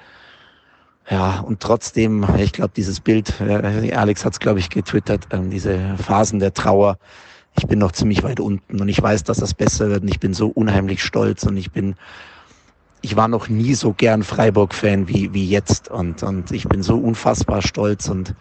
[1.09, 5.49] ja, und trotzdem, ich glaube, dieses Bild, äh, Alex hat es, glaube ich, getwittert, ähm,
[5.49, 6.97] diese Phasen der Trauer,
[7.57, 10.21] ich bin noch ziemlich weit unten und ich weiß, dass das besser wird und ich
[10.21, 11.95] bin so unheimlich stolz und ich bin,
[13.01, 16.97] ich war noch nie so gern Freiburg-Fan wie, wie jetzt und, und ich bin so
[16.97, 18.33] unfassbar stolz und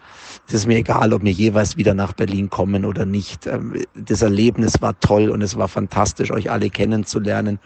[0.47, 3.47] es ist mir egal, ob wir jeweils wieder nach Berlin kommen oder nicht.
[3.47, 7.59] Ähm, das Erlebnis war toll und es war fantastisch, euch alle kennenzulernen.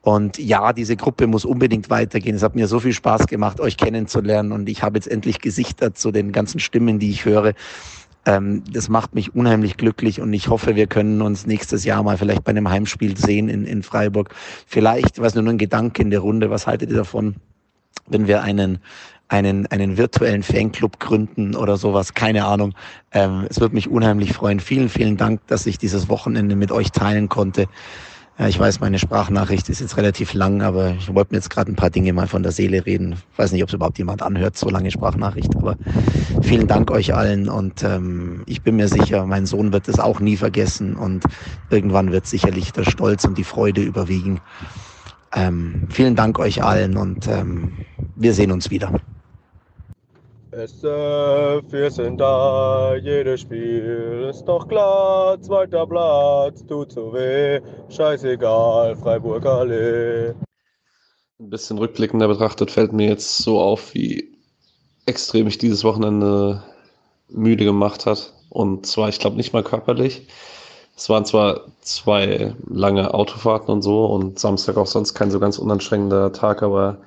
[0.00, 2.36] Und ja, diese Gruppe muss unbedingt weitergehen.
[2.36, 4.52] Es hat mir so viel Spaß gemacht, euch kennenzulernen.
[4.52, 7.52] Und ich habe jetzt endlich Gesichter zu den ganzen Stimmen, die ich höre.
[8.24, 12.18] Ähm, das macht mich unheimlich glücklich und ich hoffe, wir können uns nächstes Jahr mal
[12.18, 14.34] vielleicht bei einem Heimspiel sehen in, in Freiburg.
[14.66, 17.36] Vielleicht, was nur ein Gedanke in der Runde, was haltet ihr davon,
[18.06, 18.78] wenn wir einen
[19.28, 22.74] einen, einen virtuellen Fanclub gründen oder sowas, keine Ahnung.
[23.12, 24.60] Ähm, es würde mich unheimlich freuen.
[24.60, 27.66] Vielen, vielen Dank, dass ich dieses Wochenende mit euch teilen konnte.
[28.38, 31.72] Ja, ich weiß, meine Sprachnachricht ist jetzt relativ lang, aber ich wollte mir jetzt gerade
[31.72, 33.16] ein paar Dinge mal von der Seele reden.
[33.32, 35.76] Ich weiß nicht, ob es überhaupt jemand anhört, so lange Sprachnachricht, aber
[36.42, 40.20] vielen Dank euch allen und ähm, ich bin mir sicher, mein Sohn wird es auch
[40.20, 41.24] nie vergessen und
[41.68, 44.40] irgendwann wird sicherlich der Stolz und die Freude überwiegen.
[45.34, 47.72] Ähm, vielen Dank euch allen und ähm,
[48.14, 49.00] wir sehen uns wieder.
[50.58, 58.96] SF, wir sind da, jedes Spiel ist doch klar, zweiter Platz, tut so weh, scheißegal,
[58.96, 60.30] Freiburg Allee.
[61.38, 64.36] Ein bisschen rückblickender betrachtet fällt mir jetzt so auf, wie
[65.06, 66.64] extrem mich dieses Wochenende
[67.28, 68.32] müde gemacht hat.
[68.50, 70.26] Und zwar, ich glaube, nicht mal körperlich.
[70.96, 75.58] Es waren zwar zwei lange Autofahrten und so und Samstag auch sonst kein so ganz
[75.58, 76.98] unanstrengender Tag, aber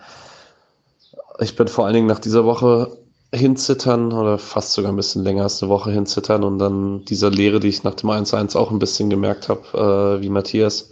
[1.40, 3.01] ich bin vor allen Dingen nach dieser Woche
[3.34, 7.60] hinzittern oder fast sogar ein bisschen länger als eine Woche hinzittern und dann dieser Lehre,
[7.60, 10.92] die ich nach dem 1-1 auch ein bisschen gemerkt habe, äh, wie Matthias.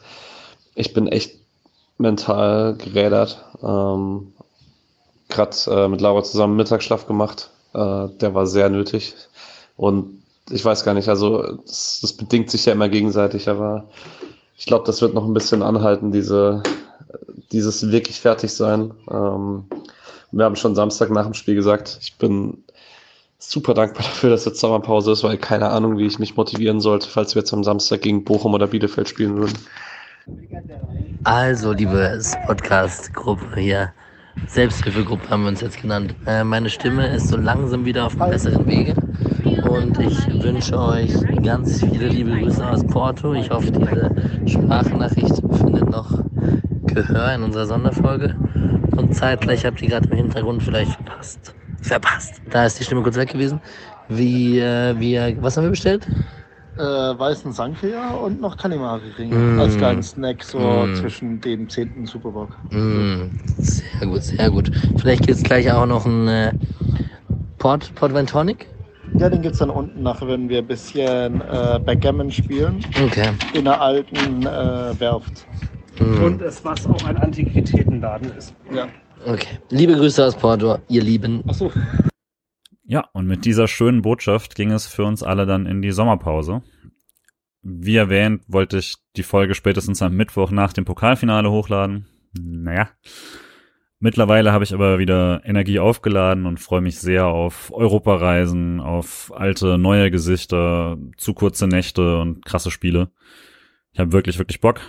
[0.76, 1.36] Ich bin echt
[1.98, 3.44] mental gerädert.
[3.62, 4.34] Ähm,
[5.28, 7.50] Gerade äh, mit Laura zusammen Mittagsschlaf gemacht.
[7.74, 9.16] Äh, der war sehr nötig.
[9.76, 13.86] Und ich weiß gar nicht, also das, das bedingt sich ja immer gegenseitig, aber
[14.58, 16.64] ich glaube, das wird noch ein bisschen anhalten, diese,
[17.52, 18.92] dieses wirklich fertig sein.
[19.12, 19.66] Ähm,
[20.32, 22.64] wir haben schon Samstag nach dem Spiel gesagt, ich bin
[23.40, 27.08] super dankbar dafür, dass jetzt Sommerpause ist, weil keine Ahnung, wie ich mich motivieren sollte,
[27.10, 29.58] falls wir jetzt am Samstag gegen Bochum oder Bielefeld spielen würden.
[31.24, 33.94] Also, liebe Podcast-Gruppe hier,
[34.48, 36.16] Selbsthilfegruppe haben wir uns jetzt genannt.
[36.26, 38.94] Äh, meine Stimme ist so langsam wieder auf dem besseren Wege
[39.70, 43.34] und ich wünsche euch ganz viele liebe Grüße aus Porto.
[43.34, 44.12] Ich hoffe, diese
[44.46, 46.19] Sprachnachricht findet noch
[47.00, 48.36] Gehör in unserer Sonderfolge.
[48.98, 51.56] Und zeitgleich habt ihr gerade im Hintergrund vielleicht verpasst.
[51.82, 52.42] Verpasst.
[52.50, 53.62] Da ist die Stimme kurz weg gewesen.
[54.10, 56.08] Wie, äh, wie, was haben wir bestellt?
[56.78, 59.60] äh, weißen Sankria und noch Kalimari-Ringe Mm.
[59.60, 60.96] als kleinen Snack so Mm.
[60.96, 62.56] zwischen dem zehnten Superbock.
[62.72, 64.72] Mm, sehr gut, sehr gut.
[64.98, 66.54] Vielleicht gibt's gleich auch noch ein äh,
[67.58, 68.66] Port, Port Wine Tonic?
[69.18, 72.80] Ja, den gibt's dann unten nach, wenn wir ein bisschen äh, Backgammon spielen.
[73.06, 73.28] Okay.
[73.54, 75.46] In der alten äh, Werft.
[76.00, 76.24] Mm.
[76.24, 78.54] Und es was auch ein Antiquitätenladen ist.
[78.74, 78.88] Ja.
[79.26, 79.60] Okay.
[79.70, 81.44] Liebe Grüße aus Porto, ihr Lieben.
[81.48, 81.72] Achso.
[82.86, 86.64] Ja, und mit dieser schönen Botschaft ging es für uns alle dann in die Sommerpause.
[87.62, 92.08] Wie erwähnt, wollte ich die Folge spätestens am Mittwoch nach dem Pokalfinale hochladen.
[92.34, 92.90] Naja.
[94.00, 99.78] Mittlerweile habe ich aber wieder Energie aufgeladen und freue mich sehr auf Europareisen, auf alte,
[99.78, 103.12] neue Gesichter, zu kurze Nächte und krasse Spiele.
[103.92, 104.80] Ich habe wirklich, wirklich Bock.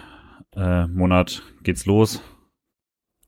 [0.60, 2.22] Äh, Monat geht's los.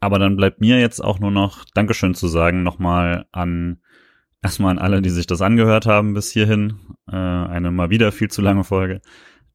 [0.01, 3.81] Aber dann bleibt mir jetzt auch nur noch Dankeschön zu sagen, nochmal an
[4.43, 6.79] erstmal an alle, die sich das angehört haben bis hierhin.
[7.09, 9.01] Äh, eine mal wieder viel zu lange Folge.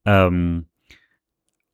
[0.05, 0.67] Ähm,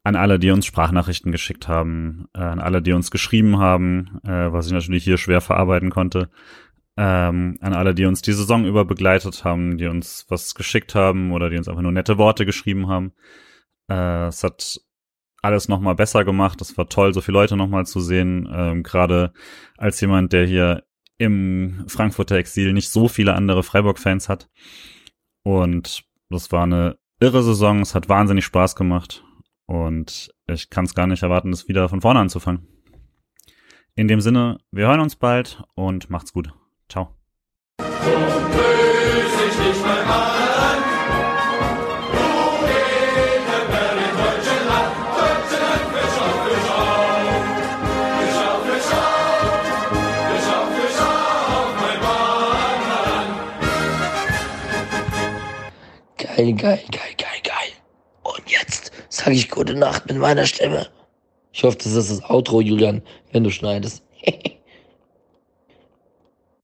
[0.04, 4.52] an alle, die uns Sprachnachrichten geschickt haben, äh, an alle, die uns geschrieben haben, äh,
[4.52, 6.30] was ich natürlich hier schwer verarbeiten konnte.
[6.98, 11.32] Ähm, an alle, die uns die Saison über begleitet haben, die uns was geschickt haben
[11.32, 13.14] oder die uns einfach nur nette Worte geschrieben haben.
[13.90, 14.82] Äh, es hat
[15.44, 16.62] alles nochmal besser gemacht.
[16.62, 18.50] Es war toll, so viele Leute nochmal zu sehen.
[18.52, 19.34] Ähm, Gerade
[19.78, 20.84] als jemand, der hier
[21.18, 24.50] im Frankfurter Exil nicht so viele andere Freiburg-Fans hat.
[25.44, 27.82] Und das war eine irre Saison.
[27.82, 29.24] Es hat wahnsinnig Spaß gemacht.
[29.66, 32.68] Und ich kann es gar nicht erwarten, das wieder von vorne anzufangen.
[33.96, 36.52] In dem Sinne, wir hören uns bald und macht's gut.
[36.90, 37.16] Ciao.
[56.36, 57.72] Geil, geil, geil, geil, geil.
[58.24, 60.88] Und jetzt sage ich gute Nacht mit meiner Stimme.
[61.52, 64.02] Ich hoffe, das ist das Outro, Julian, wenn du schneidest.